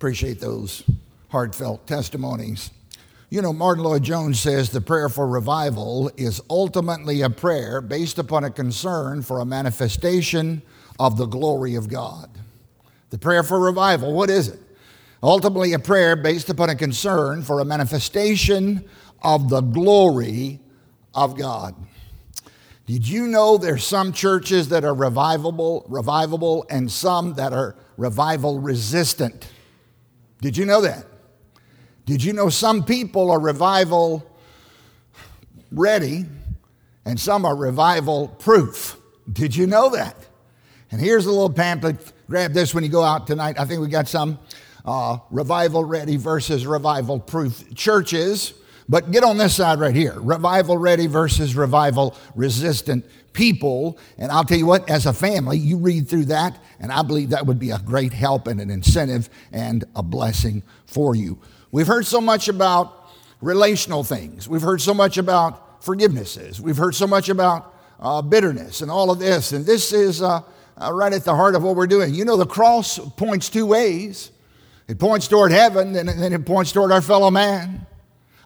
Appreciate 0.00 0.40
those 0.40 0.82
heartfelt 1.28 1.86
testimonies. 1.86 2.70
You 3.28 3.42
know, 3.42 3.52
Martyn 3.52 3.84
Lloyd-Jones 3.84 4.40
says 4.40 4.70
the 4.70 4.80
prayer 4.80 5.10
for 5.10 5.28
revival 5.28 6.10
is 6.16 6.40
ultimately 6.48 7.20
a 7.20 7.28
prayer 7.28 7.82
based 7.82 8.18
upon 8.18 8.44
a 8.44 8.50
concern 8.50 9.20
for 9.20 9.40
a 9.40 9.44
manifestation 9.44 10.62
of 10.98 11.18
the 11.18 11.26
glory 11.26 11.74
of 11.74 11.90
God. 11.90 12.30
The 13.10 13.18
prayer 13.18 13.42
for 13.42 13.60
revival, 13.60 14.14
what 14.14 14.30
is 14.30 14.48
it? 14.48 14.58
Ultimately, 15.22 15.74
a 15.74 15.78
prayer 15.78 16.16
based 16.16 16.48
upon 16.48 16.70
a 16.70 16.74
concern 16.74 17.42
for 17.42 17.60
a 17.60 17.64
manifestation 17.66 18.88
of 19.22 19.50
the 19.50 19.60
glory 19.60 20.60
of 21.14 21.36
God. 21.36 21.74
Did 22.86 23.06
you 23.06 23.26
know 23.26 23.58
there's 23.58 23.84
some 23.84 24.14
churches 24.14 24.70
that 24.70 24.82
are 24.82 24.94
revivable, 24.94 25.84
revivable 25.90 26.64
and 26.70 26.90
some 26.90 27.34
that 27.34 27.52
are 27.52 27.76
revival 27.98 28.60
resistant? 28.60 29.46
Did 30.40 30.56
you 30.56 30.64
know 30.64 30.80
that? 30.82 31.04
Did 32.06 32.24
you 32.24 32.32
know 32.32 32.48
some 32.48 32.84
people 32.84 33.30
are 33.30 33.38
revival 33.38 34.26
ready 35.70 36.26
and 37.04 37.20
some 37.20 37.44
are 37.44 37.54
revival 37.54 38.28
proof? 38.28 38.96
Did 39.30 39.54
you 39.54 39.66
know 39.66 39.90
that? 39.90 40.16
And 40.90 41.00
here's 41.00 41.26
a 41.26 41.30
little 41.30 41.52
pamphlet. 41.52 42.12
Grab 42.28 42.52
this 42.52 42.74
when 42.74 42.84
you 42.84 42.90
go 42.90 43.02
out 43.02 43.26
tonight. 43.26 43.58
I 43.58 43.64
think 43.64 43.80
we 43.80 43.88
got 43.88 44.08
some 44.08 44.38
uh, 44.84 45.18
revival 45.30 45.84
ready 45.84 46.16
versus 46.16 46.66
revival 46.66 47.20
proof 47.20 47.74
churches. 47.74 48.54
But 48.88 49.12
get 49.12 49.22
on 49.22 49.38
this 49.38 49.54
side 49.54 49.78
right 49.78 49.94
here 49.94 50.18
revival 50.18 50.76
ready 50.76 51.06
versus 51.06 51.54
revival 51.54 52.16
resistant 52.34 53.04
people. 53.32 53.98
And 54.18 54.30
I'll 54.30 54.44
tell 54.44 54.58
you 54.58 54.66
what, 54.66 54.88
as 54.90 55.06
a 55.06 55.12
family, 55.12 55.58
you 55.58 55.78
read 55.78 56.08
through 56.08 56.26
that, 56.26 56.58
and 56.78 56.90
I 56.90 57.02
believe 57.02 57.30
that 57.30 57.46
would 57.46 57.58
be 57.58 57.70
a 57.70 57.78
great 57.78 58.12
help 58.12 58.46
and 58.46 58.60
an 58.60 58.70
incentive 58.70 59.28
and 59.52 59.84
a 59.94 60.02
blessing 60.02 60.62
for 60.86 61.14
you. 61.14 61.38
We've 61.72 61.86
heard 61.86 62.06
so 62.06 62.20
much 62.20 62.48
about 62.48 63.10
relational 63.40 64.04
things. 64.04 64.48
We've 64.48 64.62
heard 64.62 64.80
so 64.80 64.94
much 64.94 65.18
about 65.18 65.82
forgivenesses. 65.82 66.60
We've 66.60 66.76
heard 66.76 66.94
so 66.94 67.06
much 67.06 67.28
about 67.28 67.74
uh, 68.00 68.22
bitterness 68.22 68.80
and 68.80 68.90
all 68.90 69.10
of 69.10 69.18
this. 69.18 69.52
And 69.52 69.64
this 69.64 69.92
is 69.92 70.22
uh, 70.22 70.42
uh, 70.76 70.92
right 70.92 71.12
at 71.12 71.24
the 71.24 71.34
heart 71.34 71.54
of 71.54 71.62
what 71.62 71.76
we're 71.76 71.86
doing. 71.86 72.14
You 72.14 72.24
know, 72.24 72.36
the 72.36 72.46
cross 72.46 72.98
points 73.16 73.48
two 73.48 73.66
ways 73.66 74.32
it 74.90 74.98
points 74.98 75.28
toward 75.28 75.52
heaven, 75.52 75.94
and 75.94 76.08
then 76.08 76.32
it 76.32 76.44
points 76.44 76.72
toward 76.72 76.90
our 76.90 77.00
fellow 77.00 77.30
man. 77.30 77.86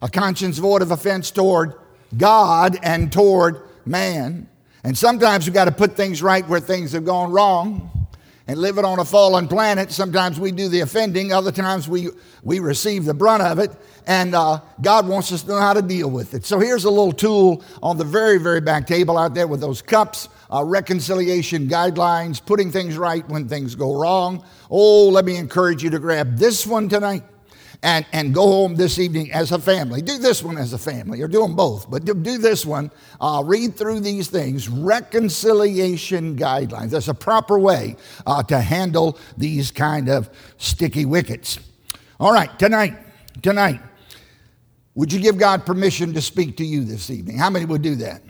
A 0.03 0.11
conscience 0.11 0.59
void 0.59 0.83
of 0.83 0.91
offense 0.91 1.31
toward 1.31 1.73
God 2.15 2.79
and 2.83 3.11
toward 3.11 3.63
man. 3.87 4.47
And 4.85 4.97
sometimes 4.97 5.47
we've 5.47 5.55
got 5.55 5.65
to 5.65 5.73
put 5.73 5.97
things 5.97 6.23
right 6.23 6.47
where 6.47 6.61
things 6.61 6.93
have 6.93 7.07
gone 7.07 7.33
wrong 7.33 7.91
and 8.47 8.59
living 8.59 8.85
on 8.85 8.99
a 8.99 9.05
fallen 9.07 9.49
planet, 9.49 9.91
sometimes 9.91 10.39
we 10.39 10.53
do 10.53 10.69
the 10.69 10.81
offending, 10.81 11.33
other 11.33 11.51
times 11.51 11.89
we, 11.89 12.11
we 12.43 12.59
receive 12.59 13.07
the 13.07 13.15
brunt 13.15 13.43
of 13.43 13.59
it, 13.59 13.71
and 14.07 14.35
uh, 14.35 14.61
God 14.83 15.09
wants 15.09 15.33
us 15.33 15.43
to 15.45 15.49
know 15.49 15.59
how 15.59 15.73
to 15.73 15.81
deal 15.81 16.11
with 16.11 16.35
it. 16.35 16.45
So 16.45 16.61
here's 16.61 16.85
a 16.85 16.91
little 16.91 17.13
tool 17.13 17.65
on 17.83 17.97
the 17.97 18.05
very, 18.05 18.37
very 18.37 18.61
back 18.61 18.87
table 18.87 19.17
out 19.17 19.33
there 19.33 19.47
with 19.47 19.63
those 19.63 19.81
cups, 19.81 20.29
uh, 20.53 20.63
reconciliation 20.63 21.69
guidelines, 21.69 22.45
putting 22.45 22.71
things 22.71 22.99
right 22.99 23.27
when 23.31 23.49
things 23.49 23.75
go 23.75 23.99
wrong. 23.99 24.45
Oh, 24.71 25.09
let 25.09 25.25
me 25.25 25.37
encourage 25.37 25.83
you 25.83 25.89
to 25.89 25.99
grab 25.99 26.37
this 26.37 26.67
one 26.67 26.91
tonight 26.91 27.23
and, 27.85 28.07
and 28.15 28.33
go 28.33 28.47
home 28.47 28.77
this 28.77 28.99
evening 28.99 29.31
as 29.31 29.53
a 29.53 29.59
family. 29.59 30.01
Do 30.01 30.17
this 30.17 30.43
one 30.43 30.57
as 30.57 30.73
a 30.73 30.79
family, 30.79 31.21
or 31.21 31.29
do 31.29 31.43
them 31.43 31.55
both, 31.55 31.91
but 31.91 32.07
do, 32.07 32.15
do 32.15 32.39
this 32.39 32.65
one. 32.65 32.91
Uh, 33.21 33.43
read 33.45 33.77
through 33.77 34.01
these 34.01 34.29
things 34.29 34.71
reconciliation 34.71 36.35
guidelines. 36.35 36.91
That's 36.91 37.09
a 37.09 37.15
proper 37.15 37.59
way 37.59 37.97
uh, 38.27 38.43
to 38.45 38.59
handle 38.59 39.19
these 39.37 39.71
kind 39.71 40.09
of 40.09 40.31
sticky 40.57 41.05
wickets. 41.05 41.59
All 42.19 42.33
right, 42.33 42.59
tonight, 42.59 42.97
tonight, 43.43 43.83
would 44.95 45.13
you 45.13 45.21
give 45.21 45.37
God 45.37 45.67
permission 45.67 46.15
to 46.15 46.23
speak 46.23 46.57
to 46.57 46.65
you 46.65 46.85
this 46.85 47.11
evening? 47.11 47.37
How 47.37 47.51
many 47.51 47.67
would 47.67 47.83
do 47.83 47.97
that? 47.97 48.23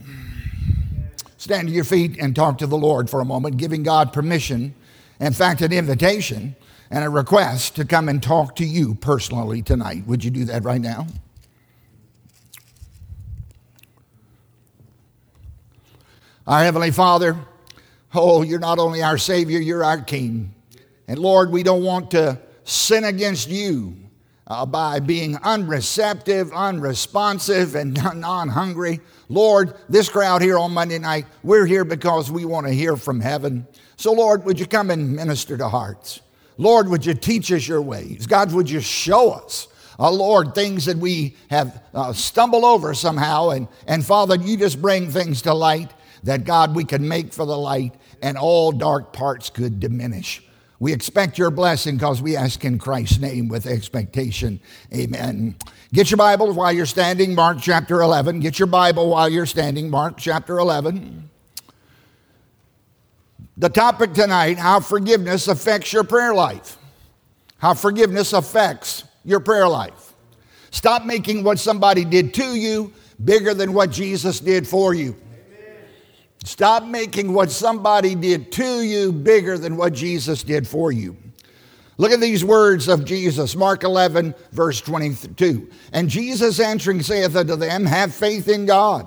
Stand 1.36 1.68
to 1.68 1.74
your 1.74 1.84
feet 1.84 2.18
and 2.18 2.34
talk 2.34 2.58
to 2.58 2.66
the 2.66 2.76
Lord 2.76 3.08
for 3.08 3.20
a 3.20 3.24
moment, 3.24 3.58
giving 3.58 3.84
God 3.84 4.12
permission, 4.12 4.74
in 5.20 5.32
fact, 5.32 5.60
an 5.60 5.72
invitation 5.72 6.56
and 6.90 7.04
a 7.04 7.10
request 7.10 7.76
to 7.76 7.84
come 7.84 8.08
and 8.08 8.22
talk 8.22 8.56
to 8.56 8.64
you 8.64 8.94
personally 8.94 9.62
tonight. 9.62 10.06
Would 10.06 10.24
you 10.24 10.30
do 10.30 10.44
that 10.46 10.64
right 10.64 10.80
now? 10.80 11.06
Our 16.46 16.62
Heavenly 16.62 16.90
Father, 16.90 17.36
oh, 18.14 18.42
you're 18.42 18.58
not 18.58 18.78
only 18.78 19.02
our 19.02 19.16
Savior, 19.16 19.58
you're 19.58 19.82
our 19.82 20.00
King. 20.00 20.54
And 21.08 21.18
Lord, 21.18 21.50
we 21.50 21.62
don't 21.62 21.82
want 21.82 22.10
to 22.10 22.38
sin 22.64 23.04
against 23.04 23.48
you 23.48 23.96
uh, 24.46 24.66
by 24.66 25.00
being 25.00 25.36
unreceptive, 25.36 26.52
unresponsive, 26.52 27.74
and 27.74 27.94
non 28.14 28.48
hungry. 28.48 29.00
Lord, 29.28 29.74
this 29.88 30.08
crowd 30.08 30.42
here 30.42 30.58
on 30.58 30.72
Monday 30.72 30.98
night, 30.98 31.26
we're 31.42 31.66
here 31.66 31.84
because 31.84 32.30
we 32.30 32.44
want 32.44 32.66
to 32.66 32.72
hear 32.72 32.96
from 32.96 33.20
heaven. 33.20 33.66
So, 33.96 34.12
Lord, 34.12 34.44
would 34.44 34.60
you 34.60 34.66
come 34.66 34.90
and 34.90 35.16
minister 35.16 35.56
to 35.56 35.68
hearts? 35.68 36.20
Lord, 36.56 36.88
would 36.88 37.04
you 37.04 37.14
teach 37.14 37.50
us 37.52 37.66
your 37.66 37.82
ways? 37.82 38.26
God, 38.26 38.52
would 38.52 38.70
you 38.70 38.80
show 38.80 39.30
us, 39.30 39.68
uh, 39.98 40.10
Lord, 40.10 40.54
things 40.54 40.84
that 40.84 40.96
we 40.96 41.36
have 41.50 41.82
uh, 41.92 42.12
stumbled 42.12 42.64
over 42.64 42.94
somehow? 42.94 43.50
And, 43.50 43.68
and 43.86 44.04
Father, 44.04 44.36
you 44.36 44.56
just 44.56 44.80
bring 44.80 45.10
things 45.10 45.42
to 45.42 45.54
light 45.54 45.92
that, 46.22 46.44
God, 46.44 46.74
we 46.74 46.84
can 46.84 47.06
make 47.06 47.32
for 47.32 47.44
the 47.44 47.56
light 47.56 47.94
and 48.22 48.38
all 48.38 48.72
dark 48.72 49.12
parts 49.12 49.50
could 49.50 49.80
diminish. 49.80 50.42
We 50.80 50.92
expect 50.92 51.38
your 51.38 51.50
blessing 51.50 51.96
because 51.96 52.20
we 52.20 52.36
ask 52.36 52.64
in 52.64 52.78
Christ's 52.78 53.18
name 53.18 53.48
with 53.48 53.66
expectation. 53.66 54.60
Amen. 54.92 55.56
Get 55.92 56.10
your 56.10 56.18
Bible 56.18 56.52
while 56.52 56.72
you're 56.72 56.86
standing, 56.86 57.34
Mark 57.34 57.58
chapter 57.60 58.02
11. 58.02 58.40
Get 58.40 58.58
your 58.58 58.66
Bible 58.66 59.08
while 59.08 59.28
you're 59.28 59.46
standing, 59.46 59.88
Mark 59.88 60.18
chapter 60.18 60.58
11. 60.58 61.30
The 63.56 63.68
topic 63.68 64.12
tonight 64.14 64.58
how 64.58 64.80
forgiveness 64.80 65.48
affects 65.48 65.92
your 65.92 66.04
prayer 66.04 66.34
life. 66.34 66.76
How 67.58 67.74
forgiveness 67.74 68.32
affects 68.32 69.04
your 69.24 69.40
prayer 69.40 69.68
life. 69.68 70.12
Stop 70.70 71.04
making 71.04 71.44
what 71.44 71.58
somebody 71.58 72.04
did 72.04 72.34
to 72.34 72.56
you 72.56 72.92
bigger 73.22 73.54
than 73.54 73.72
what 73.72 73.90
Jesus 73.90 74.40
did 74.40 74.66
for 74.66 74.92
you. 74.92 75.16
Stop 76.44 76.84
making 76.84 77.32
what 77.32 77.50
somebody 77.50 78.14
did 78.14 78.52
to 78.52 78.82
you 78.82 79.12
bigger 79.12 79.56
than 79.56 79.76
what 79.76 79.94
Jesus 79.94 80.42
did 80.42 80.68
for 80.68 80.92
you. 80.92 81.16
Look 81.96 82.10
at 82.10 82.20
these 82.20 82.44
words 82.44 82.88
of 82.88 83.04
Jesus, 83.04 83.54
Mark 83.54 83.84
11, 83.84 84.34
verse 84.50 84.80
22. 84.80 85.70
And 85.92 86.08
Jesus 86.08 86.58
answering 86.58 87.02
saith 87.02 87.36
unto 87.36 87.56
them, 87.56 87.86
Have 87.86 88.12
faith 88.12 88.48
in 88.48 88.66
God. 88.66 89.06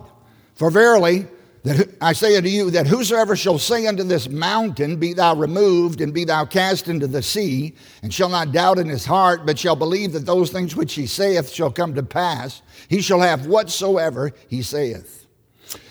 For 0.56 0.72
verily, 0.72 1.28
that 1.68 1.90
I 2.00 2.14
say 2.14 2.38
unto 2.38 2.48
you 2.48 2.72
that 2.72 2.88
whosoever 2.88 3.36
shall 3.36 3.60
say 3.60 3.88
unto 3.88 4.04
this 4.04 4.30
mountain, 4.30 4.96
Be 4.96 5.12
thou 5.12 5.36
removed, 5.36 6.00
and 6.00 6.14
be 6.14 6.24
thou 6.24 6.46
cast 6.46 6.88
into 6.88 7.08
the 7.08 7.22
sea, 7.22 7.76
and 8.02 8.14
shall 8.14 8.30
not 8.30 8.54
doubt 8.54 8.80
in 8.80 8.88
his 8.88 9.06
heart, 9.06 9.46
but 9.46 9.60
shall 9.60 9.76
believe 9.76 10.14
that 10.14 10.26
those 10.26 10.50
things 10.50 10.78
which 10.78 10.94
he 10.94 11.06
saith 11.06 11.50
shall 11.50 11.70
come 11.70 11.94
to 11.96 12.04
pass, 12.04 12.62
he 12.88 13.02
shall 13.02 13.20
have 13.20 13.48
whatsoever 13.48 14.32
he 14.48 14.62
saith. 14.62 15.28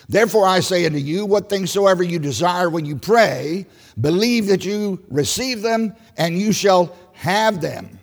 Therefore 0.09 0.47
I 0.47 0.61
say 0.61 0.87
unto 0.87 0.99
you, 0.99 1.27
what 1.27 1.51
things 1.51 1.73
soever 1.73 2.03
you 2.03 2.19
desire 2.19 2.71
when 2.71 2.87
you 2.87 2.97
pray, 2.97 3.67
believe 4.01 4.47
that 4.47 4.65
you 4.65 5.05
receive 5.11 5.61
them, 5.61 5.95
and 6.17 6.39
you 6.39 6.53
shall 6.53 6.97
have 7.13 7.61
them. 7.61 7.99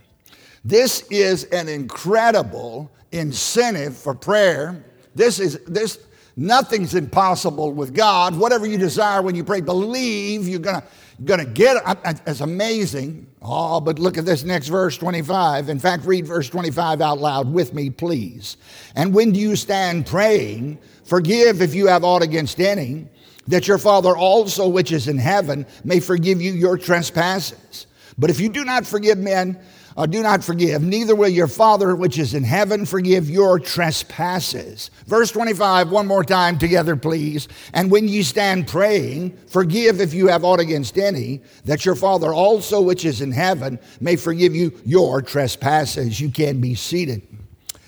This 0.63 1.01
is 1.09 1.45
an 1.45 1.69
incredible 1.69 2.91
incentive 3.11 3.97
for 3.97 4.13
prayer. 4.13 4.85
This 5.15 5.39
is 5.39 5.57
this 5.65 5.97
Nothing's 6.35 6.95
impossible 6.95 7.73
with 7.73 7.93
God. 7.93 8.37
Whatever 8.37 8.65
you 8.65 8.77
desire 8.77 9.21
when 9.21 9.35
you 9.35 9.43
pray, 9.43 9.61
believe 9.61 10.47
you're 10.47 10.59
going 10.59 10.81
to 11.21 11.45
get 11.45 11.77
it. 11.77 12.21
It's 12.25 12.41
amazing. 12.41 13.27
Oh, 13.41 13.79
but 13.79 13.99
look 13.99 14.17
at 14.17 14.25
this 14.25 14.43
next 14.43 14.67
verse 14.67 14.97
25. 14.97 15.69
In 15.69 15.77
fact, 15.77 16.05
read 16.05 16.25
verse 16.25 16.49
25 16.49 17.01
out 17.01 17.19
loud 17.19 17.53
with 17.53 17.73
me, 17.73 17.89
please. 17.91 18.57
And 18.95 19.13
when 19.13 19.31
do 19.31 19.39
you 19.39 19.55
stand 19.55 20.07
praying, 20.07 20.79
forgive 21.03 21.61
if 21.61 21.75
you 21.75 21.87
have 21.87 22.03
aught 22.03 22.23
against 22.23 22.59
any, 22.59 23.07
that 23.47 23.67
your 23.67 23.77
Father 23.77 24.15
also, 24.15 24.67
which 24.67 24.91
is 24.91 25.07
in 25.07 25.17
heaven, 25.17 25.67
may 25.83 25.99
forgive 25.99 26.41
you 26.41 26.53
your 26.53 26.77
trespasses. 26.77 27.85
But 28.17 28.29
if 28.29 28.39
you 28.39 28.49
do 28.49 28.63
not 28.63 28.87
forgive 28.87 29.17
men, 29.17 29.59
uh, 29.95 30.05
do 30.05 30.23
not 30.23 30.43
forgive, 30.43 30.81
neither 30.81 31.15
will 31.15 31.29
your 31.29 31.47
Father 31.47 31.95
which 31.95 32.17
is 32.17 32.33
in 32.33 32.43
heaven 32.43 32.85
forgive 32.85 33.29
your 33.29 33.59
trespasses. 33.59 34.89
Verse 35.05 35.31
25, 35.31 35.91
one 35.91 36.07
more 36.07 36.23
time 36.23 36.57
together, 36.57 36.95
please. 36.95 37.47
And 37.73 37.91
when 37.91 38.07
ye 38.07 38.23
stand 38.23 38.67
praying, 38.67 39.37
forgive 39.47 40.01
if 40.01 40.13
you 40.13 40.27
have 40.27 40.43
aught 40.43 40.59
against 40.59 40.97
any, 40.97 41.41
that 41.65 41.85
your 41.85 41.95
Father 41.95 42.33
also 42.33 42.81
which 42.81 43.05
is 43.05 43.21
in 43.21 43.31
heaven 43.31 43.79
may 43.99 44.15
forgive 44.15 44.55
you 44.55 44.79
your 44.85 45.21
trespasses. 45.21 46.19
You 46.19 46.29
can 46.31 46.59
be 46.59 46.75
seated. 46.75 47.21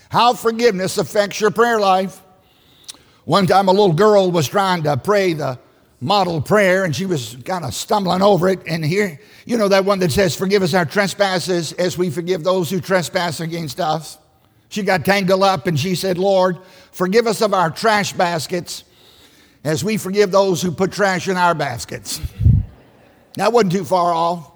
How 0.09 0.33
forgiveness 0.33 0.97
affects 0.97 1.41
your 1.41 1.51
prayer 1.51 1.79
life. 1.79 2.21
One 3.25 3.47
time, 3.47 3.67
a 3.67 3.71
little 3.71 3.93
girl 3.93 4.31
was 4.31 4.47
trying 4.47 4.83
to 4.83 4.95
pray 4.97 5.33
the 5.33 5.59
model 6.01 6.41
prayer 6.41 6.83
and 6.83 6.95
she 6.95 7.05
was 7.05 7.37
kind 7.45 7.65
of 7.65 7.73
stumbling 7.73 8.21
over 8.21 8.49
it. 8.49 8.59
And 8.67 8.83
here, 8.83 9.19
you 9.45 9.57
know, 9.57 9.67
that 9.69 9.85
one 9.85 9.99
that 9.99 10.11
says, 10.11 10.35
Forgive 10.35 10.63
us 10.63 10.73
our 10.73 10.85
trespasses 10.85 11.73
as 11.73 11.97
we 11.97 12.09
forgive 12.09 12.43
those 12.43 12.69
who 12.69 12.79
trespass 12.79 13.39
against 13.39 13.79
us. 13.79 14.17
She 14.69 14.83
got 14.83 15.05
tangled 15.05 15.43
up 15.43 15.67
and 15.67 15.79
she 15.79 15.95
said, 15.95 16.17
Lord, 16.17 16.57
forgive 16.91 17.27
us 17.27 17.41
of 17.41 17.53
our 17.53 17.69
trash 17.69 18.13
baskets 18.13 18.83
as 19.63 19.83
we 19.83 19.97
forgive 19.97 20.31
those 20.31 20.61
who 20.61 20.71
put 20.71 20.91
trash 20.91 21.27
in 21.27 21.37
our 21.37 21.55
baskets. 21.55 22.19
That 23.35 23.53
wasn't 23.53 23.73
too 23.73 23.85
far 23.85 24.13
off. 24.13 24.51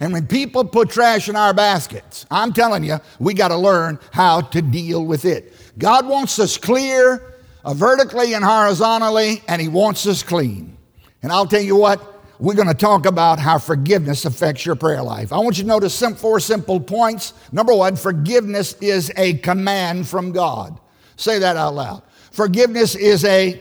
And 0.00 0.12
when 0.12 0.26
people 0.26 0.64
put 0.64 0.90
trash 0.90 1.28
in 1.28 1.34
our 1.34 1.52
baskets, 1.52 2.24
I'm 2.30 2.52
telling 2.52 2.84
you, 2.84 2.98
we 3.18 3.34
got 3.34 3.48
to 3.48 3.56
learn 3.56 3.98
how 4.12 4.42
to 4.42 4.62
deal 4.62 5.04
with 5.04 5.24
it. 5.24 5.52
God 5.76 6.06
wants 6.06 6.38
us 6.38 6.56
clear, 6.56 7.34
uh, 7.64 7.74
vertically 7.74 8.34
and 8.34 8.44
horizontally, 8.44 9.42
and 9.48 9.60
He 9.60 9.66
wants 9.66 10.06
us 10.06 10.22
clean. 10.22 10.77
And 11.22 11.32
I'll 11.32 11.46
tell 11.46 11.62
you 11.62 11.76
what, 11.76 12.14
we're 12.38 12.54
going 12.54 12.68
to 12.68 12.74
talk 12.74 13.06
about 13.06 13.38
how 13.38 13.58
forgiveness 13.58 14.24
affects 14.24 14.64
your 14.64 14.76
prayer 14.76 15.02
life. 15.02 15.32
I 15.32 15.38
want 15.38 15.58
you 15.58 15.64
to 15.64 15.68
notice 15.68 15.94
some 15.94 16.14
four 16.14 16.38
simple 16.38 16.78
points. 16.78 17.34
Number 17.50 17.74
one, 17.74 17.96
forgiveness 17.96 18.74
is 18.80 19.12
a 19.16 19.34
command 19.38 20.06
from 20.06 20.32
God. 20.32 20.78
Say 21.16 21.40
that 21.40 21.56
out 21.56 21.74
loud. 21.74 22.02
Forgiveness 22.30 22.94
is 22.94 23.24
a 23.24 23.60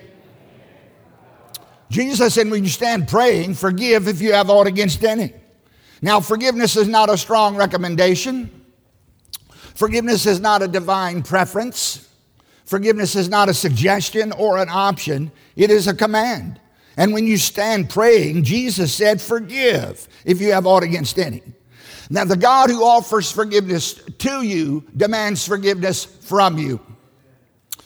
Jesus 1.89 2.33
said, 2.33 2.49
when 2.49 2.63
you 2.63 2.69
stand 2.69 3.07
praying, 3.07 3.53
forgive 3.53 4.07
if 4.07 4.21
you 4.21 4.33
have 4.33 4.49
aught 4.49 4.67
against 4.67 5.03
any. 5.03 5.33
Now, 6.01 6.19
forgiveness 6.19 6.75
is 6.75 6.87
not 6.87 7.09
a 7.09 7.17
strong 7.17 7.55
recommendation. 7.55 8.65
Forgiveness 9.73 10.25
is 10.25 10.39
not 10.39 10.61
a 10.61 10.67
divine 10.67 11.23
preference. 11.23 12.09
Forgiveness 12.65 13.15
is 13.15 13.29
not 13.29 13.47
a 13.47 13.53
suggestion 13.53 14.31
or 14.33 14.57
an 14.57 14.67
option. 14.69 15.31
It 15.55 15.71
is 15.71 15.87
a 15.87 15.93
command. 15.93 16.59
And 16.97 17.13
when 17.13 17.27
you 17.27 17.37
stand 17.37 17.91
praying, 17.91 18.43
Jesus 18.43 18.93
said, 18.93 19.21
Forgive 19.21 20.07
if 20.25 20.41
you 20.41 20.51
have 20.51 20.65
aught 20.65 20.83
against 20.83 21.19
any. 21.19 21.43
Now, 22.09 22.25
the 22.25 22.35
God 22.35 22.69
who 22.69 22.83
offers 22.83 23.31
forgiveness 23.31 23.93
to 23.93 24.41
you 24.41 24.85
demands 24.95 25.47
forgiveness 25.47 26.05
from 26.05 26.57
you. 26.57 26.79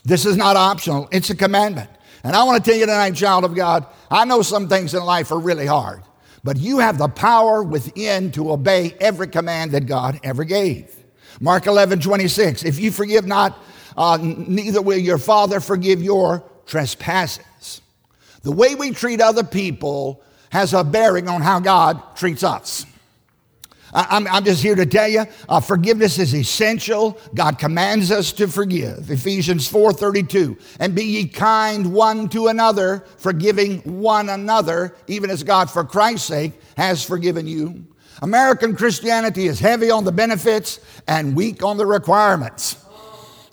This 0.04 0.25
is 0.25 0.38
not 0.38 0.56
optional, 0.56 1.10
it's 1.12 1.30
a 1.30 1.36
commandment. 1.36 1.90
And 2.24 2.36
I 2.36 2.44
want 2.44 2.63
to 2.63 2.69
tell 2.69 2.80
you 2.80 2.86
tonight, 2.86 3.16
child 3.16 3.44
of 3.44 3.56
God, 3.56 3.86
I 4.10 4.25
know 4.25 4.44
some 4.44 4.69
things 4.69 4.94
in 4.94 5.04
life 5.04 5.31
are 5.31 5.40
really 5.40 5.66
hard, 5.66 6.04
but 6.44 6.57
you 6.57 6.80
have 6.80 6.98
the 6.98 7.07
power 7.07 7.64
within 7.64 8.31
to 8.34 8.52
obey 8.52 8.96
every 9.00 9.28
command 9.28 9.72
that 9.72 9.88
God 9.88 10.19
ever 10.24 10.44
gave. 10.44 10.96
Mark 11.40 11.66
11, 11.66 12.00
26. 12.00 12.64
If 12.64 12.80
you 12.80 12.92
forgive 12.92 13.25
not, 13.25 13.57
uh, 13.98 14.19
neither 14.22 14.81
will 14.81 15.00
your 15.00 15.18
Father 15.18 15.60
forgive 15.60 16.02
your 16.02 16.44
trespasses. 16.68 17.44
The 18.44 18.52
way 18.52 18.76
we 18.76 18.92
treat 18.92 19.22
other 19.22 19.44
people 19.44 20.22
has 20.50 20.74
a 20.74 20.84
bearing 20.84 21.30
on 21.30 21.42
how 21.42 21.60
God 21.60 22.16
treats 22.16 22.44
us. 22.44 22.86
I'm, 23.94 24.28
I'm 24.28 24.46
just 24.46 24.62
here 24.62 24.76
to 24.76 24.86
tell 24.86 25.08
you, 25.08 25.26
uh, 25.50 25.60
forgiveness 25.60 26.18
is 26.18 26.34
essential. 26.34 27.18
God 27.36 27.60
commands 27.60 28.12
us 28.12 28.32
to 28.34 28.48
forgive. 28.48 29.12
Ephesians 29.12 29.70
4:32. 29.70 30.58
And 30.80 30.96
be 30.96 31.04
ye 31.04 31.28
kind 31.28 31.92
one 31.94 32.30
to 32.30 32.48
another, 32.48 33.04
forgiving 33.18 33.80
one 33.80 34.30
another, 34.30 34.96
even 35.08 35.30
as 35.30 35.44
God, 35.44 35.70
for 35.70 35.84
Christ's 35.84 36.28
sake, 36.28 36.54
has 36.78 37.04
forgiven 37.04 37.48
you. 37.48 37.86
American 38.22 38.76
Christianity 38.76 39.48
is 39.48 39.60
heavy 39.60 39.90
on 39.90 40.06
the 40.06 40.12
benefits 40.12 40.80
and 41.08 41.36
weak 41.36 41.64
on 41.64 41.78
the 41.78 41.86
requirements. 41.86 42.78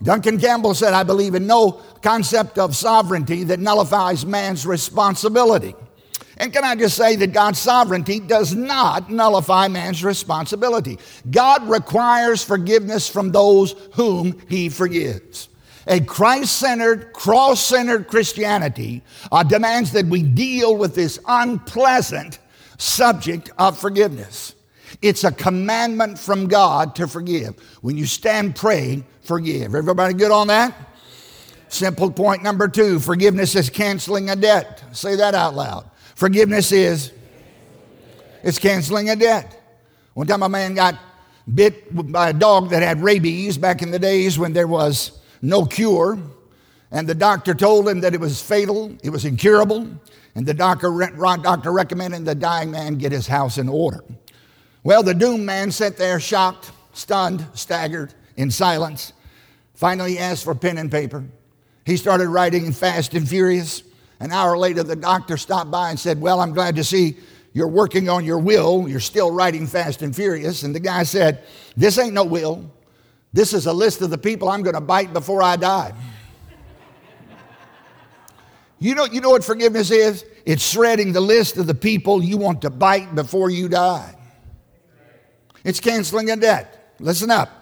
Duncan 0.03 0.39
Campbell 0.39 0.75
said, 0.75 0.95
I 0.95 1.03
believe 1.03 1.35
in 1.35 1.47
no 1.47 1.81
concept 2.03 2.59
of 2.59 2.77
sovereignty 2.77 3.45
that 3.45 3.59
nullifies 3.59 4.25
man's 4.25 4.67
responsibility. 4.67 5.75
And 6.37 6.53
can 6.53 6.63
I 6.63 6.77
just 6.77 6.97
say 6.97 7.17
that 7.17 7.33
God's 7.33 7.59
sovereignty 7.59 8.21
does 8.21 8.55
not 8.55 9.11
nullify 9.11 9.67
man's 9.67 10.05
responsibility? 10.05 10.99
God 11.31 11.69
requires 11.69 12.45
forgiveness 12.45 13.09
from 13.09 13.33
those 13.33 13.73
whom 13.95 14.41
he 14.49 14.69
forgives. 14.69 15.49
A 15.89 16.01
Christ 16.01 16.57
centered, 16.59 17.13
cross 17.13 17.65
centered 17.65 18.07
Christianity 18.07 19.03
uh, 19.33 19.43
demands 19.43 19.91
that 19.93 20.07
we 20.07 20.23
deal 20.23 20.77
with 20.77 20.95
this 20.95 21.19
unpleasant 21.27 22.39
subject 22.77 23.51
of 23.59 23.77
forgiveness. 23.77 24.55
It's 25.03 25.25
a 25.25 25.33
commandment 25.33 26.19
from 26.19 26.47
God 26.47 26.95
to 26.97 27.09
forgive. 27.09 27.59
When 27.81 27.97
you 27.97 28.07
stand 28.07 28.55
praying, 28.55 29.07
forgive. 29.29 29.75
Everybody 29.75 30.15
good 30.15 30.33
on 30.33 30.49
that? 30.49 30.75
Simple 31.69 32.11
point 32.11 32.43
number 32.43 32.67
two 32.67 32.99
forgiveness 32.99 33.55
is 33.55 33.69
canceling 33.69 34.31
a 34.31 34.37
debt. 34.37 34.83
Say 34.93 35.17
that 35.17 35.35
out 35.35 35.55
loud. 35.55 35.89
Forgiveness 36.15 36.73
is 36.73 37.13
it's 38.43 38.59
canceling 38.59 39.11
a 39.11 39.17
debt. 39.17 39.55
One 40.15 40.27
time 40.27 40.43
a 40.43 40.49
man 40.49 40.75
got 40.75 40.99
bit 41.55 42.11
by 42.11 42.31
a 42.31 42.33
dog 42.33 42.71
that 42.71 42.83
had 42.83 43.03
rabies 43.03 43.59
back 43.59 43.83
in 43.83 43.91
the 43.91 43.99
days 43.99 44.39
when 44.39 44.55
there 44.55 44.67
was 44.67 45.21
no 45.43 45.65
cure. 45.67 46.19
And 46.91 47.07
the 47.07 47.15
doctor 47.15 47.55
told 47.55 47.87
him 47.87 48.01
that 48.01 48.15
it 48.15 48.21
was 48.21 48.41
fatal, 48.41 48.97
it 49.05 49.11
was 49.11 49.27
incurable. 49.27 49.87
And 50.35 50.47
the 50.47 50.55
doctor, 50.55 50.89
doctor 51.43 51.73
recommended 51.73 52.25
the 52.25 52.35
dying 52.35 52.71
man 52.71 52.97
get 52.97 53.13
his 53.13 53.27
house 53.27 53.59
in 53.59 53.69
order. 53.69 54.03
Well, 54.85 55.03
the 55.03 55.15
doomed 55.15 55.45
man 55.45 55.71
sat 55.71 55.99
there 55.99 56.19
shocked, 56.19 56.71
stunned, 56.95 57.47
staggered, 57.53 58.15
in 58.39 58.51
silence. 58.51 59.13
Finally, 59.79 60.15
he 60.15 60.19
asked 60.19 60.43
for 60.43 60.57
pen 60.57 60.77
and 60.77 60.91
paper. 60.91 61.25
He 61.87 61.97
started 61.97 62.27
writing 62.27 62.73
fast 62.73 63.15
and 63.15 63.29
furious. 63.29 63.85
An 64.19 64.33
hour 64.33 64.59
later, 64.59 64.83
the 64.83 64.97
doctor 64.97 65.37
stopped 65.37 65.71
by 65.71 65.91
and 65.91 66.01
said, 66.01 66.21
Well, 66.21 66.41
I'm 66.41 66.53
glad 66.53 66.75
to 66.75 66.83
see 66.83 67.17
you're 67.53 67.69
working 67.69 68.09
on 68.09 68.25
your 68.25 68.41
will. 68.41 68.89
You're 68.89 68.99
still 68.99 69.31
writing 69.31 69.69
fast 69.69 70.03
and 70.03 70.17
furious. 70.17 70.65
And 70.65 70.75
the 70.75 70.81
guy 70.81 71.05
said, 71.05 71.45
This 71.77 71.97
ain't 71.97 72.13
no 72.13 72.25
will. 72.25 72.69
This 73.33 73.53
is 73.53 73.67
a 73.67 73.73
list 73.73 74.03
of 74.03 74.11
the 74.11 74.19
people 74.19 74.49
I'm 74.49 74.65
going 74.65 74.75
to 74.75 74.81
bite 74.81 75.13
before 75.13 75.45
I 75.45 75.55
die. 75.55 75.93
You 78.81 78.97
know, 78.97 79.05
you 79.05 79.21
know 79.21 79.31
what 79.31 79.45
forgiveness 79.45 79.93
is? 79.93 80.25
It's 80.45 80.69
shredding 80.69 81.13
the 81.13 81.21
list 81.21 81.57
of 81.57 81.69
the 81.69 81.75
people 81.75 82.21
you 82.21 82.37
want 82.37 82.63
to 82.63 82.71
bite 82.71 83.15
before 83.15 83.49
you 83.49 83.69
die. 83.69 84.13
It's 85.63 85.79
canceling 85.79 86.33
a 86.33 86.37
debt. 86.37 86.95
Listen 86.99 87.31
up. 87.31 87.58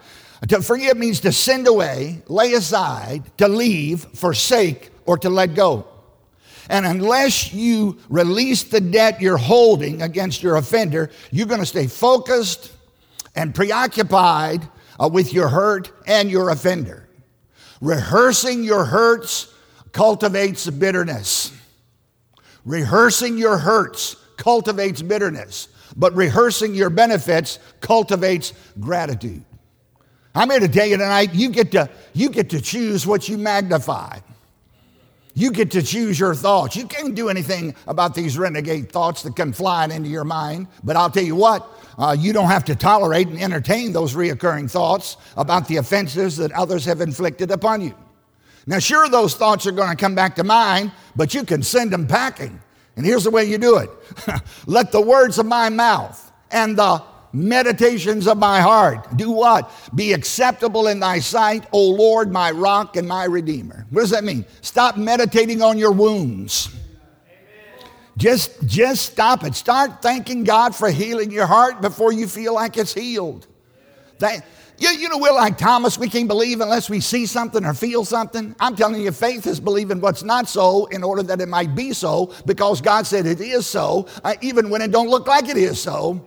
To 0.49 0.61
forgive 0.61 0.97
means 0.97 1.21
to 1.21 1.31
send 1.31 1.67
away, 1.67 2.21
lay 2.27 2.53
aside, 2.53 3.23
to 3.37 3.47
leave, 3.47 4.01
forsake, 4.13 4.91
or 5.05 5.17
to 5.19 5.29
let 5.29 5.55
go. 5.55 5.87
And 6.69 6.85
unless 6.85 7.53
you 7.53 7.97
release 8.09 8.63
the 8.63 8.81
debt 8.81 9.21
you're 9.21 9.37
holding 9.37 10.01
against 10.01 10.43
your 10.43 10.57
offender, 10.57 11.09
you're 11.31 11.47
going 11.47 11.61
to 11.61 11.65
stay 11.65 11.87
focused 11.87 12.71
and 13.35 13.55
preoccupied 13.55 14.67
uh, 14.99 15.09
with 15.11 15.33
your 15.33 15.47
hurt 15.47 15.91
and 16.05 16.29
your 16.29 16.49
offender. 16.49 17.07
Rehearsing 17.81 18.63
your 18.63 18.85
hurts 18.85 19.53
cultivates 19.91 20.69
bitterness. 20.69 21.51
Rehearsing 22.65 23.37
your 23.37 23.57
hurts 23.57 24.15
cultivates 24.35 25.01
bitterness, 25.01 25.69
but 25.95 26.13
rehearsing 26.15 26.75
your 26.75 26.89
benefits 26.89 27.59
cultivates 27.79 28.53
gratitude. 28.79 29.43
I'm 30.37 30.51
here 30.51 30.59
to 30.59 30.67
tell 30.67 30.85
you 30.85 30.97
tonight, 30.97 31.33
you 31.33 31.49
get 31.49 31.71
to, 31.71 31.89
you 32.13 32.29
get 32.29 32.51
to 32.51 32.61
choose 32.61 33.07
what 33.07 33.27
you 33.27 33.39
magnify. 33.39 34.19
You 35.33 35.51
get 35.51 35.71
to 35.71 35.81
choose 35.81 36.19
your 36.19 36.35
thoughts. 36.35 36.75
You 36.75 36.85
can't 36.85 37.15
do 37.15 37.29
anything 37.29 37.73
about 37.87 38.13
these 38.13 38.37
renegade 38.37 38.91
thoughts 38.91 39.23
that 39.23 39.35
come 39.35 39.51
flying 39.51 39.89
into 39.89 40.09
your 40.09 40.23
mind. 40.23 40.67
But 40.83 40.95
I'll 40.95 41.09
tell 41.09 41.23
you 41.23 41.35
what, 41.35 41.67
uh, 41.97 42.15
you 42.17 42.33
don't 42.33 42.49
have 42.49 42.65
to 42.65 42.75
tolerate 42.75 43.27
and 43.27 43.41
entertain 43.41 43.93
those 43.93 44.13
reoccurring 44.13 44.69
thoughts 44.69 45.17
about 45.37 45.67
the 45.67 45.77
offenses 45.77 46.37
that 46.37 46.51
others 46.51 46.85
have 46.85 47.01
inflicted 47.01 47.49
upon 47.49 47.81
you. 47.81 47.95
Now, 48.67 48.77
sure, 48.77 49.09
those 49.09 49.33
thoughts 49.33 49.65
are 49.65 49.71
going 49.71 49.89
to 49.89 49.95
come 49.95 50.13
back 50.13 50.35
to 50.35 50.43
mind, 50.43 50.91
but 51.15 51.33
you 51.33 51.45
can 51.45 51.63
send 51.63 51.89
them 51.89 52.05
packing. 52.05 52.61
And 52.95 53.03
here's 53.03 53.23
the 53.23 53.31
way 53.31 53.45
you 53.45 53.57
do 53.57 53.77
it 53.77 53.89
let 54.67 54.91
the 54.91 55.01
words 55.01 55.39
of 55.39 55.47
my 55.47 55.69
mouth 55.69 56.31
and 56.51 56.77
the 56.77 57.01
meditations 57.37 58.27
of 58.27 58.37
my 58.37 58.59
heart. 58.59 59.15
Do 59.15 59.31
what? 59.31 59.71
Be 59.93 60.13
acceptable 60.13 60.87
in 60.87 60.99
thy 60.99 61.19
sight, 61.19 61.65
O 61.71 61.89
Lord, 61.89 62.31
my 62.31 62.51
rock 62.51 62.97
and 62.97 63.07
my 63.07 63.25
redeemer. 63.25 63.85
What 63.89 64.01
does 64.01 64.09
that 64.09 64.23
mean? 64.23 64.45
Stop 64.61 64.97
meditating 64.97 65.61
on 65.61 65.77
your 65.77 65.91
wounds. 65.91 66.75
Just, 68.17 68.65
just 68.65 69.11
stop 69.13 69.43
it. 69.43 69.53
Start 69.53 70.01
thanking 70.01 70.43
God 70.43 70.75
for 70.75 70.89
healing 70.89 71.29
your 71.29 71.45
heart 71.45 71.81
before 71.81 72.11
you 72.11 72.27
feel 72.27 72.55
like 72.55 72.75
it's 72.75 72.93
healed. 72.93 73.45
Thank, 74.17 74.43
you, 74.79 74.89
you 74.89 75.09
know, 75.09 75.19
we're 75.19 75.31
like 75.31 75.57
Thomas. 75.59 75.99
We 75.99 76.09
can't 76.09 76.27
believe 76.27 76.59
unless 76.61 76.89
we 76.89 76.99
see 76.99 77.27
something 77.27 77.63
or 77.63 77.75
feel 77.75 78.05
something. 78.05 78.55
I'm 78.59 78.75
telling 78.75 79.01
you, 79.01 79.11
faith 79.11 79.45
is 79.45 79.59
believing 79.59 80.01
what's 80.01 80.23
not 80.23 80.49
so 80.49 80.87
in 80.87 81.03
order 81.03 81.21
that 81.23 81.41
it 81.41 81.47
might 81.47 81.75
be 81.75 81.93
so 81.93 82.33
because 82.47 82.81
God 82.81 83.05
said 83.05 83.27
it 83.27 83.39
is 83.39 83.67
so, 83.67 84.07
uh, 84.23 84.33
even 84.41 84.71
when 84.71 84.81
it 84.81 84.91
don't 84.91 85.09
look 85.09 85.27
like 85.27 85.47
it 85.49 85.57
is 85.57 85.79
so. 85.79 86.25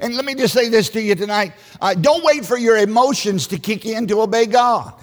And 0.00 0.14
let 0.14 0.24
me 0.24 0.34
just 0.34 0.54
say 0.54 0.68
this 0.68 0.88
to 0.90 1.02
you 1.02 1.14
tonight 1.14 1.52
uh, 1.80 1.94
don't 1.94 2.24
wait 2.24 2.44
for 2.44 2.56
your 2.56 2.76
emotions 2.76 3.46
to 3.48 3.58
kick 3.58 3.86
in 3.86 4.06
to 4.08 4.20
obey 4.20 4.46
God. 4.46 4.94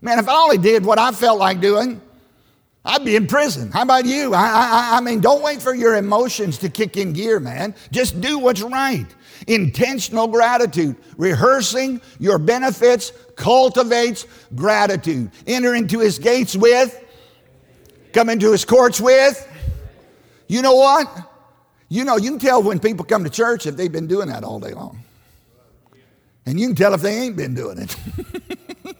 Man, 0.00 0.18
if 0.18 0.28
I 0.28 0.34
only 0.34 0.58
did 0.58 0.84
what 0.84 0.98
I 0.98 1.12
felt 1.12 1.38
like 1.38 1.60
doing, 1.60 2.00
I'd 2.84 3.04
be 3.04 3.16
in 3.16 3.26
prison. 3.26 3.70
How 3.70 3.82
about 3.82 4.04
you? 4.04 4.34
I, 4.34 4.42
I, 4.42 4.98
I 4.98 5.00
mean, 5.00 5.20
don't 5.20 5.42
wait 5.42 5.62
for 5.62 5.74
your 5.74 5.96
emotions 5.96 6.58
to 6.58 6.68
kick 6.68 6.98
in 6.98 7.14
gear, 7.14 7.40
man. 7.40 7.74
Just 7.90 8.20
do 8.20 8.38
what's 8.38 8.60
right. 8.60 9.06
Intentional 9.46 10.28
gratitude. 10.28 10.96
Rehearsing 11.16 12.02
your 12.18 12.38
benefits 12.38 13.12
cultivates 13.36 14.26
gratitude. 14.54 15.30
Enter 15.46 15.74
into 15.74 16.00
his 16.00 16.18
gates 16.18 16.54
with, 16.54 17.02
come 18.12 18.28
into 18.28 18.52
his 18.52 18.66
courts 18.66 19.00
with. 19.00 19.50
You 20.46 20.60
know 20.60 20.74
what? 20.74 21.33
You 21.94 22.02
know, 22.02 22.16
you 22.16 22.30
can 22.30 22.40
tell 22.40 22.60
when 22.60 22.80
people 22.80 23.04
come 23.04 23.22
to 23.22 23.30
church 23.30 23.66
if 23.66 23.76
they've 23.76 23.92
been 23.92 24.08
doing 24.08 24.26
that 24.26 24.42
all 24.42 24.58
day 24.58 24.72
long. 24.72 24.98
And 26.44 26.58
you 26.58 26.66
can 26.66 26.74
tell 26.74 26.92
if 26.92 27.02
they 27.02 27.20
ain't 27.20 27.36
been 27.36 27.54
doing 27.54 27.78
it. 27.78 27.96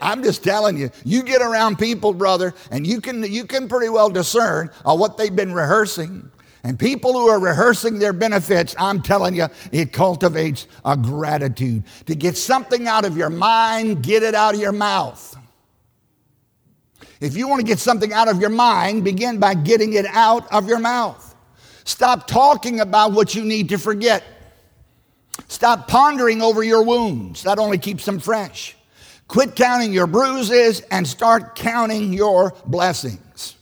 I'm 0.00 0.22
just 0.22 0.42
telling 0.42 0.78
you, 0.78 0.88
you 1.04 1.24
get 1.24 1.42
around 1.42 1.78
people, 1.78 2.14
brother, 2.14 2.54
and 2.70 2.86
you 2.86 3.02
can, 3.02 3.22
you 3.22 3.44
can 3.44 3.68
pretty 3.68 3.90
well 3.90 4.08
discern 4.08 4.70
uh, 4.86 4.96
what 4.96 5.18
they've 5.18 5.34
been 5.34 5.52
rehearsing. 5.52 6.30
And 6.64 6.78
people 6.78 7.12
who 7.12 7.28
are 7.28 7.38
rehearsing 7.38 7.98
their 7.98 8.14
benefits, 8.14 8.74
I'm 8.78 9.02
telling 9.02 9.34
you, 9.34 9.48
it 9.70 9.92
cultivates 9.92 10.68
a 10.86 10.96
gratitude. 10.96 11.84
To 12.06 12.14
get 12.14 12.38
something 12.38 12.88
out 12.88 13.04
of 13.04 13.14
your 13.14 13.30
mind, 13.30 14.02
get 14.02 14.22
it 14.22 14.34
out 14.34 14.54
of 14.54 14.60
your 14.60 14.72
mouth. 14.72 15.36
If 17.20 17.36
you 17.36 17.46
want 17.46 17.60
to 17.60 17.66
get 17.66 17.78
something 17.78 18.14
out 18.14 18.28
of 18.28 18.40
your 18.40 18.48
mind, 18.48 19.04
begin 19.04 19.38
by 19.38 19.52
getting 19.52 19.92
it 19.92 20.06
out 20.06 20.50
of 20.50 20.66
your 20.66 20.78
mouth. 20.78 21.27
Stop 21.88 22.26
talking 22.26 22.80
about 22.80 23.12
what 23.12 23.34
you 23.34 23.42
need 23.42 23.70
to 23.70 23.78
forget. 23.78 24.22
Stop 25.48 25.88
pondering 25.88 26.42
over 26.42 26.62
your 26.62 26.82
wounds. 26.82 27.44
That 27.44 27.58
only 27.58 27.78
keeps 27.78 28.04
them 28.04 28.18
fresh. 28.18 28.76
Quit 29.26 29.56
counting 29.56 29.94
your 29.94 30.06
bruises 30.06 30.82
and 30.90 31.08
start 31.08 31.54
counting 31.56 32.12
your 32.12 32.52
blessings. 32.66 33.56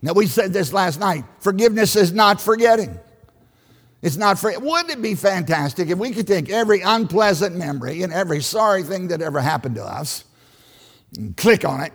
Now, 0.00 0.14
we 0.14 0.26
said 0.26 0.54
this 0.54 0.72
last 0.72 0.98
night 0.98 1.24
forgiveness 1.40 1.94
is 1.94 2.10
not 2.10 2.40
forgetting. 2.40 2.98
It's 4.00 4.16
not 4.16 4.38
for, 4.38 4.50
wouldn't 4.58 4.90
it 4.90 5.02
be 5.02 5.14
fantastic 5.14 5.90
if 5.90 5.98
we 5.98 6.12
could 6.12 6.26
take 6.26 6.48
every 6.48 6.80
unpleasant 6.80 7.54
memory 7.54 8.02
and 8.02 8.14
every 8.14 8.40
sorry 8.40 8.82
thing 8.82 9.08
that 9.08 9.20
ever 9.20 9.40
happened 9.40 9.74
to 9.74 9.84
us 9.84 10.24
and 11.18 11.36
click 11.36 11.66
on 11.66 11.82
it, 11.82 11.92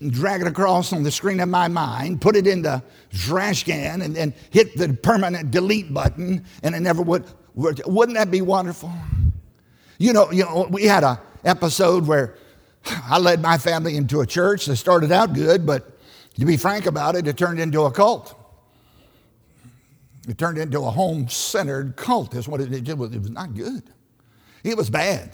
and 0.00 0.12
drag 0.12 0.42
it 0.42 0.46
across 0.46 0.92
on 0.92 1.02
the 1.02 1.10
screen 1.10 1.40
of 1.40 1.48
my 1.48 1.68
mind, 1.68 2.20
put 2.20 2.36
it 2.36 2.46
in 2.46 2.60
the 2.60 2.82
trash 3.12 3.64
can, 3.64 4.02
and 4.02 4.14
then 4.14 4.34
hit 4.50 4.76
the 4.76 4.92
permanent 4.92 5.50
delete 5.50 5.92
button, 5.92 6.44
and 6.62 6.74
it 6.74 6.80
never 6.80 7.02
would. 7.02 7.24
Wouldn't 7.54 8.16
that 8.16 8.30
be 8.30 8.42
wonderful? 8.42 8.92
You 9.98 10.12
know, 10.12 10.30
you 10.30 10.44
know, 10.44 10.66
we 10.70 10.84
had 10.84 11.04
a 11.04 11.20
episode 11.44 12.06
where 12.06 12.36
I 12.84 13.18
led 13.18 13.42
my 13.42 13.58
family 13.58 13.96
into 13.96 14.20
a 14.20 14.26
church 14.26 14.66
that 14.66 14.76
started 14.76 15.12
out 15.12 15.34
good, 15.34 15.66
but 15.66 15.98
to 16.38 16.44
be 16.44 16.56
frank 16.56 16.86
about 16.86 17.16
it, 17.16 17.26
it 17.26 17.36
turned 17.36 17.60
into 17.60 17.82
a 17.82 17.90
cult. 17.90 18.36
It 20.28 20.38
turned 20.38 20.58
into 20.58 20.80
a 20.80 20.90
home 20.90 21.28
centered 21.28 21.96
cult, 21.96 22.34
is 22.34 22.46
what 22.46 22.60
it 22.60 22.70
did. 22.70 22.88
It 22.88 22.96
was, 22.96 23.12
it 23.12 23.20
was 23.20 23.30
not 23.30 23.54
good. 23.54 23.82
It 24.62 24.76
was 24.76 24.90
bad. 24.90 25.32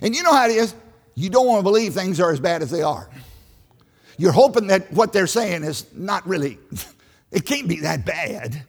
And 0.00 0.14
you 0.14 0.22
know 0.22 0.32
how 0.32 0.46
it 0.46 0.52
is? 0.52 0.74
You 1.14 1.30
don't 1.30 1.46
want 1.46 1.60
to 1.60 1.62
believe 1.62 1.94
things 1.94 2.20
are 2.20 2.30
as 2.30 2.40
bad 2.40 2.62
as 2.62 2.70
they 2.70 2.82
are. 2.82 3.08
You're 4.18 4.32
hoping 4.32 4.66
that 4.68 4.92
what 4.92 5.12
they're 5.12 5.26
saying 5.26 5.64
is 5.64 5.86
not 5.94 6.26
really, 6.26 6.58
it 7.30 7.46
can't 7.46 7.68
be 7.68 7.80
that 7.80 8.04
bad. 8.04 8.64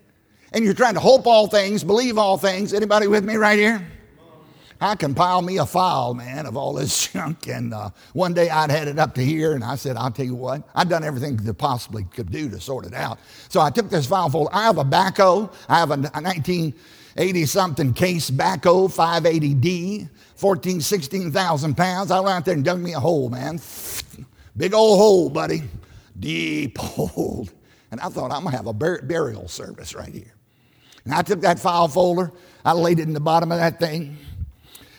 And 0.51 0.63
you're 0.63 0.73
trying 0.75 0.93
to 0.93 0.99
hope 0.99 1.25
all 1.25 1.47
things, 1.47 1.83
believe 1.83 2.17
all 2.17 2.37
things. 2.37 2.73
Anybody 2.73 3.07
with 3.07 3.23
me 3.23 3.35
right 3.35 3.57
here? 3.57 3.85
I 4.83 4.95
compiled 4.95 5.45
me 5.45 5.57
a 5.59 5.65
file, 5.65 6.13
man, 6.13 6.45
of 6.45 6.57
all 6.57 6.73
this 6.73 7.07
junk. 7.13 7.47
And 7.47 7.73
uh, 7.73 7.91
one 8.11 8.33
day 8.33 8.49
I'd 8.49 8.69
had 8.69 8.87
it 8.87 8.99
up 8.99 9.15
to 9.15 9.23
here, 9.23 9.53
and 9.53 9.63
I 9.63 9.75
said, 9.75 9.95
I'll 9.95 10.11
tell 10.11 10.25
you 10.25 10.35
what, 10.35 10.67
I've 10.75 10.89
done 10.89 11.03
everything 11.03 11.37
that 11.37 11.53
possibly 11.55 12.03
could 12.03 12.31
do 12.31 12.49
to 12.49 12.59
sort 12.59 12.85
it 12.85 12.93
out. 12.93 13.19
So 13.49 13.61
I 13.61 13.69
took 13.69 13.89
this 13.89 14.05
file 14.05 14.29
folder. 14.29 14.53
I 14.53 14.63
have 14.63 14.77
a 14.77 14.83
backhoe. 14.83 15.51
I 15.69 15.79
have 15.79 15.91
a 15.91 15.97
1980 15.97 17.45
something 17.45 17.93
case 17.93 18.29
backhoe, 18.29 18.93
580D, 18.93 20.09
14, 20.35 20.81
16,000 20.81 21.77
pounds. 21.77 22.11
I 22.11 22.19
went 22.19 22.35
out 22.35 22.45
there 22.45 22.55
and 22.55 22.65
dug 22.65 22.79
me 22.79 22.93
a 22.93 22.99
hole, 22.99 23.29
man. 23.29 23.59
Big 24.55 24.73
old 24.73 24.99
hole, 24.99 25.29
buddy. 25.29 25.63
Deep 26.19 26.77
hole. 26.77 27.47
And 27.91 27.99
I 27.99 28.09
thought, 28.09 28.31
I'm 28.31 28.41
going 28.41 28.51
to 28.51 28.57
have 28.57 28.67
a 28.67 28.73
bur- 28.73 29.01
burial 29.01 29.47
service 29.47 29.95
right 29.95 30.13
here. 30.13 30.33
And 31.05 31.13
I 31.13 31.21
took 31.21 31.41
that 31.41 31.59
file 31.59 31.87
folder, 31.87 32.31
I 32.63 32.73
laid 32.73 32.99
it 32.99 33.03
in 33.03 33.13
the 33.13 33.19
bottom 33.19 33.51
of 33.51 33.57
that 33.57 33.79
thing. 33.79 34.17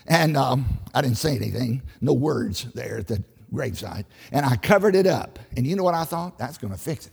And 0.06 0.36
um, 0.36 0.66
I 0.94 1.00
didn't 1.00 1.16
say 1.16 1.34
anything, 1.34 1.82
no 2.00 2.12
words 2.12 2.64
there 2.74 2.98
at 2.98 3.06
the 3.06 3.22
graveside. 3.52 4.04
And 4.32 4.44
I 4.44 4.56
covered 4.56 4.94
it 4.94 5.06
up. 5.06 5.38
And 5.56 5.66
you 5.66 5.76
know 5.76 5.82
what 5.82 5.94
I 5.94 6.04
thought? 6.04 6.38
That's 6.38 6.58
going 6.58 6.72
to 6.72 6.78
fix 6.78 7.06
it. 7.06 7.12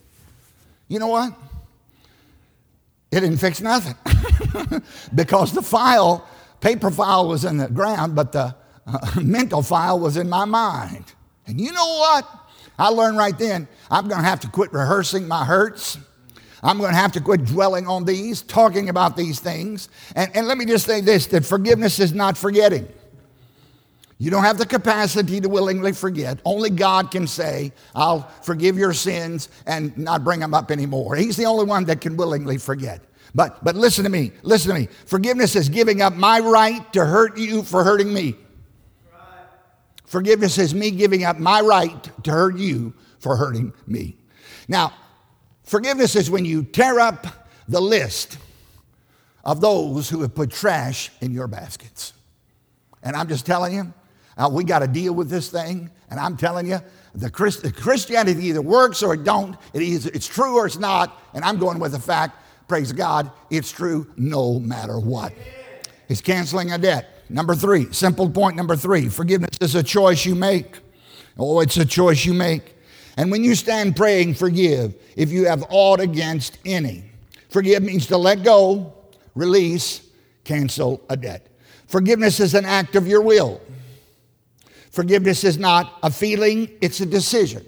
You 0.87 0.99
know 0.99 1.07
what? 1.07 1.33
It 3.11 3.21
didn't 3.21 3.37
fix 3.37 3.61
nothing 3.61 3.95
because 5.15 5.53
the 5.53 5.61
file, 5.61 6.27
paper 6.59 6.91
file 6.91 7.27
was 7.27 7.45
in 7.45 7.57
the 7.57 7.69
ground, 7.69 8.15
but 8.15 8.31
the 8.31 8.55
uh, 8.87 9.19
mental 9.21 9.61
file 9.61 9.99
was 9.99 10.17
in 10.17 10.29
my 10.29 10.45
mind. 10.45 11.05
And 11.47 11.59
you 11.59 11.71
know 11.71 11.97
what? 11.99 12.29
I 12.77 12.89
learned 12.89 13.17
right 13.17 13.37
then 13.37 13.67
I'm 13.89 14.07
going 14.07 14.21
to 14.21 14.27
have 14.27 14.39
to 14.41 14.47
quit 14.47 14.73
rehearsing 14.73 15.27
my 15.27 15.45
hurts. 15.45 15.97
I'm 16.63 16.77
going 16.77 16.91
to 16.91 16.97
have 16.97 17.11
to 17.13 17.21
quit 17.21 17.45
dwelling 17.45 17.87
on 17.87 18.05
these, 18.05 18.41
talking 18.41 18.89
about 18.89 19.17
these 19.17 19.39
things. 19.39 19.89
And, 20.15 20.35
and 20.35 20.47
let 20.47 20.57
me 20.57 20.65
just 20.65 20.85
say 20.85 21.01
this 21.01 21.27
that 21.27 21.45
forgiveness 21.45 21.99
is 21.99 22.13
not 22.13 22.37
forgetting. 22.37 22.87
You 24.21 24.29
don't 24.29 24.43
have 24.43 24.59
the 24.59 24.67
capacity 24.67 25.41
to 25.41 25.49
willingly 25.49 25.93
forget. 25.93 26.39
Only 26.45 26.69
God 26.69 27.09
can 27.09 27.25
say, 27.25 27.73
I'll 27.95 28.29
forgive 28.43 28.77
your 28.77 28.93
sins 28.93 29.49
and 29.65 29.97
not 29.97 30.23
bring 30.23 30.39
them 30.39 30.53
up 30.53 30.69
anymore. 30.69 31.15
He's 31.15 31.35
the 31.37 31.45
only 31.45 31.65
one 31.65 31.85
that 31.85 32.01
can 32.01 32.17
willingly 32.17 32.59
forget. 32.59 33.01
But, 33.33 33.63
but 33.63 33.75
listen 33.75 34.03
to 34.03 34.11
me, 34.11 34.31
listen 34.43 34.75
to 34.75 34.79
me. 34.79 34.89
Forgiveness 35.07 35.55
is 35.55 35.69
giving 35.69 36.03
up 36.03 36.13
my 36.13 36.39
right 36.39 36.93
to 36.93 37.03
hurt 37.03 37.39
you 37.39 37.63
for 37.63 37.83
hurting 37.83 38.13
me. 38.13 38.35
Forgiveness 40.11 40.57
is 40.57 40.75
me 40.75 40.91
giving 40.91 41.23
up 41.23 41.39
my 41.39 41.61
right 41.61 42.23
to 42.25 42.31
hurt 42.31 42.57
you 42.57 42.93
for 43.19 43.37
hurting 43.37 43.73
me. 43.87 44.17
Now, 44.67 44.93
Forgiveness 45.71 46.17
is 46.17 46.29
when 46.29 46.43
you 46.43 46.63
tear 46.63 46.99
up 46.99 47.25
the 47.69 47.79
list 47.79 48.37
of 49.45 49.61
those 49.61 50.09
who 50.09 50.21
have 50.21 50.35
put 50.35 50.51
trash 50.51 51.09
in 51.21 51.31
your 51.31 51.47
baskets. 51.47 52.11
And 53.01 53.15
I'm 53.15 53.29
just 53.29 53.45
telling 53.45 53.73
you, 53.73 53.93
uh, 54.35 54.49
we 54.51 54.65
got 54.65 54.79
to 54.79 54.87
deal 54.87 55.13
with 55.13 55.29
this 55.29 55.49
thing. 55.49 55.89
And 56.09 56.19
I'm 56.19 56.35
telling 56.35 56.67
you, 56.67 56.79
the, 57.15 57.29
Christ, 57.29 57.63
the 57.63 57.71
Christianity 57.71 58.47
either 58.47 58.61
works 58.61 59.01
or 59.01 59.13
it 59.13 59.23
don't. 59.23 59.55
It 59.73 59.81
is, 59.81 60.07
it's 60.07 60.27
true 60.27 60.57
or 60.57 60.65
it's 60.65 60.77
not. 60.77 61.21
And 61.33 61.45
I'm 61.45 61.57
going 61.57 61.79
with 61.79 61.93
the 61.93 61.99
fact, 61.99 62.37
praise 62.67 62.91
God, 62.91 63.31
it's 63.49 63.71
true 63.71 64.11
no 64.17 64.59
matter 64.59 64.99
what. 64.99 65.31
It's 66.09 66.19
canceling 66.19 66.73
a 66.73 66.77
debt. 66.77 67.20
Number 67.31 67.55
three, 67.55 67.91
simple 67.93 68.29
point 68.29 68.57
number 68.57 68.75
three 68.75 69.07
forgiveness 69.07 69.57
is 69.61 69.75
a 69.75 69.83
choice 69.83 70.25
you 70.25 70.35
make. 70.35 70.79
Oh, 71.37 71.61
it's 71.61 71.77
a 71.77 71.85
choice 71.85 72.25
you 72.25 72.33
make. 72.33 72.75
And 73.17 73.31
when 73.31 73.43
you 73.43 73.55
stand 73.55 73.95
praying, 73.95 74.35
forgive 74.35 74.95
if 75.15 75.31
you 75.31 75.45
have 75.45 75.63
aught 75.69 75.99
against 75.99 76.57
any. 76.65 77.05
Forgive 77.49 77.83
means 77.83 78.07
to 78.07 78.17
let 78.17 78.43
go, 78.43 78.93
release, 79.35 80.01
cancel 80.43 81.01
a 81.09 81.15
debt. 81.15 81.47
Forgiveness 81.87 82.39
is 82.39 82.53
an 82.53 82.65
act 82.65 82.95
of 82.95 83.07
your 83.07 83.21
will. 83.21 83.61
Forgiveness 84.91 85.43
is 85.43 85.57
not 85.57 85.99
a 86.03 86.11
feeling, 86.11 86.69
it's 86.81 86.99
a 86.99 87.05
decision. 87.05 87.65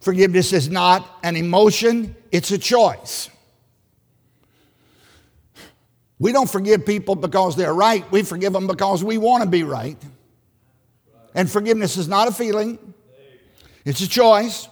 Forgiveness 0.00 0.52
is 0.52 0.68
not 0.68 1.18
an 1.22 1.36
emotion, 1.36 2.14
it's 2.32 2.50
a 2.50 2.58
choice. 2.58 3.30
We 6.18 6.32
don't 6.32 6.50
forgive 6.50 6.84
people 6.84 7.14
because 7.14 7.56
they're 7.56 7.74
right, 7.74 8.10
we 8.10 8.22
forgive 8.22 8.52
them 8.52 8.66
because 8.66 9.04
we 9.04 9.18
want 9.18 9.44
to 9.44 9.48
be 9.48 9.62
right. 9.62 9.96
And 11.34 11.50
forgiveness 11.50 11.96
is 11.96 12.08
not 12.08 12.28
a 12.28 12.32
feeling, 12.32 12.78
it's 13.84 14.00
a 14.00 14.08
choice. 14.08 14.68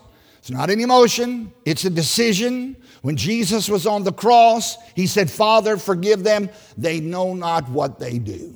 It's 0.47 0.53
not 0.53 0.71
an 0.71 0.79
emotion, 0.79 1.53
it's 1.65 1.85
a 1.87 1.91
decision. 1.91 2.77
When 3.03 3.17
Jesus 3.17 3.69
was 3.69 3.85
on 3.85 4.05
the 4.05 4.13
cross, 4.13 4.77
he 4.95 5.09
said, 5.09 5.29
Father, 5.29 5.77
forgive 5.77 6.23
them. 6.23 6.51
They 6.79 7.01
know 7.01 7.35
not 7.35 7.69
what 7.69 7.99
they 7.99 8.21
do. 8.21 8.55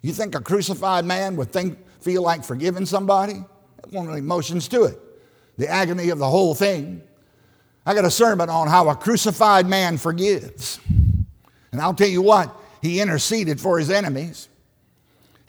You 0.00 0.14
think 0.14 0.34
a 0.34 0.40
crucified 0.40 1.04
man 1.04 1.36
would 1.36 1.52
think, 1.52 1.76
feel 2.00 2.22
like 2.22 2.42
forgiving 2.44 2.86
somebody? 2.86 3.44
One 3.90 4.06
of 4.06 4.12
the 4.12 4.20
emotions 4.20 4.68
to 4.68 4.84
it. 4.84 4.98
The 5.58 5.68
agony 5.68 6.08
of 6.08 6.18
the 6.18 6.30
whole 6.30 6.54
thing. 6.54 7.02
I 7.84 7.92
got 7.92 8.06
a 8.06 8.10
sermon 8.10 8.48
on 8.48 8.68
how 8.68 8.88
a 8.88 8.96
crucified 8.96 9.66
man 9.66 9.98
forgives. 9.98 10.80
And 11.72 11.80
I'll 11.80 11.94
tell 11.94 12.08
you 12.08 12.22
what, 12.22 12.54
he 12.80 13.00
interceded 13.00 13.60
for 13.60 13.78
his 13.78 13.90
enemies. 13.90 14.48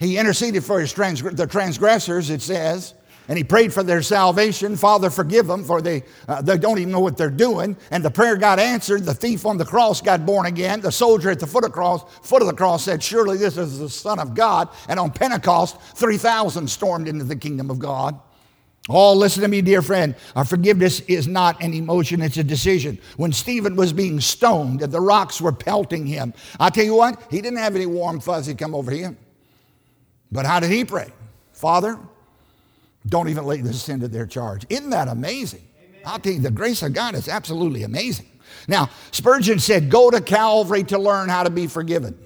He 0.00 0.18
interceded 0.18 0.64
for 0.64 0.80
his 0.80 0.92
trans- 0.92 1.22
the 1.22 1.46
transgressors, 1.46 2.30
it 2.30 2.42
says 2.42 2.94
and 3.28 3.38
he 3.38 3.44
prayed 3.44 3.72
for 3.72 3.82
their 3.82 4.02
salvation. 4.02 4.76
Father, 4.76 5.10
forgive 5.10 5.46
them, 5.46 5.64
for 5.64 5.80
they, 5.80 6.04
uh, 6.28 6.42
they 6.42 6.58
don't 6.58 6.78
even 6.78 6.92
know 6.92 7.00
what 7.00 7.16
they're 7.16 7.30
doing. 7.30 7.76
And 7.90 8.04
the 8.04 8.10
prayer 8.10 8.36
got 8.36 8.58
answered. 8.58 9.04
The 9.04 9.14
thief 9.14 9.46
on 9.46 9.56
the 9.56 9.64
cross 9.64 10.00
got 10.00 10.26
born 10.26 10.46
again. 10.46 10.80
The 10.80 10.92
soldier 10.92 11.30
at 11.30 11.40
the 11.40 11.46
foot 11.46 11.64
of, 11.64 11.72
cross, 11.72 12.04
foot 12.22 12.42
of 12.42 12.48
the 12.48 12.54
cross 12.54 12.84
said, 12.84 13.02
Surely 13.02 13.38
this 13.38 13.56
is 13.56 13.78
the 13.78 13.88
Son 13.88 14.18
of 14.18 14.34
God. 14.34 14.68
And 14.88 15.00
on 15.00 15.10
Pentecost, 15.10 15.80
3,000 15.96 16.68
stormed 16.68 17.08
into 17.08 17.24
the 17.24 17.36
kingdom 17.36 17.70
of 17.70 17.78
God. 17.78 18.18
Oh, 18.88 19.14
listen 19.14 19.42
to 19.42 19.48
me, 19.48 19.62
dear 19.62 19.80
friend. 19.80 20.14
Our 20.36 20.44
forgiveness 20.44 21.00
is 21.00 21.26
not 21.26 21.62
an 21.62 21.72
emotion, 21.72 22.20
it's 22.20 22.36
a 22.36 22.44
decision. 22.44 22.98
When 23.16 23.32
Stephen 23.32 23.76
was 23.76 23.94
being 23.94 24.20
stoned 24.20 24.82
and 24.82 24.92
the 24.92 25.00
rocks 25.00 25.40
were 25.40 25.52
pelting 25.52 26.06
him, 26.06 26.34
I 26.60 26.68
tell 26.68 26.84
you 26.84 26.94
what, 26.94 27.20
he 27.30 27.40
didn't 27.40 27.58
have 27.58 27.74
any 27.74 27.86
warm 27.86 28.20
fuzzy 28.20 28.54
come 28.54 28.74
over 28.74 28.90
him. 28.90 29.16
But 30.30 30.44
how 30.44 30.60
did 30.60 30.70
he 30.70 30.84
pray? 30.84 31.10
Father, 31.52 31.98
don't 33.06 33.28
even 33.28 33.44
lay 33.44 33.62
this 33.62 33.82
sin 33.82 34.00
to 34.00 34.08
their 34.08 34.26
charge. 34.26 34.66
Isn't 34.68 34.90
that 34.90 35.08
amazing? 35.08 35.66
Amen. 35.78 36.00
I'll 36.04 36.18
tell 36.18 36.32
you, 36.32 36.40
the 36.40 36.50
grace 36.50 36.82
of 36.82 36.92
God 36.92 37.14
is 37.14 37.28
absolutely 37.28 37.84
amazing. 37.84 38.26
Now, 38.68 38.90
Spurgeon 39.12 39.60
said, 39.60 39.90
Go 39.90 40.10
to 40.10 40.20
Calvary 40.20 40.84
to 40.84 40.98
learn 40.98 41.28
how 41.28 41.42
to 41.42 41.50
be 41.50 41.66
forgiven. 41.66 42.18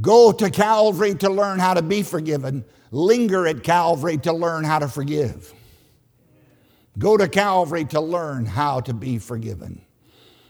Go 0.00 0.30
to 0.32 0.50
Calvary 0.50 1.14
to 1.16 1.30
learn 1.30 1.58
how 1.58 1.74
to 1.74 1.82
be 1.82 2.02
forgiven. 2.02 2.64
Linger 2.90 3.46
at 3.46 3.62
Calvary 3.62 4.18
to 4.18 4.32
learn 4.32 4.64
how 4.64 4.78
to 4.78 4.88
forgive. 4.88 5.52
Go 6.98 7.16
to 7.16 7.28
Calvary 7.28 7.84
to 7.86 8.00
learn 8.00 8.46
how 8.46 8.80
to 8.80 8.94
be 8.94 9.18
forgiven. 9.18 9.82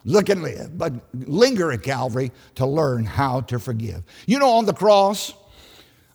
Look 0.05 0.29
and 0.29 0.43
live, 0.43 0.79
but 0.79 0.93
linger 1.13 1.73
at 1.73 1.83
Calvary 1.83 2.31
to 2.55 2.67
learn 2.67 3.05
how 3.05 3.41
to 3.43 3.59
forgive. 3.59 4.05
You 4.27 4.39
know, 4.39 4.51
on 4.51 4.65
the 4.65 4.73
cross, 4.73 5.35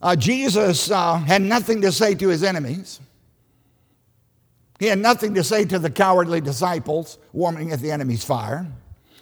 uh, 0.01 0.15
Jesus 0.15 0.89
uh, 0.89 1.17
had 1.17 1.41
nothing 1.41 1.81
to 1.81 1.91
say 1.91 2.15
to 2.15 2.29
his 2.29 2.41
enemies. 2.41 3.01
He 4.79 4.85
had 4.85 4.99
nothing 4.99 5.33
to 5.35 5.43
say 5.43 5.65
to 5.65 5.77
the 5.77 5.89
cowardly 5.89 6.39
disciples 6.39 7.17
warming 7.33 7.73
at 7.73 7.81
the 7.81 7.91
enemy's 7.91 8.23
fire. 8.23 8.65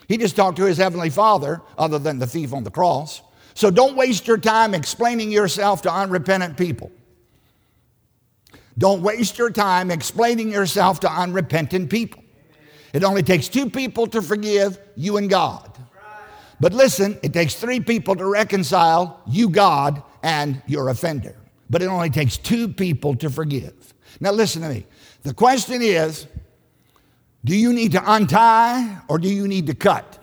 He 0.08 0.18
just 0.18 0.36
talked 0.36 0.58
to 0.58 0.66
his 0.66 0.78
heavenly 0.78 1.10
Father, 1.10 1.62
other 1.78 1.98
than 1.98 2.20
the 2.20 2.28
thief 2.28 2.54
on 2.54 2.64
the 2.64 2.72
cross. 2.72 3.22
So 3.60 3.70
don't 3.70 3.98
waste 3.98 4.26
your 4.26 4.38
time 4.38 4.74
explaining 4.74 5.34
yourself 5.34 5.82
to 5.82 5.94
unrepentant 5.94 6.56
people. 6.56 6.94
Don't 8.78 9.02
waste 9.02 9.38
your 9.38 9.50
time 9.50 9.92
explaining 9.92 10.50
yourself 10.50 11.02
to 11.02 11.12
unrepentant 11.12 11.90
people. 11.90 12.24
It 12.94 13.04
only 13.04 13.22
takes 13.22 13.50
two 13.50 13.70
people 13.70 14.08
to 14.08 14.22
forgive, 14.22 14.80
you 14.96 15.18
and 15.18 15.30
God. 15.30 15.78
But 16.62 16.72
listen, 16.72 17.20
it 17.22 17.34
takes 17.34 17.54
three 17.56 17.82
people 17.82 18.16
to 18.16 18.26
reconcile 18.26 19.22
you, 19.28 19.50
God, 19.50 20.04
and 20.24 20.62
your 20.66 20.88
offender. 20.88 21.36
But 21.70 21.82
it 21.82 21.88
only 21.88 22.10
takes 22.10 22.38
two 22.38 22.70
people 22.70 23.14
to 23.18 23.30
forgive. 23.30 23.94
Now, 24.22 24.32
listen 24.32 24.62
to 24.62 24.70
me. 24.70 24.86
The 25.24 25.34
question 25.34 25.82
is 25.82 26.28
do 27.44 27.54
you 27.54 27.74
need 27.74 27.92
to 27.92 28.02
untie 28.10 29.02
or 29.10 29.20
do 29.20 29.28
you 29.28 29.50
need 29.50 29.68
to 29.68 29.76
cut? 29.76 30.19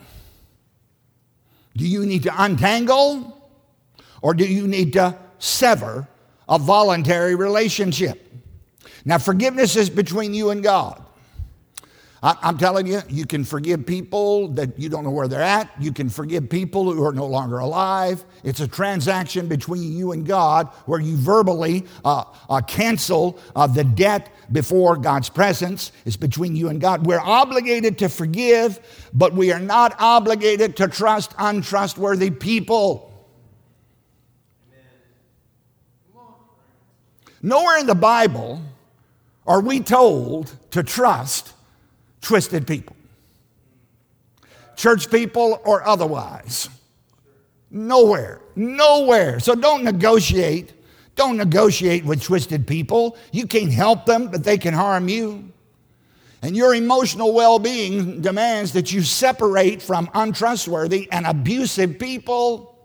Do 1.76 1.86
you 1.86 2.04
need 2.04 2.24
to 2.24 2.42
untangle 2.42 3.50
or 4.22 4.34
do 4.34 4.44
you 4.44 4.66
need 4.66 4.94
to 4.94 5.16
sever 5.38 6.08
a 6.48 6.58
voluntary 6.58 7.34
relationship? 7.34 8.22
Now, 9.04 9.18
forgiveness 9.18 9.76
is 9.76 9.88
between 9.88 10.34
you 10.34 10.50
and 10.50 10.62
God. 10.62 11.05
I'm 12.22 12.56
telling 12.56 12.86
you, 12.86 13.02
you 13.08 13.26
can 13.26 13.44
forgive 13.44 13.84
people 13.84 14.48
that 14.48 14.78
you 14.78 14.88
don't 14.88 15.04
know 15.04 15.10
where 15.10 15.28
they're 15.28 15.42
at. 15.42 15.70
You 15.78 15.92
can 15.92 16.08
forgive 16.08 16.48
people 16.48 16.90
who 16.90 17.04
are 17.04 17.12
no 17.12 17.26
longer 17.26 17.58
alive. 17.58 18.24
It's 18.42 18.60
a 18.60 18.66
transaction 18.66 19.48
between 19.48 19.96
you 19.96 20.12
and 20.12 20.26
God 20.26 20.68
where 20.86 20.98
you 20.98 21.16
verbally 21.16 21.84
uh, 22.04 22.24
uh, 22.48 22.62
cancel 22.62 23.38
uh, 23.54 23.66
the 23.66 23.84
debt 23.84 24.30
before 24.50 24.96
God's 24.96 25.28
presence. 25.28 25.92
It's 26.06 26.16
between 26.16 26.56
you 26.56 26.68
and 26.68 26.80
God. 26.80 27.06
We're 27.06 27.20
obligated 27.20 27.98
to 27.98 28.08
forgive, 28.08 28.80
but 29.12 29.34
we 29.34 29.52
are 29.52 29.60
not 29.60 29.94
obligated 29.98 30.76
to 30.78 30.88
trust 30.88 31.34
untrustworthy 31.38 32.30
people. 32.30 33.12
Nowhere 37.42 37.78
in 37.78 37.86
the 37.86 37.94
Bible 37.94 38.62
are 39.46 39.60
we 39.60 39.80
told 39.80 40.56
to 40.70 40.82
trust 40.82 41.52
twisted 42.26 42.66
people, 42.66 42.96
church 44.74 45.08
people 45.10 45.60
or 45.64 45.86
otherwise. 45.86 46.68
Nowhere, 47.70 48.40
nowhere. 48.56 49.38
So 49.38 49.54
don't 49.54 49.84
negotiate. 49.84 50.72
Don't 51.14 51.36
negotiate 51.36 52.04
with 52.04 52.22
twisted 52.22 52.66
people. 52.66 53.16
You 53.30 53.46
can't 53.46 53.72
help 53.72 54.06
them, 54.06 54.28
but 54.28 54.42
they 54.42 54.58
can 54.58 54.74
harm 54.74 55.08
you. 55.08 55.52
And 56.42 56.56
your 56.56 56.74
emotional 56.74 57.32
well 57.32 57.60
being 57.60 58.20
demands 58.20 58.72
that 58.72 58.92
you 58.92 59.02
separate 59.02 59.80
from 59.80 60.10
untrustworthy 60.12 61.08
and 61.12 61.26
abusive 61.26 61.98
people. 61.98 62.75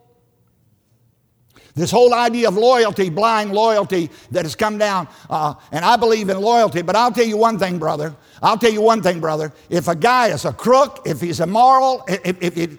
This 1.75 1.91
whole 1.91 2.13
idea 2.13 2.47
of 2.47 2.55
loyalty, 2.55 3.09
blind 3.09 3.53
loyalty 3.53 4.09
that 4.31 4.43
has 4.43 4.55
come 4.55 4.77
down, 4.77 5.07
uh, 5.29 5.53
and 5.71 5.85
I 5.85 5.95
believe 5.95 6.29
in 6.29 6.39
loyalty, 6.39 6.81
but 6.81 6.95
I'll 6.95 7.11
tell 7.11 7.25
you 7.25 7.37
one 7.37 7.57
thing, 7.57 7.79
brother. 7.79 8.15
I'll 8.41 8.57
tell 8.57 8.71
you 8.71 8.81
one 8.81 9.01
thing, 9.01 9.19
brother. 9.19 9.53
If 9.69 9.87
a 9.87 9.95
guy 9.95 10.27
is 10.27 10.45
a 10.45 10.51
crook, 10.51 11.03
if 11.05 11.21
he's 11.21 11.39
immoral, 11.39 12.03
if, 12.07 12.41
if, 12.41 12.57
if 12.57 12.77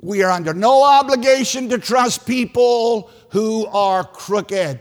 we 0.00 0.22
are 0.22 0.30
under 0.30 0.54
no 0.54 0.82
obligation 0.82 1.68
to 1.68 1.78
trust 1.78 2.26
people 2.26 3.10
who 3.30 3.66
are 3.66 4.04
crooked. 4.04 4.80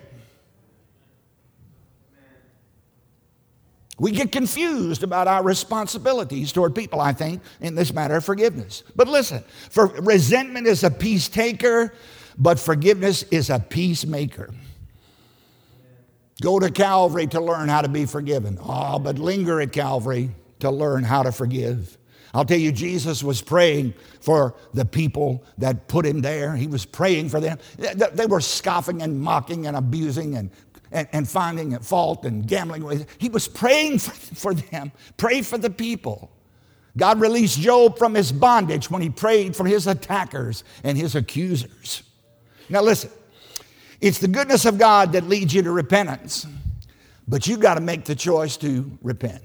We 4.00 4.12
get 4.12 4.32
confused 4.32 5.02
about 5.02 5.28
our 5.28 5.43
responsibilities 5.43 6.52
toward 6.52 6.76
people, 6.76 7.02
I 7.02 7.13
think, 7.13 7.41
in 7.62 7.73
this 7.73 7.91
matter 7.91 8.15
of 8.15 8.26
forgiveness. 8.26 8.84
But 8.95 9.08
listen, 9.08 9.43
for 9.71 9.88
resentment 9.88 10.67
is 10.67 10.84
a 10.84 10.91
peace 10.91 11.28
taker, 11.28 11.93
but 12.38 12.60
forgiveness 12.60 13.23
is 13.23 13.50
a 13.50 13.60
peacemaker. 13.60 14.50
Go 16.41 16.60
to 16.60 16.69
Calvary 16.69 17.28
to 17.28 17.41
learn 17.41 17.67
how 17.67 17.82
to 17.82 17.88
be 17.88 18.06
forgiven. 18.06 18.60
Oh, 18.62 19.00
but 19.00 19.17
linger 19.17 19.60
at 19.60 19.71
Calvary 19.71 20.30
to 20.60 20.69
learn 20.69 21.04
how 21.04 21.23
to 21.23 21.32
forgive. 21.32 21.97
I'll 22.34 22.45
tell 22.45 22.60
you, 22.60 22.71
Jesus 22.71 23.23
was 23.23 23.41
praying 23.41 23.95
for 24.21 24.54
the 24.73 24.86
people 24.86 25.43
that 25.58 25.88
put 25.88 26.06
him 26.06 26.21
there. 26.21 26.56
He 26.56 26.67
was 26.67 26.86
praying 26.86 27.30
for 27.30 27.39
them. 27.39 27.58
They 27.78 28.26
were 28.28 28.41
scoffing 28.41 29.02
and 29.02 29.19
mocking 29.19 29.65
and 29.65 29.76
abusing 29.76 30.36
and, 30.36 30.52
and, 30.91 31.08
and 31.13 31.28
finding 31.28 31.78
fault 31.80 32.26
and 32.26 32.47
gambling 32.47 32.84
with. 32.84 33.08
He 33.17 33.30
was 33.30 33.47
praying 33.47 34.00
for 34.00 34.54
them. 34.54 34.91
Pray 35.15 35.41
for 35.41 35.58
the 35.58 35.71
people. 35.71 36.32
God 36.95 37.19
released 37.21 37.60
Job 37.60 37.97
from 37.97 38.13
his 38.13 38.32
bondage 38.32 38.91
when 38.91 39.02
he 39.02 39.10
prayed 39.10 39.56
for 39.56 39.65
his 39.65 39.88
attackers 39.88 40.63
and 40.84 40.97
his 40.97 41.15
accusers. 41.15 42.04
Now, 42.69 42.82
listen, 42.82 43.10
it's 44.01 44.19
the 44.19 44.27
goodness 44.27 44.65
of 44.65 44.77
God 44.77 45.13
that 45.13 45.23
leads 45.23 45.53
you 45.53 45.63
to 45.63 45.71
repentance, 45.71 46.45
but 47.27 47.47
you've 47.47 47.60
got 47.60 47.75
to 47.75 47.82
make 47.82 48.06
the 48.06 48.15
choice 48.15 48.58
to 48.58 48.97
repent. 49.01 49.41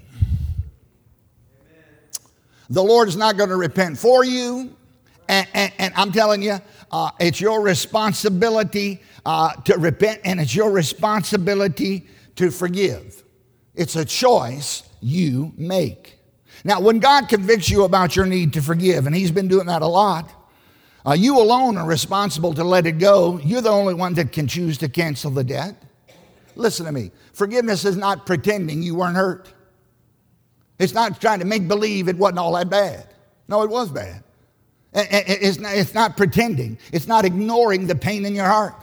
The 2.69 2.83
Lord 2.83 3.07
is 3.07 3.15
not 3.15 3.37
going 3.37 3.49
to 3.49 3.55
repent 3.55 3.97
for 3.97 4.23
you. 4.23 4.75
And, 5.27 5.47
and, 5.53 5.73
and 5.77 5.93
I'm 5.95 6.11
telling 6.11 6.41
you, 6.41 6.59
uh, 6.91 7.11
it's 7.19 7.39
your 7.39 7.61
responsibility 7.61 9.01
uh, 9.25 9.53
to 9.63 9.77
repent 9.77 10.21
and 10.25 10.39
it's 10.39 10.55
your 10.55 10.71
responsibility 10.71 12.07
to 12.35 12.51
forgive. 12.51 13.23
It's 13.75 13.95
a 13.95 14.05
choice 14.05 14.83
you 15.01 15.53
make. 15.57 16.19
Now, 16.63 16.79
when 16.79 16.99
God 16.99 17.27
convicts 17.27 17.69
you 17.69 17.83
about 17.83 18.15
your 18.15 18.25
need 18.25 18.53
to 18.53 18.61
forgive, 18.61 19.05
and 19.05 19.15
He's 19.15 19.31
been 19.31 19.47
doing 19.47 19.67
that 19.67 19.81
a 19.81 19.87
lot, 19.87 20.29
uh, 21.05 21.13
you 21.13 21.39
alone 21.39 21.77
are 21.77 21.87
responsible 21.87 22.53
to 22.53 22.63
let 22.63 22.85
it 22.85 22.93
go. 22.93 23.39
You're 23.43 23.61
the 23.61 23.69
only 23.69 23.93
one 23.93 24.13
that 24.15 24.31
can 24.31 24.47
choose 24.47 24.77
to 24.79 24.89
cancel 24.89 25.31
the 25.31 25.43
debt. 25.43 25.75
Listen 26.55 26.85
to 26.85 26.91
me. 26.91 27.11
Forgiveness 27.33 27.83
is 27.83 27.97
not 27.97 28.25
pretending 28.25 28.81
you 28.81 28.95
weren't 28.95 29.15
hurt. 29.15 29.51
It's 30.79 30.93
not 30.93 31.19
trying 31.19 31.39
to 31.39 31.45
make 31.45 31.67
believe 31.67 32.07
it 32.07 32.17
wasn't 32.17 32.39
all 32.39 32.53
that 32.53 32.69
bad. 32.69 33.07
No, 33.47 33.63
it 33.63 33.69
was 33.69 33.89
bad. 33.89 34.23
It's 34.93 35.59
not, 35.59 35.73
it's 35.75 35.93
not 35.93 36.15
pretending, 36.15 36.77
it's 36.91 37.07
not 37.07 37.25
ignoring 37.25 37.87
the 37.87 37.95
pain 37.95 38.25
in 38.25 38.35
your 38.35 38.45
heart. 38.45 38.75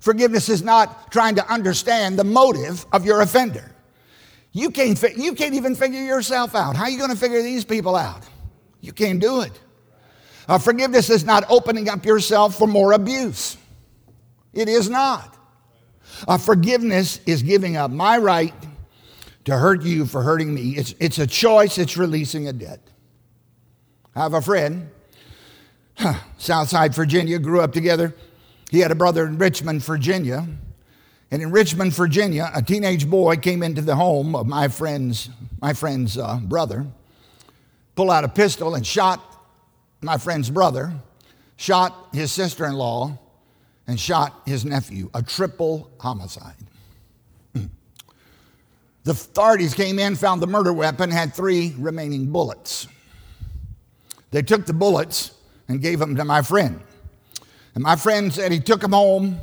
Forgiveness 0.00 0.48
is 0.48 0.62
not 0.62 1.12
trying 1.12 1.36
to 1.36 1.52
understand 1.52 2.18
the 2.18 2.24
motive 2.24 2.84
of 2.92 3.04
your 3.04 3.20
offender. 3.20 3.70
You 4.52 4.70
can't, 4.70 5.00
you 5.16 5.34
can't 5.34 5.54
even 5.54 5.76
figure 5.76 6.02
yourself 6.02 6.54
out. 6.54 6.74
How 6.74 6.84
are 6.84 6.90
you 6.90 6.98
going 6.98 7.10
to 7.10 7.16
figure 7.16 7.42
these 7.42 7.64
people 7.64 7.94
out? 7.94 8.24
You 8.80 8.92
can't 8.92 9.20
do 9.20 9.42
it. 9.42 9.52
Uh, 10.50 10.58
forgiveness 10.58 11.10
is 11.10 11.24
not 11.24 11.44
opening 11.48 11.88
up 11.88 12.04
yourself 12.04 12.58
for 12.58 12.66
more 12.66 12.90
abuse. 12.90 13.56
It 14.52 14.68
is 14.68 14.90
not. 14.90 15.36
Uh, 16.26 16.38
forgiveness 16.38 17.20
is 17.24 17.44
giving 17.44 17.76
up 17.76 17.92
my 17.92 18.18
right 18.18 18.52
to 19.44 19.56
hurt 19.56 19.84
you 19.84 20.06
for 20.06 20.22
hurting 20.22 20.52
me. 20.52 20.70
It's, 20.70 20.92
it's 20.98 21.20
a 21.20 21.26
choice, 21.28 21.78
it's 21.78 21.96
releasing 21.96 22.48
a 22.48 22.52
debt. 22.52 22.80
I 24.16 24.24
have 24.24 24.34
a 24.34 24.42
friend, 24.42 24.90
huh, 25.96 26.14
Southside 26.38 26.96
Virginia, 26.96 27.38
grew 27.38 27.60
up 27.60 27.72
together. 27.72 28.12
He 28.72 28.80
had 28.80 28.90
a 28.90 28.96
brother 28.96 29.26
in 29.26 29.38
Richmond, 29.38 29.84
Virginia. 29.84 30.48
And 31.30 31.42
in 31.42 31.52
Richmond, 31.52 31.92
Virginia, 31.92 32.50
a 32.52 32.60
teenage 32.60 33.08
boy 33.08 33.36
came 33.36 33.62
into 33.62 33.82
the 33.82 33.94
home 33.94 34.34
of 34.34 34.48
my 34.48 34.66
friend's, 34.66 35.30
my 35.60 35.74
friend's 35.74 36.18
uh, 36.18 36.40
brother, 36.42 36.88
pulled 37.94 38.10
out 38.10 38.24
a 38.24 38.28
pistol 38.28 38.74
and 38.74 38.84
shot 38.84 39.29
my 40.02 40.18
friend's 40.18 40.50
brother, 40.50 40.92
shot 41.56 42.08
his 42.12 42.32
sister 42.32 42.64
in 42.66 42.74
law, 42.74 43.18
and 43.86 43.98
shot 43.98 44.42
his 44.46 44.64
nephew, 44.64 45.10
a 45.14 45.22
triple 45.22 45.90
homicide. 45.98 46.56
The 49.02 49.12
authorities 49.12 49.72
came 49.72 49.98
in, 49.98 50.14
found 50.14 50.42
the 50.42 50.46
murder 50.46 50.74
weapon, 50.74 51.10
had 51.10 51.34
three 51.34 51.74
remaining 51.78 52.30
bullets. 52.30 52.86
They 54.30 54.42
took 54.42 54.66
the 54.66 54.74
bullets 54.74 55.32
and 55.68 55.80
gave 55.80 55.98
them 55.98 56.16
to 56.16 56.24
my 56.24 56.42
friend. 56.42 56.80
And 57.74 57.82
my 57.82 57.96
friend 57.96 58.32
said 58.32 58.52
he 58.52 58.60
took 58.60 58.80
them 58.80 58.92
home 58.92 59.40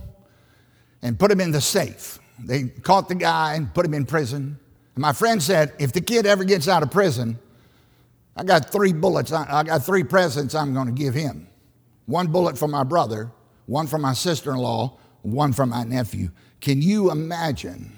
and 1.02 1.17
put 1.17 1.30
them 1.30 1.41
in 1.41 1.52
the 1.52 1.62
safe. 1.62 2.20
They 2.39 2.65
caught 2.65 3.10
the 3.10 3.15
guy 3.15 3.56
and 3.56 3.74
put 3.74 3.86
him 3.86 3.93
in 3.93 4.06
prison. 4.06 4.60
And 4.96 5.02
my 5.02 5.13
friend 5.13 5.41
said, 5.41 5.74
if 5.80 5.91
the 5.91 6.02
kid 6.02 6.26
ever 6.26 6.43
gets 6.43 6.67
out 6.67 6.84
of 6.84 6.91
prison, 6.91 7.39
I 8.38 8.43
got 8.43 8.71
three 8.71 8.93
bullets. 8.93 9.32
I 9.32 9.63
got 9.63 9.84
three 9.84 10.04
presents 10.04 10.54
I'm 10.54 10.73
going 10.73 10.88
to 10.88 10.93
give 10.93 11.13
him 11.13 11.47
one 12.06 12.28
bullet 12.28 12.58
for 12.58 12.67
my 12.67 12.84
brother, 12.84 13.32
one 13.65 13.88
for 13.88 13.97
my 13.97 14.13
sister 14.13 14.52
in 14.52 14.58
law, 14.58 14.97
one 15.23 15.52
for 15.52 15.65
my 15.65 15.84
nephew. 15.84 16.30
Can 16.62 16.82
you 16.82 17.12
imagine 17.12 17.91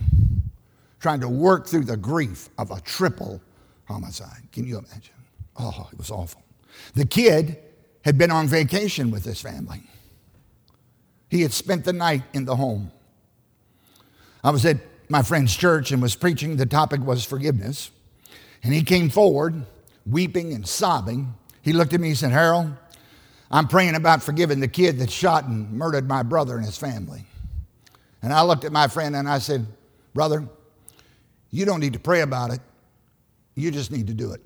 trying 0.99 1.19
to 1.19 1.29
work 1.29 1.67
through 1.67 1.85
the 1.85 1.97
grief 1.97 2.49
of 2.57 2.71
a 2.71 2.81
triple 2.81 3.41
homicide? 3.85 4.47
Can 4.51 4.65
you 4.65 4.77
imagine? 4.77 5.13
Oh, 5.57 5.89
it 5.91 5.97
was 5.97 6.09
awful. 6.09 6.41
The 6.95 7.05
kid 7.05 7.57
had 8.05 8.17
been 8.17 8.31
on 8.31 8.47
vacation 8.47 9.11
with 9.11 9.25
his 9.25 9.41
family. 9.41 9.83
He 11.29 11.41
had 11.41 11.53
spent 11.53 11.85
the 11.85 11.93
night 11.93 12.23
in 12.33 12.45
the 12.45 12.55
home. 12.55 12.91
I 14.43 14.51
was 14.51 14.65
at 14.65 14.77
my 15.09 15.21
friend's 15.21 15.55
church 15.55 15.91
and 15.91 16.01
was 16.01 16.15
preaching. 16.15 16.55
The 16.55 16.65
topic 16.65 17.01
was 17.01 17.25
forgiveness. 17.25 17.91
And 18.63 18.73
he 18.73 18.83
came 18.83 19.09
forward, 19.09 19.65
weeping 20.05 20.53
and 20.53 20.67
sobbing. 20.67 21.33
He 21.61 21.73
looked 21.73 21.93
at 21.93 21.99
me 21.99 22.09
and 22.09 22.17
said, 22.17 22.31
Harold, 22.31 22.73
I'm 23.51 23.67
praying 23.67 23.95
about 23.95 24.21
forgiving 24.23 24.59
the 24.59 24.67
kid 24.67 24.99
that 24.99 25.09
shot 25.09 25.45
and 25.45 25.71
murdered 25.71 26.07
my 26.07 26.23
brother 26.23 26.55
and 26.55 26.65
his 26.65 26.77
family. 26.77 27.25
And 28.21 28.33
I 28.33 28.43
looked 28.43 28.65
at 28.65 28.71
my 28.71 28.87
friend 28.87 29.15
and 29.15 29.27
I 29.27 29.39
said, 29.39 29.65
Brother, 30.13 30.47
you 31.51 31.65
don't 31.65 31.79
need 31.79 31.93
to 31.93 31.99
pray 31.99 32.21
about 32.21 32.51
it. 32.51 32.59
You 33.55 33.71
just 33.71 33.91
need 33.91 34.07
to 34.07 34.13
do 34.13 34.31
it. 34.31 34.41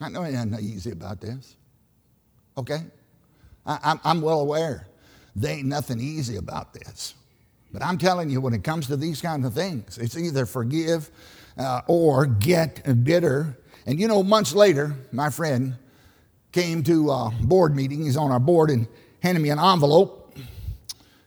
I 0.00 0.08
know 0.08 0.22
I'm 0.22 0.50
not 0.50 0.60
easy 0.60 0.92
about 0.92 1.20
this. 1.20 1.56
Okay? 2.56 2.80
I, 3.66 3.98
am 4.04 4.22
well 4.22 4.40
aware. 4.40 4.86
There 5.36 5.52
ain't 5.52 5.66
nothing 5.66 6.00
easy 6.00 6.36
about 6.36 6.72
this. 6.72 7.14
But 7.72 7.82
I'm 7.82 7.98
telling 7.98 8.30
you, 8.30 8.40
when 8.40 8.52
it 8.52 8.64
comes 8.64 8.86
to 8.88 8.96
these 8.96 9.20
kinds 9.20 9.46
of 9.46 9.54
things, 9.54 9.98
it's 9.98 10.16
either 10.16 10.46
forgive 10.46 11.10
uh, 11.56 11.82
or 11.86 12.26
get 12.26 13.04
bitter. 13.04 13.58
And 13.86 14.00
you 14.00 14.08
know, 14.08 14.22
months 14.22 14.54
later, 14.54 14.94
my 15.12 15.30
friend 15.30 15.76
came 16.52 16.82
to 16.84 17.10
a 17.10 17.30
board 17.42 17.76
meeting. 17.76 18.02
He's 18.02 18.16
on 18.16 18.32
our 18.32 18.40
board 18.40 18.70
and 18.70 18.88
handed 19.22 19.40
me 19.40 19.50
an 19.50 19.58
envelope. 19.58 20.34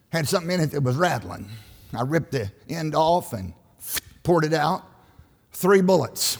Had 0.09 0.27
something 0.27 0.51
in 0.51 0.59
it 0.59 0.71
that 0.71 0.81
was 0.81 0.95
rattling. 0.95 1.49
I 1.93 2.01
ripped 2.01 2.31
the 2.31 2.51
end 2.69 2.95
off 2.95 3.33
and 3.33 3.53
poured 4.23 4.45
it 4.45 4.53
out. 4.53 4.83
Three 5.51 5.81
bullets. 5.81 6.37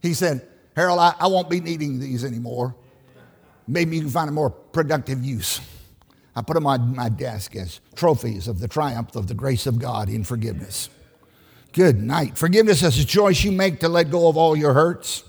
He 0.00 0.14
said, 0.14 0.46
Harold, 0.76 0.98
I, 0.98 1.14
I 1.18 1.26
won't 1.28 1.48
be 1.48 1.60
needing 1.60 1.98
these 1.98 2.24
anymore. 2.24 2.74
Maybe 3.66 3.96
you 3.96 4.02
can 4.02 4.10
find 4.10 4.28
a 4.28 4.32
more 4.32 4.50
productive 4.50 5.24
use. 5.24 5.60
I 6.34 6.42
put 6.42 6.54
them 6.54 6.66
on 6.66 6.96
my 6.96 7.08
desk 7.08 7.56
as 7.56 7.80
trophies 7.94 8.48
of 8.48 8.58
the 8.58 8.68
triumph 8.68 9.16
of 9.16 9.26
the 9.26 9.34
grace 9.34 9.66
of 9.66 9.78
God 9.78 10.08
in 10.08 10.24
forgiveness. 10.24 10.88
Good 11.72 12.02
night. 12.02 12.36
Forgiveness 12.36 12.82
is 12.82 12.98
a 12.98 13.04
choice 13.04 13.42
you 13.44 13.52
make 13.52 13.80
to 13.80 13.88
let 13.88 14.10
go 14.10 14.28
of 14.28 14.36
all 14.36 14.56
your 14.56 14.74
hurts, 14.74 15.24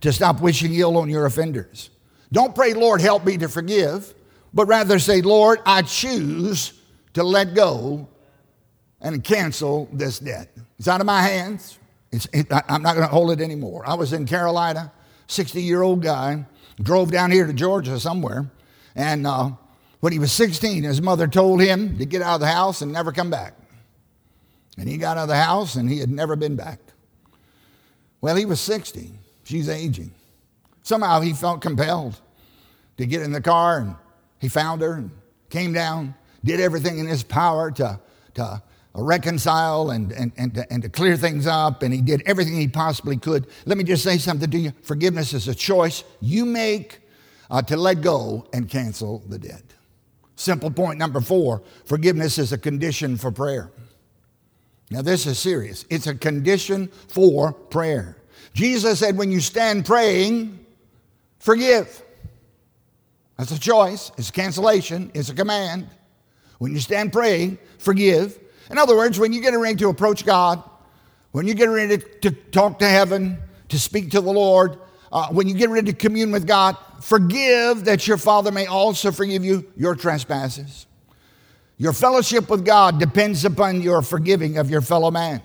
to 0.00 0.12
stop 0.12 0.40
wishing 0.40 0.74
ill 0.74 0.96
on 0.96 1.08
your 1.08 1.26
offenders. 1.26 1.90
Don't 2.32 2.54
pray, 2.54 2.74
Lord, 2.74 3.00
help 3.00 3.24
me 3.24 3.36
to 3.38 3.48
forgive, 3.48 4.14
but 4.54 4.66
rather 4.66 4.98
say, 4.98 5.20
Lord, 5.20 5.60
I 5.66 5.82
choose 5.82 6.72
to 7.14 7.24
let 7.24 7.54
go 7.54 8.08
and 9.00 9.22
cancel 9.24 9.88
this 9.92 10.18
debt. 10.18 10.50
It's 10.78 10.88
out 10.88 11.00
of 11.00 11.06
my 11.06 11.22
hands. 11.22 11.78
It, 12.12 12.46
I'm 12.68 12.82
not 12.82 12.96
going 12.96 13.06
to 13.06 13.12
hold 13.12 13.30
it 13.30 13.40
anymore. 13.40 13.84
I 13.86 13.94
was 13.94 14.12
in 14.12 14.26
Carolina, 14.26 14.92
60 15.28 15.62
year 15.62 15.82
old 15.82 16.02
guy, 16.02 16.44
drove 16.82 17.10
down 17.10 17.30
here 17.30 17.46
to 17.46 17.52
Georgia 17.52 17.98
somewhere, 18.00 18.50
and 18.94 19.26
uh, 19.26 19.50
when 20.00 20.12
he 20.12 20.18
was 20.18 20.32
16, 20.32 20.82
his 20.82 21.00
mother 21.00 21.28
told 21.28 21.60
him 21.60 21.98
to 21.98 22.06
get 22.06 22.22
out 22.22 22.34
of 22.34 22.40
the 22.40 22.48
house 22.48 22.82
and 22.82 22.92
never 22.92 23.12
come 23.12 23.30
back. 23.30 23.54
And 24.78 24.88
he 24.88 24.96
got 24.96 25.18
out 25.18 25.24
of 25.24 25.28
the 25.28 25.36
house 25.36 25.76
and 25.76 25.90
he 25.90 25.98
had 25.98 26.10
never 26.10 26.36
been 26.36 26.56
back. 26.56 26.78
Well, 28.20 28.36
he 28.36 28.46
was 28.46 28.60
60. 28.60 29.12
She's 29.44 29.68
aging. 29.68 30.12
Somehow 30.82 31.20
he 31.20 31.32
felt 31.32 31.60
compelled 31.60 32.18
to 32.96 33.06
get 33.06 33.22
in 33.22 33.32
the 33.32 33.40
car 33.40 33.78
and 33.78 33.94
he 34.38 34.48
found 34.48 34.80
her 34.80 34.94
and 34.94 35.10
came 35.50 35.72
down, 35.72 36.14
did 36.44 36.60
everything 36.60 36.98
in 36.98 37.06
his 37.06 37.22
power 37.22 37.70
to, 37.72 38.00
to 38.34 38.62
reconcile 38.94 39.90
and, 39.90 40.12
and, 40.12 40.32
and, 40.36 40.54
to, 40.54 40.72
and 40.72 40.82
to 40.82 40.88
clear 40.88 41.16
things 41.16 41.46
up, 41.46 41.82
and 41.82 41.92
he 41.92 42.00
did 42.00 42.22
everything 42.26 42.54
he 42.56 42.68
possibly 42.68 43.16
could. 43.16 43.46
Let 43.66 43.78
me 43.78 43.84
just 43.84 44.02
say 44.02 44.18
something 44.18 44.50
to 44.50 44.58
you 44.58 44.72
forgiveness 44.82 45.34
is 45.34 45.48
a 45.48 45.54
choice 45.54 46.04
you 46.20 46.44
make 46.44 47.00
uh, 47.50 47.62
to 47.62 47.76
let 47.76 48.00
go 48.00 48.46
and 48.52 48.68
cancel 48.68 49.22
the 49.28 49.38
debt. 49.38 49.69
Simple 50.40 50.70
point 50.70 50.98
number 50.98 51.20
four 51.20 51.62
forgiveness 51.84 52.38
is 52.38 52.50
a 52.50 52.56
condition 52.56 53.18
for 53.18 53.30
prayer. 53.30 53.70
Now, 54.90 55.02
this 55.02 55.26
is 55.26 55.38
serious. 55.38 55.84
It's 55.90 56.06
a 56.06 56.14
condition 56.14 56.88
for 57.08 57.52
prayer. 57.52 58.16
Jesus 58.54 59.00
said, 59.00 59.18
when 59.18 59.30
you 59.30 59.40
stand 59.40 59.84
praying, 59.84 60.64
forgive. 61.40 62.02
That's 63.36 63.52
a 63.52 63.60
choice, 63.60 64.12
it's 64.16 64.30
a 64.30 64.32
cancellation, 64.32 65.10
it's 65.12 65.28
a 65.28 65.34
command. 65.34 65.88
When 66.56 66.72
you 66.72 66.80
stand 66.80 67.12
praying, 67.12 67.58
forgive. 67.76 68.38
In 68.70 68.78
other 68.78 68.96
words, 68.96 69.18
when 69.18 69.34
you 69.34 69.42
get 69.42 69.50
ready 69.50 69.76
to 69.76 69.90
approach 69.90 70.24
God, 70.24 70.62
when 71.32 71.46
you 71.46 71.52
get 71.52 71.66
ready 71.66 71.98
to 72.22 72.30
talk 72.30 72.78
to 72.78 72.88
heaven, 72.88 73.38
to 73.68 73.78
speak 73.78 74.10
to 74.12 74.22
the 74.22 74.32
Lord, 74.32 74.78
uh, 75.12 75.28
when 75.28 75.48
you 75.48 75.54
get 75.54 75.70
ready 75.70 75.92
to 75.92 75.96
commune 75.96 76.30
with 76.30 76.46
God, 76.46 76.76
forgive 77.00 77.84
that 77.84 78.06
your 78.06 78.16
Father 78.16 78.52
may 78.52 78.66
also 78.66 79.10
forgive 79.10 79.44
you 79.44 79.66
your 79.76 79.94
trespasses. 79.94 80.86
Your 81.78 81.92
fellowship 81.92 82.50
with 82.50 82.64
God 82.64 83.00
depends 83.00 83.44
upon 83.44 83.80
your 83.80 84.02
forgiving 84.02 84.58
of 84.58 84.70
your 84.70 84.82
fellow 84.82 85.10
man. 85.10 85.42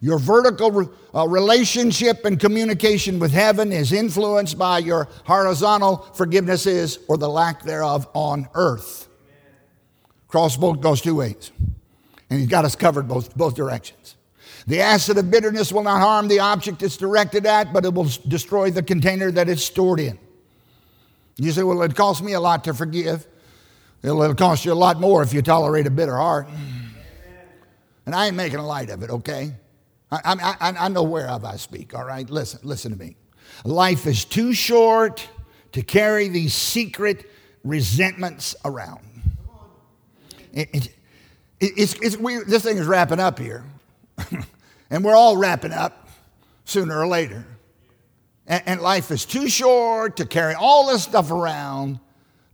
Your 0.00 0.18
vertical 0.18 0.92
uh, 1.14 1.26
relationship 1.26 2.24
and 2.24 2.38
communication 2.38 3.18
with 3.18 3.32
heaven 3.32 3.72
is 3.72 3.92
influenced 3.92 4.56
by 4.56 4.78
your 4.78 5.08
horizontal 5.24 6.08
forgivenesses 6.14 6.98
or 7.08 7.18
the 7.18 7.28
lack 7.28 7.62
thereof 7.62 8.08
on 8.14 8.48
earth. 8.54 9.08
Crossboat 10.28 10.80
goes 10.80 11.00
two 11.00 11.16
ways. 11.16 11.50
And 12.30 12.38
he's 12.38 12.48
got 12.48 12.64
us 12.64 12.76
covered 12.76 13.08
both, 13.08 13.34
both 13.36 13.54
directions. 13.54 14.16
The 14.68 14.82
acid 14.82 15.16
of 15.16 15.30
bitterness 15.30 15.72
will 15.72 15.82
not 15.82 16.00
harm 16.00 16.28
the 16.28 16.40
object 16.40 16.82
it's 16.82 16.98
directed 16.98 17.46
at, 17.46 17.72
but 17.72 17.86
it 17.86 17.94
will 17.94 18.10
destroy 18.28 18.70
the 18.70 18.82
container 18.82 19.30
that 19.30 19.48
it's 19.48 19.64
stored 19.64 19.98
in. 19.98 20.18
You 21.38 21.52
say, 21.52 21.62
well, 21.62 21.80
it 21.80 21.94
costs 21.94 22.22
me 22.22 22.34
a 22.34 22.40
lot 22.40 22.64
to 22.64 22.74
forgive. 22.74 23.26
It'll, 24.02 24.20
it'll 24.20 24.36
cost 24.36 24.66
you 24.66 24.72
a 24.72 24.74
lot 24.74 25.00
more 25.00 25.22
if 25.22 25.32
you 25.32 25.40
tolerate 25.40 25.86
a 25.86 25.90
bitter 25.90 26.18
heart. 26.18 26.48
And 28.04 28.14
I 28.14 28.26
ain't 28.26 28.36
making 28.36 28.58
a 28.58 28.66
light 28.66 28.90
of 28.90 29.02
it, 29.02 29.08
okay? 29.08 29.54
I, 30.12 30.56
I, 30.60 30.74
I 30.78 30.88
know 30.88 31.02
whereof 31.02 31.46
I 31.46 31.56
speak, 31.56 31.94
all 31.94 32.04
right? 32.04 32.28
Listen, 32.28 32.60
listen 32.62 32.92
to 32.92 32.98
me. 32.98 33.16
Life 33.64 34.06
is 34.06 34.26
too 34.26 34.52
short 34.52 35.26
to 35.72 35.80
carry 35.80 36.28
these 36.28 36.52
secret 36.52 37.24
resentments 37.64 38.54
around. 38.66 39.00
It, 40.52 40.68
it, 40.74 40.88
it's, 41.58 41.94
it's, 42.02 42.18
we, 42.18 42.36
this 42.44 42.64
thing 42.64 42.76
is 42.76 42.86
wrapping 42.86 43.18
up 43.18 43.38
here. 43.38 43.64
and 44.90 45.04
we're 45.04 45.14
all 45.14 45.36
wrapping 45.36 45.72
up 45.72 46.08
sooner 46.64 46.98
or 46.98 47.06
later. 47.06 47.44
And, 48.46 48.62
and 48.66 48.80
life 48.80 49.10
is 49.10 49.24
too 49.24 49.48
short 49.48 50.16
to 50.16 50.26
carry 50.26 50.54
all 50.54 50.88
this 50.88 51.02
stuff 51.02 51.30
around. 51.30 52.00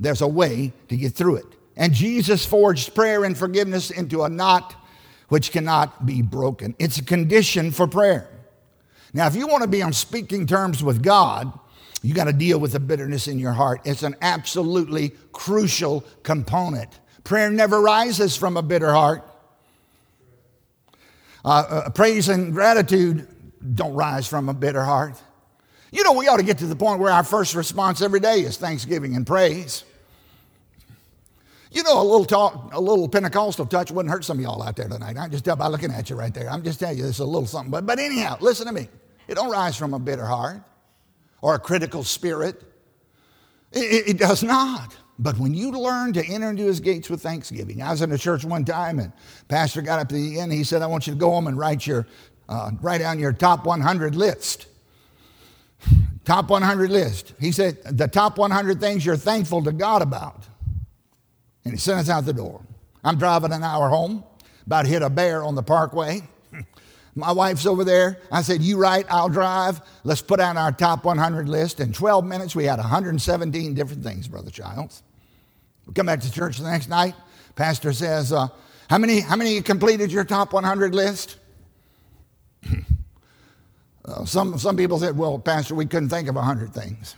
There's 0.00 0.22
a 0.22 0.28
way 0.28 0.72
to 0.88 0.96
get 0.96 1.14
through 1.14 1.36
it. 1.36 1.46
And 1.76 1.92
Jesus 1.92 2.46
forged 2.46 2.94
prayer 2.94 3.24
and 3.24 3.36
forgiveness 3.36 3.90
into 3.90 4.22
a 4.22 4.28
knot 4.28 4.74
which 5.28 5.50
cannot 5.50 6.06
be 6.06 6.22
broken. 6.22 6.74
It's 6.78 6.98
a 6.98 7.04
condition 7.04 7.70
for 7.70 7.86
prayer. 7.86 8.28
Now, 9.12 9.26
if 9.26 9.36
you 9.36 9.46
want 9.46 9.62
to 9.62 9.68
be 9.68 9.82
on 9.82 9.92
speaking 9.92 10.46
terms 10.46 10.82
with 10.82 11.02
God, 11.02 11.52
you 12.02 12.14
got 12.14 12.24
to 12.24 12.32
deal 12.32 12.60
with 12.60 12.72
the 12.72 12.80
bitterness 12.80 13.28
in 13.28 13.38
your 13.38 13.52
heart. 13.52 13.80
It's 13.84 14.02
an 14.02 14.16
absolutely 14.20 15.12
crucial 15.32 16.04
component. 16.22 17.00
Prayer 17.22 17.50
never 17.50 17.80
rises 17.80 18.36
from 18.36 18.56
a 18.56 18.62
bitter 18.62 18.92
heart. 18.92 19.24
Uh, 21.44 21.48
uh, 21.48 21.90
praise 21.90 22.28
and 22.28 22.52
gratitude 22.52 23.28
don't 23.74 23.94
rise 23.94 24.26
from 24.26 24.48
a 24.48 24.54
bitter 24.54 24.82
heart. 24.82 25.20
You 25.92 26.02
know, 26.02 26.12
we 26.12 26.26
ought 26.26 26.38
to 26.38 26.42
get 26.42 26.58
to 26.58 26.66
the 26.66 26.76
point 26.76 27.00
where 27.00 27.12
our 27.12 27.22
first 27.22 27.54
response 27.54 28.02
every 28.02 28.20
day 28.20 28.40
is 28.40 28.56
thanksgiving 28.56 29.14
and 29.14 29.26
praise. 29.26 29.84
You 31.70 31.82
know, 31.82 32.00
a 32.00 32.02
little 32.02 32.24
talk, 32.24 32.72
a 32.72 32.80
little 32.80 33.08
Pentecostal 33.08 33.66
touch 33.66 33.90
wouldn't 33.90 34.12
hurt 34.12 34.24
some 34.24 34.38
of 34.38 34.44
y'all 34.44 34.62
out 34.62 34.76
there 34.76 34.88
tonight. 34.88 35.16
I 35.18 35.28
just 35.28 35.44
tell 35.44 35.56
by 35.56 35.66
looking 35.66 35.90
at 35.90 36.08
you 36.08 36.16
right 36.16 36.32
there. 36.32 36.48
I'm 36.48 36.62
just 36.62 36.80
telling 36.80 36.96
you 36.96 37.02
this 37.02 37.16
is 37.16 37.20
a 37.20 37.24
little 37.24 37.46
something. 37.46 37.70
But, 37.70 37.84
but 37.84 37.98
anyhow, 37.98 38.36
listen 38.40 38.66
to 38.66 38.72
me. 38.72 38.88
It 39.26 39.34
don't 39.34 39.50
rise 39.50 39.76
from 39.76 39.92
a 39.92 39.98
bitter 39.98 40.24
heart 40.24 40.62
or 41.40 41.54
a 41.54 41.58
critical 41.58 42.04
spirit. 42.04 42.62
It, 43.72 44.08
it, 44.08 44.18
does 44.18 44.42
not. 44.42 44.96
But 45.18 45.38
when 45.38 45.54
you 45.54 45.70
learn 45.70 46.12
to 46.14 46.26
enter 46.26 46.50
into 46.50 46.64
his 46.64 46.80
gates 46.80 47.08
with 47.08 47.22
thanksgiving, 47.22 47.82
I 47.82 47.90
was 47.90 48.02
in 48.02 48.10
a 48.10 48.18
church 48.18 48.44
one 48.44 48.64
time 48.64 48.98
and 48.98 49.12
pastor 49.48 49.80
got 49.80 50.00
up 50.00 50.08
to 50.08 50.14
the 50.14 50.40
end. 50.40 50.52
He 50.52 50.64
said, 50.64 50.82
I 50.82 50.86
want 50.86 51.06
you 51.06 51.12
to 51.12 51.18
go 51.18 51.30
home 51.30 51.46
and 51.46 51.56
write, 51.56 51.86
your, 51.86 52.06
uh, 52.48 52.72
write 52.80 52.98
down 52.98 53.18
your 53.18 53.32
top 53.32 53.64
100 53.64 54.16
list. 54.16 54.66
Top 56.24 56.48
100 56.48 56.90
list. 56.90 57.34
He 57.38 57.52
said, 57.52 57.82
the 57.84 58.08
top 58.08 58.38
100 58.38 58.80
things 58.80 59.04
you're 59.04 59.14
thankful 59.14 59.62
to 59.64 59.72
God 59.72 60.00
about. 60.00 60.46
And 61.66 61.74
he 61.74 61.78
sent 61.78 62.00
us 62.00 62.08
out 62.08 62.24
the 62.24 62.32
door. 62.32 62.62
I'm 63.04 63.18
driving 63.18 63.52
an 63.52 63.62
hour 63.62 63.90
home, 63.90 64.24
about 64.64 64.82
to 64.82 64.88
hit 64.88 65.02
a 65.02 65.10
bear 65.10 65.44
on 65.44 65.54
the 65.54 65.62
parkway. 65.62 66.22
My 67.16 67.30
wife's 67.30 67.64
over 67.66 67.84
there. 67.84 68.18
I 68.30 68.42
said, 68.42 68.62
You 68.62 68.76
write, 68.76 69.06
I'll 69.08 69.28
drive. 69.28 69.80
Let's 70.02 70.22
put 70.22 70.40
out 70.40 70.56
our 70.56 70.72
top 70.72 71.04
100 71.04 71.48
list. 71.48 71.80
In 71.80 71.92
12 71.92 72.24
minutes, 72.24 72.56
we 72.56 72.64
had 72.64 72.78
117 72.78 73.74
different 73.74 74.02
things, 74.02 74.26
Brother 74.26 74.50
Childs. 74.50 75.02
We 75.86 75.94
come 75.94 76.06
back 76.06 76.20
to 76.20 76.32
church 76.32 76.58
the 76.58 76.68
next 76.68 76.88
night. 76.88 77.14
Pastor 77.54 77.92
says, 77.92 78.32
uh, 78.32 78.48
how, 78.88 78.98
many, 78.98 79.20
how 79.20 79.36
many 79.36 79.60
completed 79.62 80.10
your 80.10 80.24
top 80.24 80.52
100 80.52 80.94
list? 80.94 81.36
uh, 84.04 84.24
some, 84.24 84.58
some 84.58 84.76
people 84.76 84.98
said, 84.98 85.16
Well, 85.16 85.38
Pastor, 85.38 85.74
we 85.74 85.86
couldn't 85.86 86.08
think 86.08 86.28
of 86.28 86.34
100 86.34 86.74
things. 86.74 87.14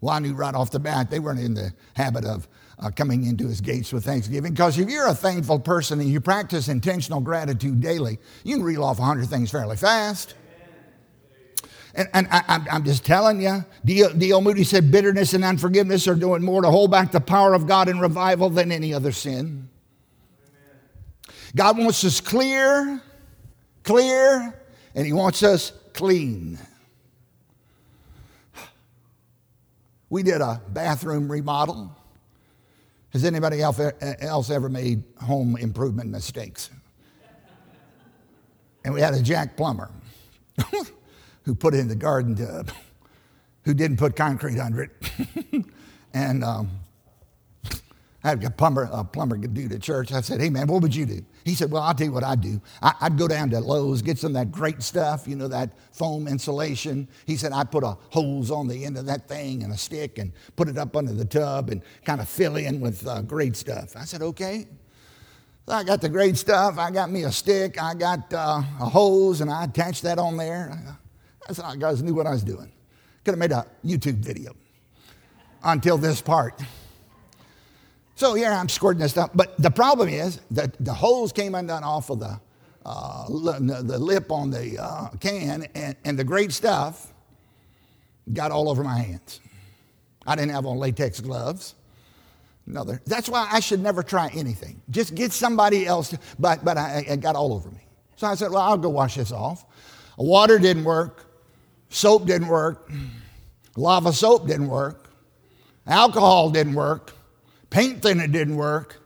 Well, 0.00 0.14
I 0.14 0.18
knew 0.20 0.34
right 0.34 0.54
off 0.54 0.70
the 0.70 0.78
bat 0.78 1.10
they 1.10 1.18
weren't 1.18 1.40
in 1.40 1.54
the 1.54 1.72
habit 1.94 2.24
of 2.24 2.46
uh, 2.78 2.90
coming 2.90 3.24
into 3.24 3.46
his 3.46 3.60
gates 3.60 3.92
with 3.92 4.04
thanksgiving. 4.04 4.52
Because 4.52 4.78
if 4.78 4.88
you're 4.88 5.08
a 5.08 5.14
thankful 5.14 5.58
person 5.58 6.00
and 6.00 6.08
you 6.08 6.20
practice 6.20 6.68
intentional 6.68 7.20
gratitude 7.20 7.80
daily, 7.80 8.18
you 8.44 8.56
can 8.56 8.64
reel 8.64 8.84
off 8.84 8.98
100 8.98 9.28
things 9.28 9.50
fairly 9.50 9.76
fast. 9.76 10.34
And, 11.94 12.08
and 12.12 12.28
I, 12.30 12.60
am 12.68 12.84
just 12.84 13.06
telling 13.06 13.40
you, 13.40 13.64
D.L. 13.86 14.42
Moody 14.42 14.64
said 14.64 14.90
bitterness 14.90 15.32
and 15.32 15.42
unforgiveness 15.42 16.06
are 16.06 16.14
doing 16.14 16.42
more 16.42 16.60
to 16.60 16.70
hold 16.70 16.90
back 16.90 17.10
the 17.10 17.22
power 17.22 17.54
of 17.54 17.66
God 17.66 17.88
in 17.88 17.98
revival 17.98 18.50
than 18.50 18.70
any 18.70 18.92
other 18.92 19.12
sin. 19.12 19.70
God 21.54 21.78
wants 21.78 22.04
us 22.04 22.20
clear, 22.20 23.00
clear, 23.82 24.54
and 24.94 25.06
He 25.06 25.14
wants 25.14 25.42
us 25.42 25.72
clean. 25.94 26.58
We 30.10 30.22
did 30.22 30.42
a 30.42 30.60
bathroom 30.68 31.32
remodel. 31.32 31.95
Has 33.16 33.24
anybody 33.24 33.62
else 33.62 34.50
ever 34.50 34.68
made 34.68 35.02
home 35.22 35.56
improvement 35.56 36.10
mistakes? 36.10 36.68
And 38.84 38.92
we 38.92 39.00
had 39.00 39.14
a 39.14 39.22
jack 39.22 39.56
plumber 39.56 39.90
who 41.44 41.54
put 41.54 41.72
in 41.72 41.88
the 41.88 41.96
garden 41.96 42.34
tub, 42.34 42.70
who 43.64 43.72
didn't 43.72 43.96
put 43.96 44.16
concrete 44.16 44.58
under 44.58 44.82
it. 44.82 44.90
and 46.12 46.44
um, 46.44 46.68
I 48.22 48.28
had 48.28 48.44
a 48.44 48.50
plumber, 48.50 48.86
a 48.92 49.02
plumber 49.02 49.38
dude 49.38 49.72
at 49.72 49.80
church. 49.80 50.12
I 50.12 50.20
said, 50.20 50.42
Hey, 50.42 50.50
man, 50.50 50.66
what 50.66 50.82
would 50.82 50.94
you 50.94 51.06
do? 51.06 51.24
He 51.46 51.54
said, 51.54 51.70
Well, 51.70 51.84
I'll 51.84 51.94
tell 51.94 52.08
you 52.08 52.12
what 52.12 52.24
I'd 52.24 52.40
do. 52.40 52.60
I, 52.82 52.92
would 53.04 53.16
go 53.16 53.28
down 53.28 53.50
to 53.50 53.60
Lowe's, 53.60 54.02
get 54.02 54.18
some 54.18 54.30
of 54.30 54.34
that 54.34 54.50
great 54.50 54.82
stuff, 54.82 55.28
you 55.28 55.36
know, 55.36 55.46
that 55.46 55.78
foam 55.92 56.26
insulation. 56.26 57.06
He 57.24 57.36
said, 57.36 57.52
I'd 57.52 57.70
put 57.70 57.84
a 57.84 57.96
hose 58.10 58.50
on 58.50 58.66
the 58.66 58.84
end 58.84 58.98
of 58.98 59.06
that 59.06 59.28
thing 59.28 59.62
and 59.62 59.72
a 59.72 59.76
stick 59.76 60.18
and 60.18 60.32
put 60.56 60.68
it 60.68 60.76
up 60.76 60.96
under 60.96 61.12
the 61.12 61.24
tub 61.24 61.70
and 61.70 61.82
kind 62.04 62.20
of 62.20 62.28
fill 62.28 62.56
in 62.56 62.80
with 62.80 63.06
uh, 63.06 63.22
great 63.22 63.54
stuff. 63.54 63.96
I 63.96 64.04
said, 64.04 64.22
Okay. 64.22 64.66
So 65.68 65.74
I 65.74 65.84
got 65.84 66.00
the 66.00 66.08
great 66.08 66.36
stuff. 66.36 66.78
I 66.78 66.90
got 66.90 67.12
me 67.12 67.22
a 67.22 67.30
stick. 67.30 67.80
I 67.80 67.94
got 67.94 68.32
uh, 68.32 68.62
a 68.80 68.88
hose 68.88 69.40
and 69.40 69.48
I 69.48 69.64
attached 69.64 70.02
that 70.02 70.18
on 70.18 70.36
there. 70.36 70.76
That's 71.46 71.60
how 71.60 71.70
I 71.70 71.76
guys 71.76 72.02
knew 72.02 72.14
what 72.14 72.26
I 72.26 72.30
was 72.30 72.42
doing. 72.42 72.72
Could 73.24 73.32
have 73.32 73.38
made 73.38 73.52
a 73.52 73.66
YouTube 73.84 74.16
video 74.16 74.56
until 75.62 75.96
this 75.96 76.20
part. 76.20 76.60
So 78.16 78.34
here 78.34 78.50
I'm 78.50 78.68
squirting 78.68 79.02
this 79.02 79.12
stuff. 79.12 79.30
But 79.34 79.56
the 79.58 79.70
problem 79.70 80.08
is 80.08 80.40
that 80.50 80.74
the 80.84 80.92
hose 80.92 81.32
came 81.32 81.54
undone 81.54 81.84
off 81.84 82.10
of 82.10 82.18
the, 82.18 82.40
uh, 82.84 83.28
the 83.28 83.98
lip 83.98 84.32
on 84.32 84.50
the 84.50 84.82
uh, 84.82 85.08
can, 85.20 85.68
and, 85.74 85.96
and 86.04 86.18
the 86.18 86.24
great 86.24 86.50
stuff 86.50 87.12
got 88.32 88.50
all 88.50 88.68
over 88.70 88.82
my 88.82 88.98
hands. 88.98 89.40
I 90.26 90.34
didn't 90.34 90.52
have 90.52 90.66
on 90.66 90.78
latex 90.78 91.20
gloves. 91.20 91.74
Another. 92.66 93.00
That's 93.06 93.28
why 93.28 93.48
I 93.52 93.60
should 93.60 93.80
never 93.80 94.02
try 94.02 94.28
anything. 94.34 94.82
Just 94.90 95.14
get 95.14 95.30
somebody 95.32 95.86
else, 95.86 96.08
to, 96.08 96.18
but, 96.38 96.64
but 96.64 96.76
I, 96.76 97.04
it 97.06 97.20
got 97.20 97.36
all 97.36 97.52
over 97.52 97.70
me. 97.70 97.86
So 98.16 98.26
I 98.26 98.34
said, 98.34 98.50
well, 98.50 98.62
I'll 98.62 98.78
go 98.78 98.88
wash 98.88 99.14
this 99.14 99.30
off. 99.30 99.64
Water 100.16 100.58
didn't 100.58 100.84
work. 100.84 101.26
Soap 101.90 102.26
didn't 102.26 102.48
work. 102.48 102.90
Lava 103.76 104.12
soap 104.12 104.46
didn't 104.46 104.68
work. 104.68 105.10
Alcohol 105.86 106.50
didn't 106.50 106.74
work. 106.74 107.12
Paint 107.70 108.02
thinner 108.02 108.26
didn't 108.26 108.56
work. 108.56 109.00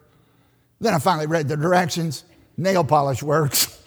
Then 0.80 0.94
I 0.94 0.98
finally 0.98 1.26
read 1.26 1.48
the 1.48 1.56
directions. 1.56 2.24
Nail 2.56 2.84
polish 2.84 3.22
works. 3.22 3.82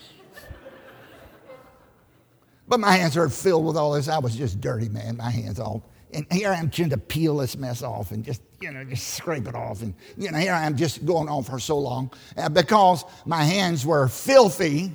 but 2.67 2.79
my 2.79 2.91
hands 2.91 3.17
are 3.17 3.29
filled 3.29 3.65
with 3.65 3.77
all 3.77 3.93
this. 3.93 4.07
I 4.07 4.19
was 4.19 4.35
just 4.35 4.61
dirty, 4.61 4.89
man. 4.89 5.17
My 5.17 5.29
hands 5.29 5.59
all. 5.59 5.83
And 6.13 6.27
here 6.31 6.51
I 6.51 6.57
am 6.57 6.69
trying 6.69 6.91
to 6.91 6.97
peel 6.97 7.37
this 7.37 7.57
mess 7.57 7.81
off 7.81 8.11
and 8.11 8.23
just, 8.23 8.41
you 8.61 8.71
know, 8.71 8.83
just 8.83 9.15
scrape 9.15 9.47
it 9.47 9.55
off. 9.55 9.81
And, 9.81 9.95
you 10.15 10.31
know, 10.31 10.37
here 10.37 10.53
I 10.53 10.65
am 10.65 10.77
just 10.77 11.05
going 11.05 11.27
on 11.27 11.43
for 11.43 11.59
so 11.59 11.77
long 11.77 12.11
uh, 12.37 12.49
because 12.49 13.03
my 13.25 13.43
hands 13.43 13.85
were 13.85 14.07
filthy. 14.07 14.91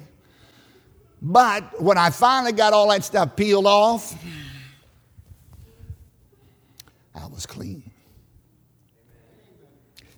But 1.20 1.82
when 1.82 1.98
I 1.98 2.10
finally 2.10 2.52
got 2.52 2.72
all 2.72 2.88
that 2.90 3.02
stuff 3.02 3.34
peeled 3.34 3.66
off, 3.66 4.16
I 7.16 7.26
was 7.26 7.46
clean. 7.46 7.82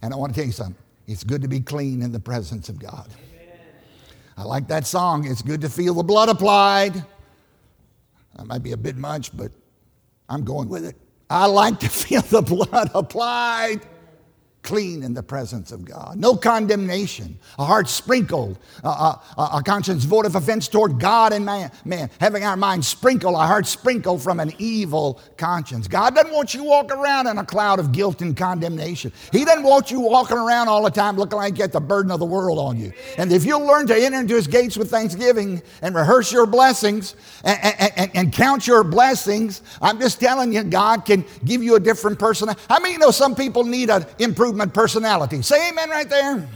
And 0.02 0.12
I 0.12 0.16
want 0.16 0.34
to 0.34 0.40
tell 0.40 0.46
you 0.46 0.52
something 0.52 0.76
it's 1.06 1.24
good 1.24 1.42
to 1.42 1.48
be 1.48 1.60
clean 1.60 2.02
in 2.02 2.12
the 2.12 2.20
presence 2.20 2.68
of 2.68 2.78
God. 2.78 3.08
I 4.36 4.44
like 4.44 4.68
that 4.68 4.86
song. 4.86 5.26
It's 5.26 5.42
good 5.42 5.60
to 5.62 5.68
feel 5.68 5.94
the 5.94 6.02
blood 6.02 6.28
applied. 6.28 6.94
That 8.36 8.46
might 8.46 8.62
be 8.62 8.72
a 8.72 8.76
bit 8.76 8.96
much, 8.96 9.36
but 9.36 9.52
I'm 10.28 10.44
going 10.44 10.68
with 10.68 10.84
it. 10.84 10.96
I 11.28 11.46
like 11.46 11.80
to 11.80 11.88
feel 11.90 12.22
the 12.22 12.42
blood 12.42 12.90
applied 12.94 13.80
clean 14.62 15.02
in 15.02 15.14
the 15.14 15.22
presence 15.22 15.72
of 15.72 15.84
God. 15.84 16.16
No 16.16 16.36
condemnation, 16.36 17.38
a 17.58 17.64
heart 17.64 17.88
sprinkled, 17.88 18.58
a, 18.84 18.88
a, 18.88 19.20
a, 19.54 19.62
conscience 19.64 20.04
void 20.04 20.26
of 20.26 20.34
offense 20.34 20.68
toward 20.68 21.00
God 21.00 21.32
and 21.32 21.46
man, 21.46 21.72
man, 21.84 22.10
having 22.20 22.44
our 22.44 22.56
mind 22.56 22.84
sprinkled, 22.84 23.36
our 23.36 23.46
heart 23.46 23.66
sprinkled 23.66 24.22
from 24.22 24.38
an 24.38 24.52
evil 24.58 25.20
conscience. 25.38 25.88
God 25.88 26.14
doesn't 26.14 26.32
want 26.32 26.52
you 26.52 26.62
walking 26.64 26.98
around 26.98 27.26
in 27.26 27.38
a 27.38 27.44
cloud 27.44 27.78
of 27.78 27.92
guilt 27.92 28.20
and 28.20 28.36
condemnation. 28.36 29.12
He 29.32 29.46
doesn't 29.46 29.64
want 29.64 29.90
you 29.90 30.00
walking 30.00 30.36
around 30.36 30.68
all 30.68 30.84
the 30.84 30.90
time 30.90 31.16
looking 31.16 31.38
like 31.38 31.54
you 31.54 31.60
got 31.60 31.72
the 31.72 31.80
burden 31.80 32.10
of 32.10 32.18
the 32.18 32.26
world 32.26 32.58
on 32.58 32.78
you. 32.78 32.92
And 33.16 33.32
if 33.32 33.46
you'll 33.46 33.66
learn 33.66 33.86
to 33.86 33.96
enter 33.96 34.20
into 34.20 34.34
his 34.34 34.46
gates 34.46 34.76
with 34.76 34.90
thanksgiving 34.90 35.62
and 35.80 35.94
rehearse 35.94 36.30
your 36.30 36.46
blessings 36.46 37.16
and, 37.44 37.58
and, 37.62 37.92
and, 37.96 38.10
and 38.14 38.32
count 38.32 38.66
your 38.66 38.84
blessings, 38.84 39.62
I'm 39.80 39.98
just 39.98 40.20
telling 40.20 40.52
you, 40.52 40.64
God 40.64 41.06
can 41.06 41.24
give 41.46 41.62
you 41.62 41.76
a 41.76 41.80
different 41.80 42.18
person. 42.18 42.50
I 42.68 42.78
mean, 42.78 42.92
you 42.92 42.98
know 42.98 43.10
some 43.10 43.34
people 43.34 43.64
need 43.64 43.88
an 43.88 44.04
improvement? 44.18 44.49
Improvement 44.50 44.74
personality. 44.74 45.42
Say 45.42 45.68
amen 45.68 45.90
right 45.90 46.08
there. 46.08 46.48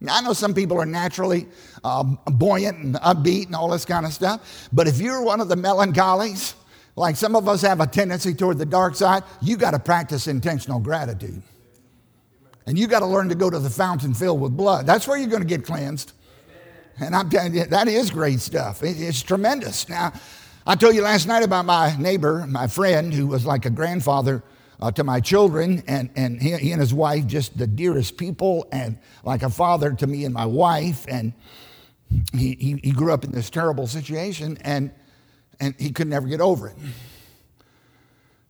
Now, 0.00 0.16
I 0.16 0.20
know 0.20 0.32
some 0.34 0.54
people 0.54 0.80
are 0.80 0.86
naturally 0.86 1.48
uh, 1.82 2.04
buoyant 2.26 2.78
and 2.78 2.94
upbeat 2.96 3.46
and 3.46 3.56
all 3.56 3.70
this 3.70 3.84
kind 3.84 4.06
of 4.06 4.12
stuff, 4.12 4.68
but 4.72 4.86
if 4.86 5.00
you're 5.00 5.22
one 5.22 5.40
of 5.40 5.48
the 5.48 5.56
melancholies, 5.56 6.54
like 6.94 7.16
some 7.16 7.34
of 7.34 7.48
us 7.48 7.62
have 7.62 7.80
a 7.80 7.86
tendency 7.86 8.34
toward 8.34 8.58
the 8.58 8.66
dark 8.66 8.94
side, 8.94 9.24
you 9.42 9.56
got 9.56 9.72
to 9.72 9.80
practice 9.80 10.28
intentional 10.28 10.78
gratitude. 10.78 11.42
And 12.66 12.78
you 12.78 12.86
got 12.86 13.00
to 13.00 13.06
learn 13.06 13.28
to 13.30 13.34
go 13.34 13.50
to 13.50 13.58
the 13.58 13.70
fountain 13.70 14.14
filled 14.14 14.40
with 14.40 14.56
blood. 14.56 14.86
That's 14.86 15.08
where 15.08 15.16
you're 15.16 15.28
going 15.30 15.42
to 15.42 15.48
get 15.48 15.64
cleansed. 15.64 16.12
And 17.00 17.16
I'm 17.16 17.28
telling 17.30 17.54
you, 17.54 17.64
that 17.64 17.88
is 17.88 18.10
great 18.10 18.40
stuff. 18.40 18.82
it's 18.82 19.22
tremendous. 19.22 19.88
Now, 19.88 20.12
I 20.66 20.76
told 20.76 20.94
you 20.94 21.02
last 21.02 21.26
night 21.26 21.42
about 21.42 21.64
my 21.64 21.96
neighbor, 21.96 22.46
my 22.46 22.66
friend, 22.66 23.12
who 23.12 23.26
was 23.26 23.44
like 23.44 23.66
a 23.66 23.70
grandfather 23.70 24.42
uh, 24.80 24.90
to 24.92 25.04
my 25.04 25.20
children, 25.20 25.82
and, 25.86 26.10
and 26.16 26.40
he, 26.40 26.56
he, 26.56 26.72
and 26.72 26.80
his 26.80 26.92
wife, 26.92 27.26
just 27.26 27.56
the 27.56 27.66
dearest 27.66 28.16
people, 28.16 28.66
and 28.72 28.98
like 29.24 29.42
a 29.42 29.50
father 29.50 29.92
to 29.94 30.06
me 30.06 30.24
and 30.24 30.34
my 30.34 30.46
wife. 30.46 31.06
And 31.08 31.32
he, 32.32 32.54
he, 32.54 32.80
he 32.82 32.92
grew 32.92 33.12
up 33.12 33.24
in 33.24 33.32
this 33.32 33.50
terrible 33.50 33.86
situation, 33.86 34.58
and, 34.60 34.90
and 35.60 35.74
he 35.78 35.90
could 35.90 36.08
never 36.08 36.28
get 36.28 36.40
over 36.40 36.68
it. 36.68 36.76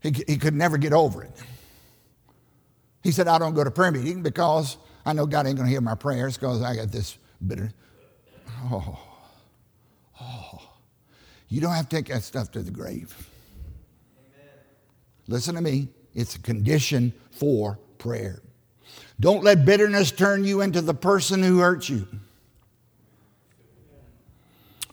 He, 0.01 0.25
he 0.27 0.37
could 0.37 0.55
never 0.55 0.79
get 0.79 0.93
over 0.93 1.23
it. 1.23 1.33
He 3.03 3.13
said, 3.13 3.29
I 3.29 3.39
don't 3.39 3.55
go 3.55 3.63
to 3.63 3.71
prayer 3.71 3.93
meeting 3.93 4.23
because 4.23 4.77
I 5.05 5.13
know 5.13 5.27
God 5.27 5.47
ain't 5.47 5.57
going 5.57 5.67
to 5.67 5.71
hear 5.71 5.81
my 5.81 5.95
prayers 5.95 6.37
because 6.37 6.63
I 6.63 6.75
got 6.75 6.91
this 6.91 7.17
bitter. 7.47 7.73
Oh, 8.65 8.99
oh. 10.21 10.63
You 11.49 11.61
don't 11.61 11.73
have 11.73 11.89
to 11.89 11.97
take 11.97 12.07
that 12.09 12.25
stuff 12.25 12.51
to 12.53 12.63
the 12.63 12.73
grave. 12.73 13.15
Amen. 14.19 14.51
Listen 15.29 15.55
to 15.55 15.61
me. 15.61 15.89
It's 16.17 16.35
a 16.35 16.39
condition 16.41 17.13
for 17.31 17.79
prayer. 17.99 18.41
Don't 19.21 19.45
let 19.45 19.67
bitterness 19.67 20.11
turn 20.11 20.45
you 20.45 20.63
into 20.63 20.81
the 20.81 20.95
person 20.95 21.43
who 21.43 21.59
hurts 21.59 21.91
you. 21.91 22.09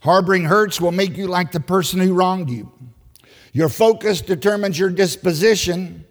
Harboring 0.01 0.43
hurts 0.43 0.81
will 0.81 0.91
make 0.91 1.15
you 1.15 1.27
like 1.27 1.53
the 1.53 1.61
person 1.61 2.01
who 2.01 2.13
wronged 2.13 2.49
you. 2.49 2.69
Your 3.53 3.69
focus 3.69 4.19
determines 4.19 4.77
your 4.77 4.89
disposition. 4.89 6.03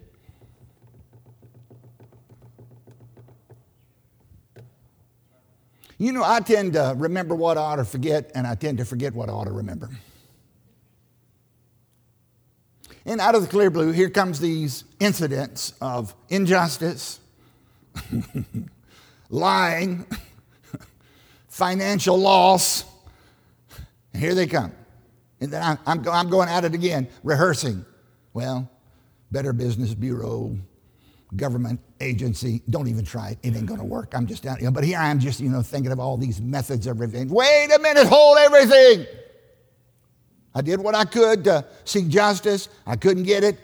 You 5.99 6.11
know, 6.11 6.23
I 6.23 6.39
tend 6.39 6.73
to 6.73 6.95
remember 6.97 7.35
what 7.35 7.59
I 7.59 7.61
ought 7.61 7.75
to 7.75 7.85
forget, 7.85 8.31
and 8.33 8.47
I 8.47 8.55
tend 8.55 8.79
to 8.79 8.85
forget 8.85 9.13
what 9.13 9.29
I 9.29 9.33
ought 9.33 9.45
to 9.45 9.51
remember. 9.51 9.91
And 13.05 13.19
out 13.19 13.35
of 13.35 13.41
the 13.41 13.47
clear 13.47 13.69
blue, 13.69 13.91
here 13.91 14.09
comes 14.09 14.39
these 14.39 14.85
incidents 14.99 15.73
of 15.81 16.15
injustice, 16.29 17.19
lying, 19.29 20.05
financial 21.49 22.17
loss. 22.17 22.85
And 24.13 24.23
here 24.23 24.33
they 24.33 24.47
come. 24.47 24.71
And 25.41 25.51
then 25.51 25.77
I'm, 25.85 26.07
I'm, 26.07 26.29
going 26.29 26.47
at 26.47 26.63
it 26.63 26.73
again, 26.73 27.09
rehearsing. 27.23 27.85
Well, 28.33 28.69
Better 29.31 29.51
Business 29.51 29.93
Bureau, 29.93 30.57
government 31.35 31.81
agency, 31.99 32.61
don't 32.69 32.87
even 32.87 33.03
try 33.03 33.31
it. 33.31 33.39
It 33.43 33.57
ain't 33.57 33.65
going 33.65 33.81
to 33.81 33.85
work. 33.85 34.13
I'm 34.15 34.27
just 34.27 34.43
down 34.43 34.59
here. 34.59 34.71
But 34.71 34.85
here 34.85 34.97
I 34.97 35.09
am 35.09 35.19
just, 35.19 35.41
you 35.41 35.49
know, 35.49 35.61
thinking 35.61 35.91
of 35.91 35.99
all 35.99 36.15
these 36.15 36.39
methods 36.39 36.87
of 36.87 37.01
revenge. 37.01 37.31
Wait 37.31 37.69
a 37.75 37.79
minute, 37.79 38.07
hold 38.07 38.37
everything. 38.37 39.05
I 40.55 40.61
did 40.61 40.79
what 40.79 40.95
I 40.95 41.05
could 41.05 41.43
to 41.45 41.65
seek 41.85 42.07
justice. 42.07 42.69
I 42.85 42.95
couldn't 42.95 43.23
get 43.23 43.43
it. 43.43 43.57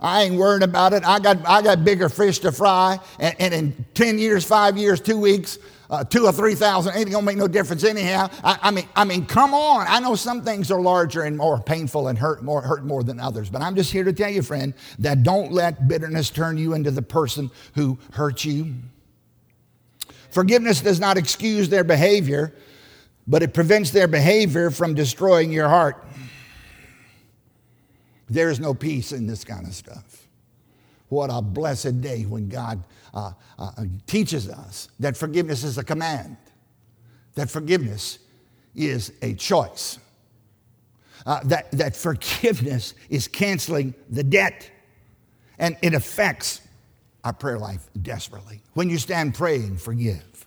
I 0.00 0.24
ain't 0.24 0.34
worrying 0.34 0.64
about 0.64 0.92
it. 0.92 1.04
I 1.04 1.20
got, 1.20 1.46
I 1.48 1.62
got 1.62 1.84
bigger 1.84 2.08
fish 2.08 2.40
to 2.40 2.50
fry. 2.50 2.98
And, 3.20 3.36
and 3.38 3.54
in 3.54 3.84
10 3.94 4.18
years, 4.18 4.44
five 4.44 4.76
years, 4.76 5.00
two 5.00 5.18
weeks, 5.18 5.58
uh, 5.90 6.02
two 6.02 6.24
or 6.24 6.32
3,000, 6.32 6.92
ain't 6.96 7.10
gonna 7.10 7.24
make 7.24 7.36
no 7.36 7.46
difference 7.46 7.84
anyhow. 7.84 8.28
I, 8.42 8.58
I, 8.62 8.70
mean, 8.72 8.88
I 8.96 9.04
mean, 9.04 9.26
come 9.26 9.54
on. 9.54 9.86
I 9.88 10.00
know 10.00 10.16
some 10.16 10.42
things 10.42 10.72
are 10.72 10.80
larger 10.80 11.22
and 11.22 11.36
more 11.36 11.60
painful 11.60 12.08
and 12.08 12.18
hurt 12.18 12.42
more, 12.42 12.62
hurt 12.62 12.84
more 12.84 13.04
than 13.04 13.20
others. 13.20 13.48
But 13.48 13.62
I'm 13.62 13.76
just 13.76 13.92
here 13.92 14.02
to 14.02 14.12
tell 14.12 14.30
you, 14.30 14.42
friend, 14.42 14.74
that 14.98 15.22
don't 15.22 15.52
let 15.52 15.86
bitterness 15.86 16.30
turn 16.30 16.58
you 16.58 16.74
into 16.74 16.90
the 16.90 17.02
person 17.02 17.50
who 17.74 17.98
hurt 18.12 18.44
you. 18.44 18.74
Forgiveness 20.30 20.80
does 20.80 20.98
not 20.98 21.18
excuse 21.18 21.68
their 21.68 21.84
behavior, 21.84 22.54
but 23.28 23.42
it 23.42 23.54
prevents 23.54 23.90
their 23.90 24.08
behavior 24.08 24.70
from 24.70 24.94
destroying 24.94 25.52
your 25.52 25.68
heart. 25.68 26.02
There's 28.32 28.58
no 28.58 28.72
peace 28.72 29.12
in 29.12 29.26
this 29.26 29.44
kind 29.44 29.66
of 29.66 29.74
stuff. 29.74 30.26
What 31.08 31.28
a 31.30 31.42
blessed 31.42 32.00
day 32.00 32.22
when 32.22 32.48
God 32.48 32.82
uh, 33.12 33.32
uh, 33.58 33.70
teaches 34.06 34.48
us 34.48 34.88
that 35.00 35.18
forgiveness 35.18 35.64
is 35.64 35.76
a 35.76 35.84
command, 35.84 36.38
that 37.34 37.50
forgiveness 37.50 38.18
is 38.74 39.12
a 39.20 39.34
choice, 39.34 39.98
uh, 41.26 41.40
that, 41.44 41.70
that 41.72 41.94
forgiveness 41.94 42.94
is 43.10 43.28
canceling 43.28 43.94
the 44.08 44.24
debt, 44.24 44.70
and 45.58 45.76
it 45.82 45.92
affects 45.92 46.62
our 47.24 47.34
prayer 47.34 47.58
life 47.58 47.90
desperately. 48.00 48.62
When 48.72 48.88
you 48.88 48.96
stand 48.96 49.34
praying, 49.34 49.76
forgive. 49.76 50.46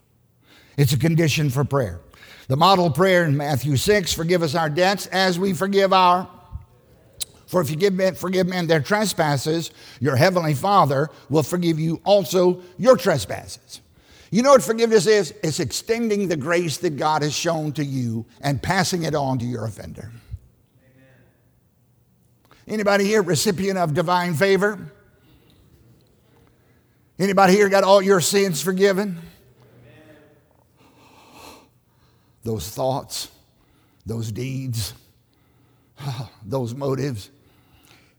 It's 0.75 0.91
a 0.91 0.97
condition 0.97 1.51
for 1.51 1.63
prayer. 1.63 2.01
The 2.47 2.57
model 2.57 2.89
prayer 2.89 3.25
in 3.25 3.37
Matthew 3.37 3.77
6 3.77 4.11
forgive 4.13 4.41
us 4.41 4.55
our 4.55 4.71
debts 4.71 5.05
as 5.07 5.37
we 5.37 5.53
forgive 5.53 5.93
our 5.93 6.27
for 7.47 7.61
if 7.61 7.69
you 7.69 7.75
give 7.75 7.93
men, 7.93 8.15
forgive 8.15 8.47
men 8.47 8.67
their 8.67 8.81
trespasses, 8.81 9.71
your 9.99 10.15
heavenly 10.15 10.53
Father 10.53 11.09
will 11.29 11.43
forgive 11.43 11.79
you 11.79 12.01
also 12.03 12.61
your 12.77 12.97
trespasses. 12.97 13.81
You 14.31 14.41
know 14.41 14.51
what 14.51 14.63
forgiveness 14.63 15.05
is? 15.05 15.33
It's 15.43 15.59
extending 15.59 16.27
the 16.27 16.35
grace 16.35 16.77
that 16.77 16.97
God 16.97 17.21
has 17.21 17.33
shown 17.33 17.71
to 17.73 17.85
you 17.85 18.25
and 18.41 18.61
passing 18.61 19.03
it 19.03 19.15
on 19.15 19.39
to 19.39 19.45
your 19.45 19.65
offender. 19.65 20.11
Amen. 20.81 21.09
Anybody 22.67 23.05
here 23.05 23.21
recipient 23.21 23.77
of 23.77 23.93
divine 23.93 24.33
favor? 24.33 24.91
Anybody 27.17 27.53
here 27.53 27.69
got 27.69 27.83
all 27.83 28.01
your 28.01 28.19
sins 28.19 28.61
forgiven? 28.61 29.19
Amen. 29.19 30.17
Those 32.43 32.69
thoughts, 32.69 33.29
those 34.05 34.31
deeds, 34.31 34.93
those 36.45 36.75
motives, 36.75 37.29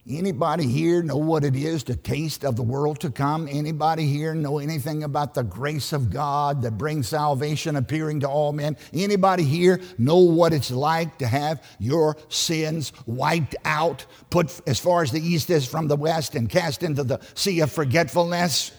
Anybody 0.09 0.69
here 0.69 1.03
know 1.03 1.17
what 1.17 1.43
it 1.43 1.57
is 1.57 1.83
to 1.85 1.97
taste 1.97 2.45
of 2.45 2.55
the 2.55 2.63
world 2.63 3.01
to 3.01 3.11
come? 3.11 3.49
Anybody 3.51 4.07
here 4.07 4.37
know 4.37 4.61
anything 4.61 5.03
about 5.03 5.35
the 5.35 5.43
grace 5.43 5.93
of 5.93 6.11
God 6.11 6.63
that 6.63 6.79
brings 6.79 7.09
salvation 7.09 7.75
appearing 7.75 8.21
to 8.21 8.29
all 8.29 8.53
men? 8.53 8.77
Anybody 8.93 9.43
here 9.43 9.81
know 9.99 10.19
what 10.19 10.53
it's 10.53 10.71
like 10.71 11.19
to 11.19 11.27
have 11.27 11.61
your 11.81 12.17
sins 12.29 12.93
wiped 13.07 13.57
out, 13.65 14.07
put 14.31 14.61
as 14.69 14.79
far 14.79 15.03
as 15.03 15.11
the 15.11 15.19
east 15.21 15.51
is 15.51 15.67
from 15.67 15.89
the 15.89 15.97
west, 15.97 16.37
and 16.37 16.49
cast 16.49 16.85
into 16.85 17.03
the 17.03 17.19
sea 17.35 17.59
of 17.59 17.73
forgetfulness? 17.73 18.71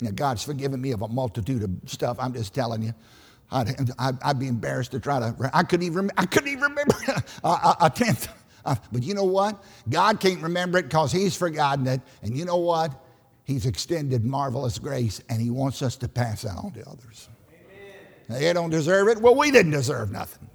Now, 0.00 0.12
God's 0.12 0.44
forgiven 0.44 0.80
me 0.80 0.92
of 0.92 1.02
a 1.02 1.08
multitude 1.08 1.64
of 1.64 1.70
stuff. 1.90 2.18
I'm 2.20 2.32
just 2.32 2.54
telling 2.54 2.84
you. 2.84 2.94
I'd, 3.50 3.74
I'd, 3.98 4.22
I'd 4.22 4.38
be 4.38 4.46
embarrassed 4.46 4.92
to 4.92 5.00
try 5.00 5.18
to. 5.18 5.50
I 5.52 5.64
couldn't 5.64 5.86
even. 5.86 6.10
I 6.16 6.26
couldn't 6.26 6.50
even 6.50 6.62
remember 6.62 6.94
a, 7.42 7.48
a, 7.48 7.76
a 7.80 7.90
tenth 7.90 8.28
but 8.92 9.02
you 9.02 9.14
know 9.14 9.24
what? 9.24 9.62
God 9.88 10.20
can't 10.20 10.42
remember 10.42 10.78
it 10.78 10.84
because 10.84 11.12
He's 11.12 11.36
forgotten 11.36 11.86
it. 11.86 12.00
And 12.22 12.36
you 12.36 12.44
know 12.44 12.56
what? 12.56 12.92
He's 13.44 13.66
extended 13.66 14.24
marvelous 14.24 14.78
grace 14.78 15.20
and 15.28 15.40
He 15.40 15.50
wants 15.50 15.82
us 15.82 15.96
to 15.96 16.08
pass 16.08 16.42
that 16.42 16.56
on 16.56 16.72
to 16.72 16.88
others. 16.88 17.28
Amen. 17.48 18.40
They 18.40 18.52
don't 18.52 18.70
deserve 18.70 19.08
it. 19.08 19.20
Well, 19.20 19.34
we 19.34 19.50
didn't 19.50 19.72
deserve 19.72 20.10
nothing. 20.10 20.48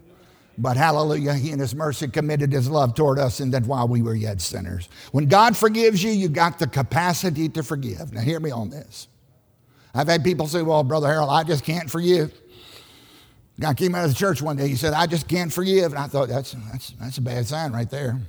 But 0.58 0.78
hallelujah, 0.78 1.34
He 1.34 1.52
in 1.52 1.60
His 1.60 1.74
mercy 1.74 2.08
committed 2.08 2.52
His 2.52 2.70
love 2.70 2.94
toward 2.94 3.18
us, 3.18 3.40
and 3.40 3.52
that 3.54 3.66
while 3.66 3.88
we 3.88 4.02
were 4.02 4.14
yet 4.14 4.42
sinners. 4.42 4.90
When 5.12 5.28
God 5.28 5.58
forgives 5.58 6.04
you, 6.04 6.12
you 6.12 6.30
got 6.30 6.60
the 6.60 6.68
capacity 6.68 7.50
to 7.50 7.64
forgive. 7.64 8.14
Now, 8.14 8.22
hear 8.22 8.40
me 8.40 8.52
on 8.52 8.70
this. 8.70 9.08
I've 9.96 10.08
had 10.08 10.24
people 10.24 10.48
say, 10.48 10.62
Well, 10.62 10.84
Brother 10.84 11.08
Harold, 11.08 11.30
I 11.30 11.44
just 11.44 11.64
can't 11.64 11.90
forgive. 11.90 12.40
Guy 13.60 13.74
came 13.74 13.94
out 13.94 14.06
of 14.06 14.10
the 14.10 14.16
church 14.16 14.42
one 14.42 14.56
day. 14.56 14.68
He 14.68 14.76
said, 14.76 14.94
I 14.94 15.06
just 15.06 15.28
can't 15.28 15.54
forgive. 15.54 15.92
And 15.92 16.00
I 16.00 16.08
thought, 16.08 16.28
that's, 16.28 16.56
that's, 16.72 16.90
that's 17.00 17.18
a 17.18 17.22
bad 17.22 17.46
sign 17.46 17.72
right 17.72 17.90
there. 17.90 18.20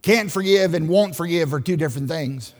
Can't 0.00 0.30
forgive 0.30 0.74
and 0.74 0.88
won't 0.88 1.14
forgive 1.14 1.52
are 1.52 1.60
two 1.60 1.76
different 1.76 2.08
things. 2.08 2.54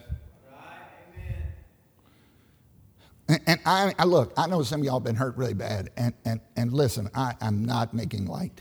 And, 3.46 3.60
I, 3.64 3.94
I, 3.98 4.04
look, 4.04 4.34
I 4.36 4.46
know 4.46 4.62
some 4.62 4.80
of 4.80 4.84
y'all 4.84 4.96
have 4.96 5.04
been 5.04 5.16
hurt 5.16 5.36
really 5.38 5.54
bad. 5.54 5.90
And, 5.96 6.12
and, 6.26 6.40
and 6.54 6.72
listen, 6.72 7.08
I, 7.14 7.34
I'm 7.40 7.64
not 7.64 7.94
making 7.94 8.26
light. 8.26 8.60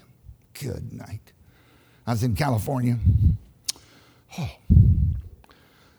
Good 0.53 0.93
night. 0.93 1.33
I 2.07 2.11
was 2.11 2.23
in 2.23 2.35
California. 2.35 2.97
Oh. 4.39 4.49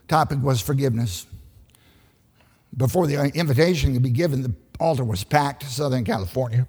Topic 0.08 0.38
was 0.40 0.62
forgiveness. 0.62 1.26
Before 2.74 3.06
the 3.06 3.30
invitation 3.34 3.92
could 3.92 4.02
be 4.02 4.10
given, 4.10 4.42
the 4.42 4.54
altar 4.80 5.04
was 5.04 5.22
packed, 5.22 5.64
Southern 5.64 6.04
California 6.04 6.66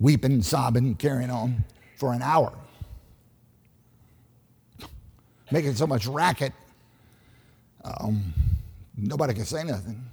weeping, 0.00 0.42
sobbing, 0.42 0.96
carrying 0.96 1.30
on 1.30 1.64
for 1.96 2.12
an 2.12 2.22
hour, 2.22 2.52
making 5.52 5.74
so 5.74 5.86
much 5.86 6.06
racket. 6.06 6.52
Um, 7.84 8.32
nobody 8.96 9.34
could 9.34 9.46
say 9.46 9.62
nothing. 9.62 10.04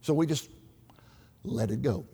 So 0.00 0.12
we 0.14 0.26
just 0.26 0.50
let 1.44 1.70
it 1.70 1.82
go. 1.82 2.04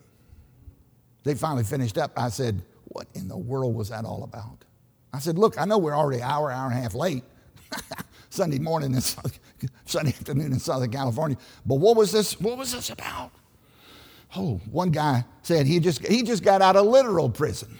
They 1.25 1.35
finally 1.35 1.65
finished 1.65 1.99
up. 1.99 2.13
I 2.17 2.29
said, 2.29 2.63
What 2.85 3.07
in 3.15 3.29
the 3.29 3.37
world 3.37 3.75
was 3.75 3.89
that 3.91 4.05
all 4.05 4.25
about? 4.25 4.65
I 5.13 5.19
said, 5.19 5.39
Look, 5.39 5.59
I 5.59 5.65
know 5.65 5.79
we're 5.79 5.97
already 5.97 6.21
an 6.21 6.29
hour, 6.29 6.51
hour 6.51 6.71
and 6.71 6.79
a 6.79 6.83
half 6.83 6.95
late. 6.95 7.25
Sunday 8.31 8.59
morning 8.59 8.95
and 8.95 9.03
Sunday 9.85 10.11
afternoon 10.11 10.53
in 10.53 10.61
Southern 10.61 10.91
California. 10.91 11.37
But 11.67 11.77
what 11.77 11.97
was 11.97 12.13
this? 12.13 12.41
What 12.41 12.57
was 12.57 12.73
this 12.73 12.91
about? 12.91 13.33
Oh, 14.37 14.61
one 14.71 14.91
guy 14.91 15.25
said 15.43 15.67
he 15.67 15.81
just, 15.81 16.07
he 16.07 16.23
just 16.23 16.43
got 16.43 16.63
out 16.63 16.77
of 16.77 16.87
literal 16.87 17.29
prison. 17.29 17.77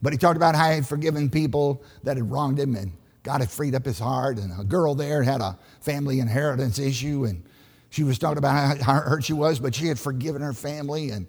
But 0.00 0.12
he 0.12 0.18
talked 0.18 0.36
about 0.36 0.54
how 0.54 0.68
he 0.68 0.76
had 0.76 0.86
forgiven 0.86 1.28
people 1.28 1.82
that 2.04 2.16
had 2.16 2.30
wronged 2.30 2.58
him 2.58 2.74
and 2.76 2.92
God 3.22 3.40
had 3.40 3.50
freed 3.50 3.74
up 3.74 3.84
his 3.84 3.98
heart. 3.98 4.38
And 4.38 4.58
a 4.58 4.64
girl 4.64 4.94
there 4.94 5.22
had 5.22 5.40
a 5.40 5.58
family 5.80 6.20
inheritance 6.20 6.78
issue 6.78 7.24
and 7.24 7.44
she 7.90 8.04
was 8.04 8.18
talking 8.18 8.38
about 8.38 8.78
how 8.78 8.94
hurt 8.94 9.24
she 9.24 9.32
was, 9.32 9.58
but 9.58 9.74
she 9.74 9.86
had 9.86 9.98
forgiven 9.98 10.42
her 10.42 10.52
family. 10.52 11.10
And 11.10 11.26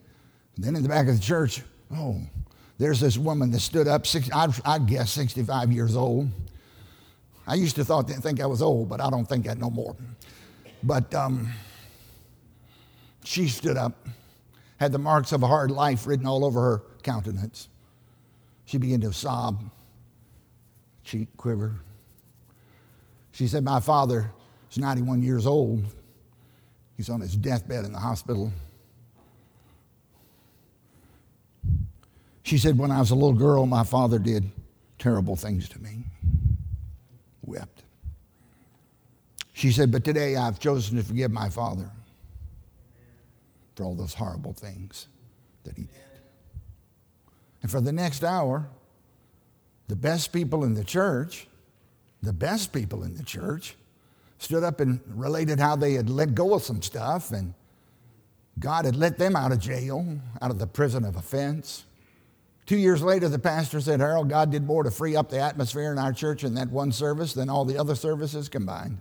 then 0.58 0.76
in 0.76 0.84
the 0.84 0.90
back 0.90 1.08
of 1.08 1.16
the 1.16 1.22
church, 1.22 1.62
oh, 1.96 2.22
there's 2.78 3.00
this 3.00 3.18
woman 3.18 3.52
that 3.52 3.60
stood 3.60 3.88
up, 3.88 4.06
six, 4.06 4.30
I, 4.34 4.48
I 4.66 4.80
guess 4.80 5.12
65 5.12 5.72
years 5.72 5.96
old. 5.96 6.30
I 7.48 7.56
used 7.56 7.76
to 7.78 7.86
thought, 7.86 8.10
think 8.10 8.40
I 8.40 8.46
was 8.46 8.62
old, 8.62 8.90
but 8.90 9.02
I 9.02 9.10
don't 9.10 9.26
think 9.26 9.46
that 9.46 9.58
no 9.58 9.70
more. 9.70 9.96
But 10.84 11.14
um, 11.16 11.52
she 13.24 13.48
stood 13.48 13.78
up, 13.78 14.08
had 14.78 14.92
the 14.92 15.00
marks 15.00 15.32
of 15.32 15.44
a 15.44 15.48
hard 15.48 15.72
life 15.72 16.08
written 16.08 16.26
all 16.26 16.46
over 16.46 16.62
her 16.62 16.84
countenance. 17.04 17.70
She 18.66 18.78
began 18.78 19.02
to 19.02 19.14
sob, 19.14 19.64
cheek 21.04 21.28
quiver. 21.38 21.76
She 23.32 23.48
said, 23.48 23.64
My 23.64 23.80
father 23.80 24.32
is 24.72 24.78
91 24.78 25.24
years 25.24 25.46
old. 25.46 25.84
He's 26.98 27.10
on 27.10 27.22
his 27.22 27.36
deathbed 27.36 27.86
in 27.86 27.94
the 27.94 28.00
hospital. 28.00 28.52
She 32.44 32.58
said, 32.58 32.78
When 32.78 32.92
I 32.92 33.00
was 33.00 33.12
a 33.12 33.16
little 33.16 33.34
girl, 33.34 33.66
my 33.66 33.84
father 33.84 34.20
did 34.20 34.50
terrible 34.98 35.36
things 35.36 35.70
to 35.70 35.80
me. 35.80 36.06
Wept. 37.44 37.84
She 39.54 39.72
said, 39.72 39.92
But 39.92 40.04
today 40.04 40.36
I've 40.36 40.60
chosen 40.60 40.98
to 40.98 41.04
forgive 41.04 41.32
my 41.32 41.50
father 41.50 41.90
for 43.80 43.86
all 43.86 43.96
those 43.96 44.14
horrible 44.14 44.52
things 44.52 45.08
that 45.64 45.78
he 45.78 45.84
did. 45.84 46.02
And 47.62 47.72
for 47.72 47.80
the 47.80 47.94
next 47.94 48.26
hour, 48.26 48.68
the 49.88 49.96
best 49.96 50.34
people 50.34 50.66
in 50.66 50.74
the 50.74 50.84
church, 50.84 51.48
the 52.22 52.34
best 52.34 52.74
people 52.74 53.04
in 53.04 53.16
the 53.16 53.24
church, 53.24 53.78
stood 54.38 54.66
up 54.66 54.82
and 54.82 55.00
related 55.08 55.62
how 55.62 55.78
they 55.78 55.94
had 55.94 56.10
let 56.10 56.36
go 56.36 56.56
of 56.56 56.62
some 56.62 56.82
stuff 56.82 57.32
and 57.32 57.54
God 58.60 58.84
had 58.84 58.98
let 58.98 59.18
them 59.18 59.38
out 59.38 59.54
of 59.54 59.60
jail, 59.60 60.20
out 60.42 60.52
of 60.52 60.60
the 60.60 60.68
prison 60.68 61.06
of 61.06 61.16
offense. 61.16 61.86
Two 62.66 62.78
years 62.78 63.02
later, 63.02 63.30
the 63.30 63.40
pastor 63.40 63.80
said, 63.80 64.02
Harold, 64.02 64.28
God 64.28 64.52
did 64.52 64.66
more 64.66 64.84
to 64.84 64.92
free 64.92 65.16
up 65.16 65.30
the 65.30 65.40
atmosphere 65.40 65.94
in 65.94 65.98
our 65.98 66.12
church 66.12 66.44
in 66.44 66.56
that 66.56 66.70
one 66.70 66.92
service 66.92 67.32
than 67.32 67.50
all 67.50 67.64
the 67.64 67.78
other 67.78 67.96
services 67.96 68.50
combined. 68.50 69.00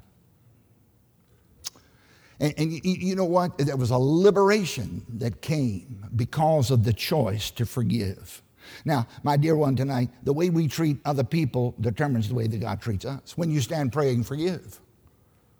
And, 2.40 2.54
and 2.56 2.72
you, 2.72 2.80
you 2.84 3.16
know 3.16 3.24
what? 3.24 3.58
There 3.58 3.76
was 3.76 3.90
a 3.90 3.98
liberation 3.98 5.04
that 5.14 5.40
came 5.40 6.06
because 6.14 6.70
of 6.70 6.84
the 6.84 6.92
choice 6.92 7.50
to 7.52 7.66
forgive. 7.66 8.42
Now, 8.84 9.06
my 9.22 9.36
dear 9.36 9.56
one, 9.56 9.76
tonight, 9.76 10.10
the 10.22 10.32
way 10.32 10.50
we 10.50 10.68
treat 10.68 10.98
other 11.04 11.24
people 11.24 11.74
determines 11.80 12.28
the 12.28 12.34
way 12.34 12.46
that 12.46 12.60
God 12.60 12.80
treats 12.80 13.04
us. 13.04 13.36
When 13.36 13.50
you 13.50 13.60
stand 13.60 13.92
praying, 13.92 14.24
forgive. 14.24 14.80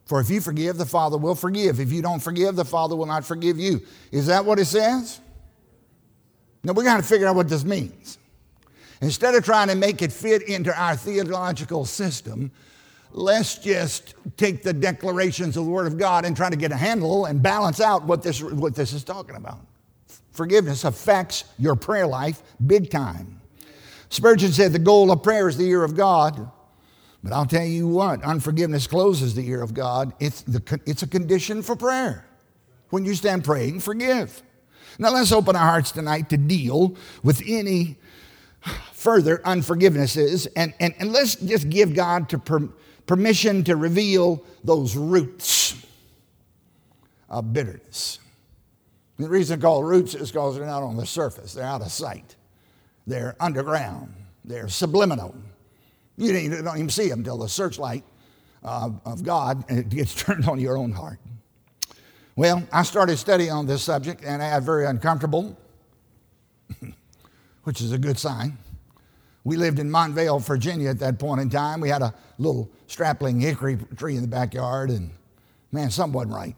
For 0.06 0.20
if 0.20 0.30
you 0.30 0.40
forgive, 0.40 0.78
the 0.78 0.86
Father 0.86 1.18
will 1.18 1.34
forgive. 1.34 1.80
If 1.80 1.92
you 1.92 2.00
don't 2.00 2.20
forgive, 2.20 2.56
the 2.56 2.64
Father 2.64 2.96
will 2.96 3.06
not 3.06 3.24
forgive 3.24 3.58
you. 3.58 3.82
Is 4.10 4.26
that 4.26 4.44
what 4.44 4.58
it 4.58 4.66
says? 4.66 5.20
Now, 6.64 6.72
we 6.72 6.84
got 6.84 6.96
to 6.96 7.02
figure 7.02 7.26
out 7.26 7.36
what 7.36 7.48
this 7.48 7.64
means. 7.64 8.18
Instead 9.00 9.34
of 9.34 9.44
trying 9.44 9.68
to 9.68 9.74
make 9.74 10.02
it 10.02 10.12
fit 10.12 10.42
into 10.42 10.76
our 10.78 10.96
theological 10.96 11.84
system, 11.84 12.50
let's 13.12 13.58
just 13.58 14.14
take 14.36 14.62
the 14.62 14.72
declarations 14.72 15.56
of 15.56 15.64
the 15.64 15.70
Word 15.70 15.86
of 15.86 15.98
God 15.98 16.24
and 16.24 16.36
try 16.36 16.50
to 16.50 16.56
get 16.56 16.72
a 16.72 16.76
handle 16.76 17.26
and 17.26 17.42
balance 17.42 17.80
out 17.80 18.04
what 18.04 18.22
this, 18.22 18.42
what 18.42 18.74
this 18.74 18.92
is 18.92 19.04
talking 19.04 19.36
about. 19.36 19.60
Forgiveness 20.32 20.84
affects 20.84 21.44
your 21.58 21.74
prayer 21.74 22.06
life 22.06 22.42
big 22.64 22.90
time. 22.90 23.40
Spurgeon 24.10 24.52
said 24.52 24.72
the 24.72 24.78
goal 24.78 25.10
of 25.10 25.22
prayer 25.22 25.48
is 25.48 25.56
the 25.56 25.66
ear 25.66 25.84
of 25.84 25.96
God. 25.96 26.50
But 27.22 27.32
I'll 27.32 27.46
tell 27.46 27.64
you 27.64 27.88
what, 27.88 28.22
unforgiveness 28.22 28.86
closes 28.86 29.34
the 29.34 29.46
ear 29.48 29.62
of 29.62 29.74
God. 29.74 30.12
It's, 30.20 30.42
the, 30.42 30.80
it's 30.86 31.02
a 31.02 31.06
condition 31.06 31.62
for 31.62 31.74
prayer. 31.74 32.24
When 32.90 33.04
you 33.04 33.14
stand 33.14 33.44
praying, 33.44 33.80
forgive. 33.80 34.42
Now 34.98 35.10
let's 35.10 35.32
open 35.32 35.56
our 35.56 35.66
hearts 35.66 35.92
tonight 35.92 36.30
to 36.30 36.36
deal 36.36 36.96
with 37.22 37.42
any 37.46 37.96
further 38.92 39.38
unforgivenesses 39.38 40.48
and, 40.56 40.74
and, 40.80 40.94
and 40.98 41.12
let's 41.12 41.36
just 41.36 41.68
give 41.68 41.94
God 41.94 42.28
to 42.30 42.38
permission 43.08 43.64
to 43.64 43.74
reveal 43.74 44.44
those 44.62 44.94
roots 44.94 45.74
of 47.28 47.52
bitterness. 47.52 48.20
the 49.16 49.28
reason 49.28 49.60
called 49.60 49.84
roots 49.84 50.14
is 50.14 50.30
because 50.30 50.56
they're 50.56 50.66
not 50.66 50.82
on 50.82 50.96
the 50.96 51.06
surface, 51.06 51.54
they're 51.54 51.64
out 51.64 51.80
of 51.80 51.90
sight, 51.90 52.36
they're 53.06 53.34
underground, 53.40 54.14
they're 54.44 54.68
subliminal. 54.68 55.34
You 56.16 56.62
don't 56.62 56.76
even 56.76 56.90
see 56.90 57.08
them 57.08 57.20
until 57.20 57.38
the 57.38 57.48
searchlight 57.48 58.04
of 58.62 59.22
God 59.24 59.64
gets 59.88 60.14
turned 60.22 60.46
on 60.48 60.60
your 60.60 60.76
own 60.76 60.92
heart. 60.92 61.18
Well, 62.36 62.62
I 62.72 62.82
started 62.82 63.16
studying 63.16 63.50
on 63.50 63.66
this 63.66 63.82
subject 63.82 64.22
and 64.22 64.42
I 64.42 64.50
got 64.50 64.62
very 64.62 64.86
uncomfortable, 64.86 65.56
which 67.64 67.80
is 67.80 67.92
a 67.92 67.98
good 67.98 68.18
sign. 68.18 68.58
We 69.44 69.56
lived 69.56 69.78
in 69.78 69.88
Montvale, 69.88 70.44
Virginia 70.44 70.90
at 70.90 70.98
that 70.98 71.18
point 71.18 71.40
in 71.40 71.48
time. 71.48 71.80
We 71.80 71.88
had 71.88 72.02
a 72.02 72.14
little 72.38 72.70
strapling 72.86 73.40
hickory 73.40 73.78
tree 73.96 74.16
in 74.16 74.22
the 74.22 74.28
backyard, 74.28 74.90
and 74.90 75.10
man, 75.72 75.90
something 75.90 76.12
wasn't 76.12 76.34
right. 76.34 76.56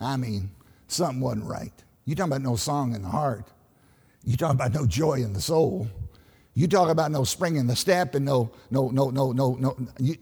I 0.00 0.16
mean, 0.16 0.50
something 0.86 1.20
wasn't 1.20 1.44
right. 1.44 1.72
You 2.04 2.14
talking 2.14 2.32
about 2.32 2.42
no 2.42 2.56
song 2.56 2.94
in 2.94 3.02
the 3.02 3.08
heart. 3.08 3.44
You 4.24 4.36
talking 4.36 4.56
about 4.56 4.72
no 4.72 4.86
joy 4.86 5.14
in 5.14 5.32
the 5.32 5.40
soul. 5.40 5.88
You 6.54 6.66
talk 6.68 6.90
about 6.90 7.10
no 7.10 7.24
spring 7.24 7.56
in 7.56 7.66
the 7.66 7.76
step 7.76 8.14
and 8.14 8.24
no, 8.24 8.50
no, 8.70 8.88
no, 8.88 9.10
no, 9.10 9.32
no, 9.32 9.54
no. 9.54 9.76
You, 9.98 10.16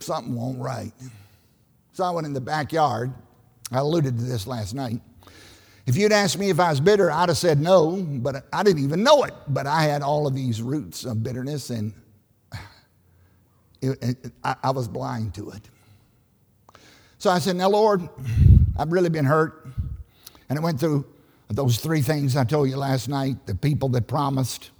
something 0.00 0.34
won't 0.34 0.58
right. 0.58 0.92
So 1.92 2.04
I 2.04 2.10
went 2.10 2.26
in 2.26 2.32
the 2.32 2.40
backyard. 2.40 3.12
I 3.70 3.78
alluded 3.78 4.18
to 4.18 4.24
this 4.24 4.46
last 4.46 4.74
night. 4.74 5.00
If 5.86 5.96
you'd 5.96 6.12
asked 6.12 6.38
me 6.38 6.50
if 6.50 6.60
I 6.60 6.70
was 6.70 6.80
bitter, 6.80 7.10
I'd 7.10 7.28
have 7.28 7.38
said 7.38 7.60
no, 7.60 7.96
but 8.02 8.46
I 8.52 8.62
didn't 8.62 8.84
even 8.84 9.02
know 9.02 9.24
it. 9.24 9.34
But 9.48 9.66
I 9.66 9.82
had 9.82 10.02
all 10.02 10.26
of 10.26 10.34
these 10.34 10.62
roots 10.62 11.04
of 11.04 11.22
bitterness, 11.22 11.70
and 11.70 11.92
it, 13.82 13.98
it, 14.02 14.32
I, 14.44 14.56
I 14.62 14.70
was 14.70 14.86
blind 14.86 15.34
to 15.34 15.50
it. 15.50 15.62
So 17.18 17.30
I 17.30 17.40
said, 17.40 17.56
Now, 17.56 17.68
Lord, 17.68 18.08
I've 18.76 18.92
really 18.92 19.08
been 19.08 19.24
hurt. 19.24 19.66
And 20.48 20.58
I 20.58 20.62
went 20.62 20.78
through 20.78 21.06
those 21.48 21.78
three 21.78 22.02
things 22.02 22.36
I 22.36 22.44
told 22.44 22.68
you 22.68 22.76
last 22.76 23.08
night 23.08 23.46
the 23.46 23.54
people 23.54 23.88
that 23.90 24.06
promised, 24.06 24.70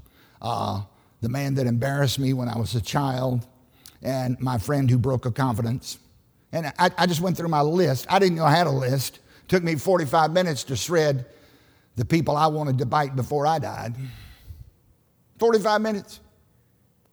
uh, 0.40 0.82
the 1.20 1.28
man 1.28 1.54
that 1.54 1.66
embarrassed 1.66 2.18
me 2.18 2.32
when 2.32 2.48
I 2.48 2.58
was 2.58 2.74
a 2.74 2.80
child, 2.80 3.46
and 4.02 4.38
my 4.40 4.58
friend 4.58 4.90
who 4.90 4.98
broke 4.98 5.24
a 5.24 5.30
confidence. 5.30 5.98
And 6.52 6.66
I, 6.78 6.90
I 6.98 7.06
just 7.06 7.20
went 7.20 7.36
through 7.36 7.48
my 7.48 7.62
list. 7.62 8.06
I 8.10 8.18
didn't 8.18 8.36
know 8.36 8.44
I 8.44 8.54
had 8.54 8.66
a 8.66 8.70
list. 8.70 9.20
Took 9.48 9.62
me 9.62 9.76
45 9.76 10.32
minutes 10.32 10.64
to 10.64 10.76
shred 10.76 11.26
the 11.96 12.04
people 12.04 12.36
I 12.36 12.46
wanted 12.46 12.78
to 12.78 12.86
bite 12.86 13.14
before 13.16 13.46
I 13.46 13.58
died. 13.58 13.94
45 15.38 15.80
minutes, 15.80 16.20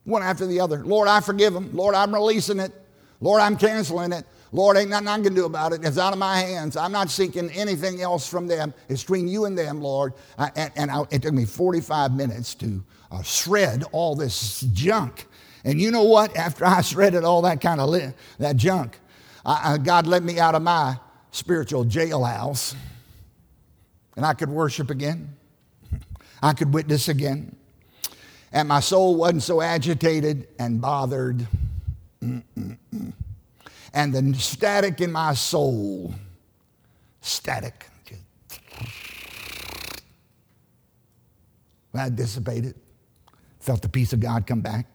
one 0.04 0.24
after 0.24 0.46
the 0.46 0.60
other. 0.60 0.84
Lord, 0.86 1.08
I 1.08 1.20
forgive 1.20 1.54
them. 1.54 1.72
Lord, 1.74 1.96
I'm 1.96 2.14
releasing 2.14 2.60
it. 2.60 2.72
Lord, 3.22 3.42
I'm 3.42 3.58
canceling 3.58 4.14
it. 4.14 4.26
Lord, 4.52 4.78
ain't 4.78 4.90
nothing 4.90 5.08
I 5.08 5.20
can 5.22 5.36
do 5.36 5.46
about 5.46 5.74
it. 5.74 5.84
It's 5.84 5.98
out 5.98 6.14
of 6.14 6.20
my 6.20 6.38
hands. 6.38 6.76
I'm 6.76 6.92
not 6.92 7.10
seeking 7.10 7.52
anything 7.52 8.02
else 8.02 8.28
from 8.28 8.48
them. 8.48 8.74
It's 8.88 9.04
between 9.04 9.28
you 9.28 9.46
and 9.46 9.58
them, 9.58 9.82
Lord. 9.82 10.14
I, 10.38 10.52
and, 10.56 10.72
and 10.76 10.92
I, 10.92 11.04
it 11.12 11.22
took 11.22 11.34
me 11.34 11.46
45 11.46 12.16
minutes 12.16 12.56
to 12.56 12.84
uh, 13.12 13.22
shred 13.22 13.84
all 13.92 14.16
this 14.16 14.62
junk. 14.74 15.28
And 15.64 15.80
you 15.80 15.92
know 15.92 16.04
what? 16.04 16.36
After 16.36 16.66
I 16.66 16.82
shredded 16.82 17.24
all 17.24 17.44
that 17.44 17.62
kind 17.62 17.80
of 17.80 17.90
li- 17.90 18.14
that 18.40 18.56
junk, 18.56 18.98
I, 19.46 19.74
I, 19.74 19.78
God 19.78 20.08
let 20.08 20.24
me 20.24 20.40
out 20.40 20.56
of 20.56 20.64
my 20.64 20.98
spiritual 21.32 21.86
jailhouse, 21.86 22.76
and 24.16 24.26
I 24.26 24.34
could 24.34 24.50
worship 24.50 24.90
again. 24.90 25.36
I 26.42 26.54
could 26.54 26.74
witness 26.74 27.10
again, 27.10 27.56
and 28.52 28.68
my 28.68 28.80
soul 28.80 29.16
wasn't 29.16 29.44
so 29.44 29.62
agitated 29.62 30.48
and 30.58 30.82
bothered. 30.82 31.48
Mm-mm-mm 32.24 33.14
and 33.94 34.14
the 34.14 34.34
static 34.40 35.02
in 35.02 35.12
my 35.12 35.34
soul, 35.34 36.14
static, 37.22 37.86
I 41.94 42.08
dissipated. 42.10 42.76
Felt 43.60 43.82
the 43.82 43.90
peace 43.90 44.14
of 44.14 44.22
God 44.22 44.48
come 44.48 44.62
back. 44.62 44.86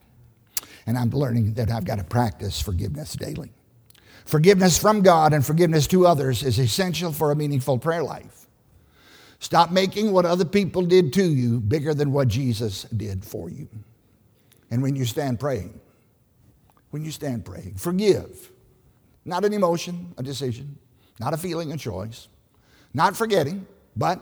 And 0.86 0.96
I'm 0.96 1.10
learning 1.10 1.54
that 1.54 1.70
I've 1.70 1.84
got 1.84 1.98
to 1.98 2.04
practice 2.04 2.62
forgiveness 2.62 3.12
daily. 3.14 3.50
Forgiveness 4.24 4.78
from 4.78 5.02
God 5.02 5.32
and 5.32 5.44
forgiveness 5.44 5.86
to 5.88 6.06
others 6.06 6.42
is 6.42 6.58
essential 6.58 7.12
for 7.12 7.30
a 7.30 7.36
meaningful 7.36 7.78
prayer 7.78 8.02
life. 8.02 8.46
Stop 9.38 9.70
making 9.70 10.12
what 10.12 10.24
other 10.24 10.44
people 10.44 10.82
did 10.82 11.12
to 11.12 11.24
you 11.24 11.60
bigger 11.60 11.92
than 11.92 12.12
what 12.12 12.28
Jesus 12.28 12.84
did 12.84 13.24
for 13.24 13.50
you. 13.50 13.68
And 14.70 14.82
when 14.82 14.96
you 14.96 15.04
stand 15.04 15.38
praying, 15.38 15.78
when 16.90 17.04
you 17.04 17.10
stand 17.10 17.44
praying, 17.44 17.74
forgive 17.74 18.50
not 19.24 19.44
an 19.44 19.52
emotion, 19.52 20.14
a 20.18 20.22
decision. 20.22 20.78
Not 21.18 21.32
a 21.32 21.36
feeling, 21.36 21.72
a 21.72 21.76
choice. 21.76 22.28
Not 22.92 23.16
forgetting, 23.16 23.66
but 23.96 24.20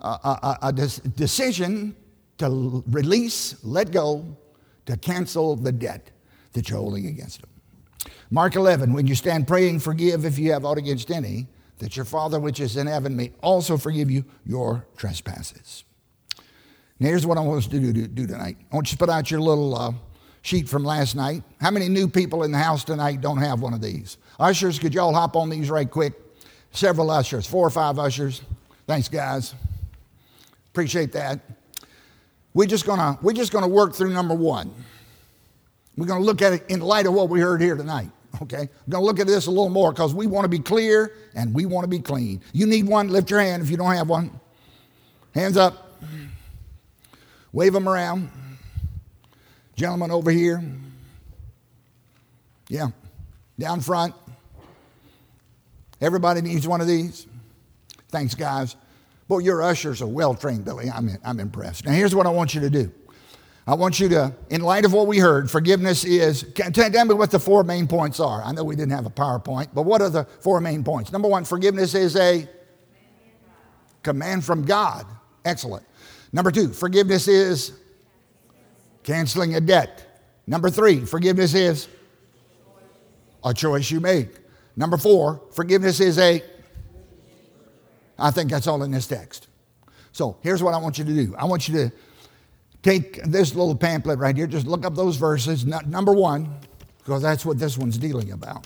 a, 0.00 0.06
a, 0.06 0.58
a 0.62 0.72
decision 0.72 1.96
to 2.38 2.84
release, 2.88 3.56
let 3.64 3.90
go, 3.90 4.36
to 4.86 4.96
cancel 4.96 5.56
the 5.56 5.72
debt 5.72 6.10
that 6.52 6.68
you're 6.68 6.78
holding 6.78 7.06
against 7.06 7.40
them. 7.40 7.50
Mark 8.30 8.56
11, 8.56 8.92
when 8.92 9.06
you 9.06 9.14
stand 9.14 9.46
praying, 9.46 9.80
forgive 9.80 10.24
if 10.24 10.38
you 10.38 10.52
have 10.52 10.64
aught 10.64 10.78
against 10.78 11.10
any, 11.10 11.46
that 11.78 11.96
your 11.96 12.04
Father 12.04 12.40
which 12.40 12.60
is 12.60 12.76
in 12.76 12.86
heaven 12.86 13.16
may 13.16 13.32
also 13.40 13.76
forgive 13.76 14.10
you 14.10 14.24
your 14.44 14.86
trespasses. 14.96 15.84
Now, 16.98 17.08
here's 17.08 17.26
what 17.26 17.36
I 17.36 17.42
want 17.42 17.58
us 17.58 17.66
to 17.68 17.78
do, 17.78 18.06
do, 18.06 18.26
tonight. 18.26 18.56
I 18.72 18.74
want 18.74 18.88
you 18.90 18.96
to 18.96 18.98
put 18.98 19.10
out 19.10 19.30
your 19.30 19.40
little 19.40 19.76
uh, 19.76 19.92
sheet 20.40 20.68
from 20.68 20.82
last 20.82 21.14
night. 21.14 21.42
How 21.60 21.70
many 21.70 21.88
new 21.88 22.08
people 22.08 22.42
in 22.42 22.52
the 22.52 22.58
house 22.58 22.84
tonight 22.84 23.20
don't 23.20 23.38
have 23.38 23.60
one 23.60 23.74
of 23.74 23.82
these? 23.82 24.16
Ushers, 24.40 24.78
could 24.78 24.94
y'all 24.94 25.12
hop 25.12 25.36
on 25.36 25.50
these 25.50 25.68
right 25.68 25.90
quick? 25.90 26.14
Several 26.70 27.10
ushers, 27.10 27.46
four 27.46 27.66
or 27.66 27.70
five 27.70 27.98
ushers. 27.98 28.42
Thanks, 28.86 29.08
guys. 29.08 29.54
Appreciate 30.72 31.12
that. 31.12 31.40
We're 32.54 32.66
just 32.66 32.86
gonna 32.86 33.18
we're 33.20 33.34
just 33.34 33.52
gonna 33.52 33.68
work 33.68 33.94
through 33.94 34.12
number 34.12 34.34
one. 34.34 34.72
We're 35.96 36.06
gonna 36.06 36.24
look 36.24 36.40
at 36.40 36.54
it 36.54 36.64
in 36.68 36.80
light 36.80 37.06
of 37.06 37.12
what 37.12 37.28
we 37.28 37.40
heard 37.40 37.60
here 37.60 37.76
tonight. 37.76 38.10
Okay, 38.42 38.68
we're 38.86 38.90
gonna 38.90 39.04
look 39.04 39.20
at 39.20 39.26
this 39.26 39.46
a 39.46 39.50
little 39.50 39.70
more 39.70 39.92
because 39.92 40.14
we 40.14 40.26
want 40.26 40.44
to 40.44 40.48
be 40.48 40.58
clear 40.58 41.12
and 41.34 41.54
we 41.54 41.64
want 41.66 41.84
to 41.84 41.88
be 41.88 41.98
clean. 41.98 42.42
You 42.52 42.66
need 42.66 42.86
one. 42.86 43.08
Lift 43.08 43.30
your 43.30 43.40
hand 43.40 43.62
if 43.62 43.70
you 43.70 43.76
don't 43.76 43.94
have 43.94 44.08
one. 44.08 44.30
Hands 45.34 45.56
up. 45.56 46.00
Wave 47.52 47.72
them 47.72 47.88
around. 47.88 48.30
Gentlemen 49.74 50.10
over 50.10 50.30
here. 50.30 50.62
Yeah, 52.68 52.88
down 53.58 53.80
front. 53.80 54.14
Everybody 56.00 56.42
needs 56.42 56.68
one 56.68 56.80
of 56.80 56.86
these. 56.86 57.26
Thanks, 58.08 58.34
guys. 58.34 58.76
Boy, 59.28 59.38
your 59.38 59.62
ushers 59.62 60.02
are 60.02 60.06
well 60.06 60.34
trained, 60.34 60.64
Billy. 60.64 60.90
I'm, 60.90 61.10
I'm 61.24 61.40
impressed. 61.40 61.84
Now, 61.84 61.92
here's 61.92 62.14
what 62.14 62.26
I 62.26 62.30
want 62.30 62.54
you 62.54 62.60
to 62.60 62.70
do. 62.70 62.92
I 63.68 63.74
want 63.74 63.98
you 63.98 64.08
to, 64.10 64.32
in 64.48 64.60
light 64.60 64.84
of 64.84 64.92
what 64.92 65.08
we 65.08 65.18
heard, 65.18 65.50
forgiveness 65.50 66.04
is, 66.04 66.44
tell 66.54 67.04
me 67.04 67.14
what 67.14 67.32
the 67.32 67.40
four 67.40 67.64
main 67.64 67.88
points 67.88 68.20
are. 68.20 68.42
I 68.44 68.52
know 68.52 68.62
we 68.62 68.76
didn't 68.76 68.92
have 68.92 69.06
a 69.06 69.10
PowerPoint, 69.10 69.70
but 69.74 69.82
what 69.82 70.00
are 70.00 70.10
the 70.10 70.24
four 70.40 70.60
main 70.60 70.84
points? 70.84 71.10
Number 71.10 71.26
one, 71.26 71.44
forgiveness 71.44 71.94
is 71.94 72.14
a 72.14 72.48
command 74.04 74.44
from 74.44 74.64
God. 74.64 75.04
Excellent. 75.44 75.84
Number 76.32 76.52
two, 76.52 76.68
forgiveness 76.68 77.26
is 77.26 77.72
canceling 79.02 79.56
a 79.56 79.60
debt. 79.60 80.22
Number 80.46 80.70
three, 80.70 81.04
forgiveness 81.04 81.54
is 81.54 81.88
a 83.44 83.52
choice 83.52 83.90
you 83.90 83.98
make. 83.98 84.28
Number 84.76 84.96
four, 84.96 85.42
forgiveness 85.52 85.98
is 85.98 86.18
a 86.18 86.42
I 88.18 88.30
think 88.30 88.50
that's 88.50 88.66
all 88.66 88.82
in 88.82 88.90
this 88.90 89.06
text. 89.06 89.48
So 90.12 90.38
here's 90.40 90.62
what 90.62 90.72
I 90.72 90.78
want 90.78 90.98
you 90.98 91.04
to 91.04 91.12
do 91.12 91.34
I 91.36 91.44
want 91.44 91.68
you 91.68 91.74
to 91.74 91.92
take 92.86 93.20
this 93.24 93.52
little 93.56 93.74
pamphlet 93.74 94.20
right 94.20 94.36
here, 94.36 94.46
just 94.46 94.64
look 94.64 94.86
up 94.86 94.94
those 94.94 95.16
verses. 95.16 95.66
Number 95.66 96.12
one, 96.12 96.54
because 96.98 97.20
that's 97.20 97.44
what 97.44 97.58
this 97.58 97.76
one's 97.76 97.98
dealing 97.98 98.30
about. 98.30 98.64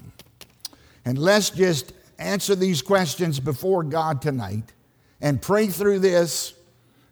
And 1.07 1.17
let's 1.17 1.49
just 1.49 1.95
answer 2.19 2.55
these 2.55 2.83
questions 2.83 3.41
before 3.41 3.83
God 3.83 4.21
tonight 4.21 4.75
and 5.23 5.41
pray 5.41 5.69
through 5.69 6.01
this, 6.01 6.53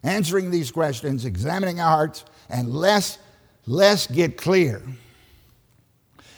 answering 0.02 0.50
these 0.50 0.70
questions, 0.70 1.24
examining 1.24 1.80
our 1.80 1.88
hearts, 1.88 2.26
and 2.50 2.74
let's, 2.74 3.16
let's 3.66 4.06
get 4.06 4.36
clear. 4.36 4.82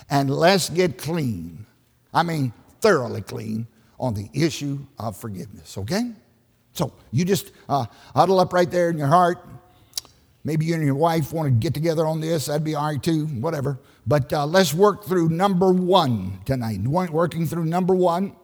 And 0.09 0.31
let's 0.31 0.71
get 0.71 0.99
clean. 0.99 1.67
I 2.15 2.23
mean, 2.23 2.53
thoroughly 2.81 3.23
clean 3.23 3.67
on 3.99 4.15
the 4.15 4.31
issue 4.33 4.79
of 5.01 5.17
forgiveness, 5.17 5.77
okay? 5.79 6.13
So 6.75 6.93
you 7.11 7.25
just 7.25 7.51
uh, 7.69 7.87
huddle 8.15 8.39
up 8.39 8.53
right 8.53 8.71
there 8.71 8.89
in 8.91 8.99
your 8.99 9.09
heart. 9.09 9.45
Maybe 10.43 10.65
you 10.67 10.75
and 10.75 10.85
your 10.85 10.95
wife 10.95 11.33
want 11.33 11.47
to 11.47 11.51
get 11.51 11.75
together 11.75 12.07
on 12.07 12.21
this. 12.21 12.47
That'd 12.47 12.65
be 12.65 12.75
all 12.75 12.87
right 12.87 13.03
too, 13.03 13.27
whatever. 13.27 13.79
But 14.07 14.33
uh, 14.33 14.47
let's 14.47 14.73
work 14.73 15.05
through 15.05 15.29
number 15.29 15.71
one 15.71 16.41
tonight. 16.47 16.81
Working 16.81 17.47
through 17.47 17.67
number 17.67 17.95
one 17.95 18.35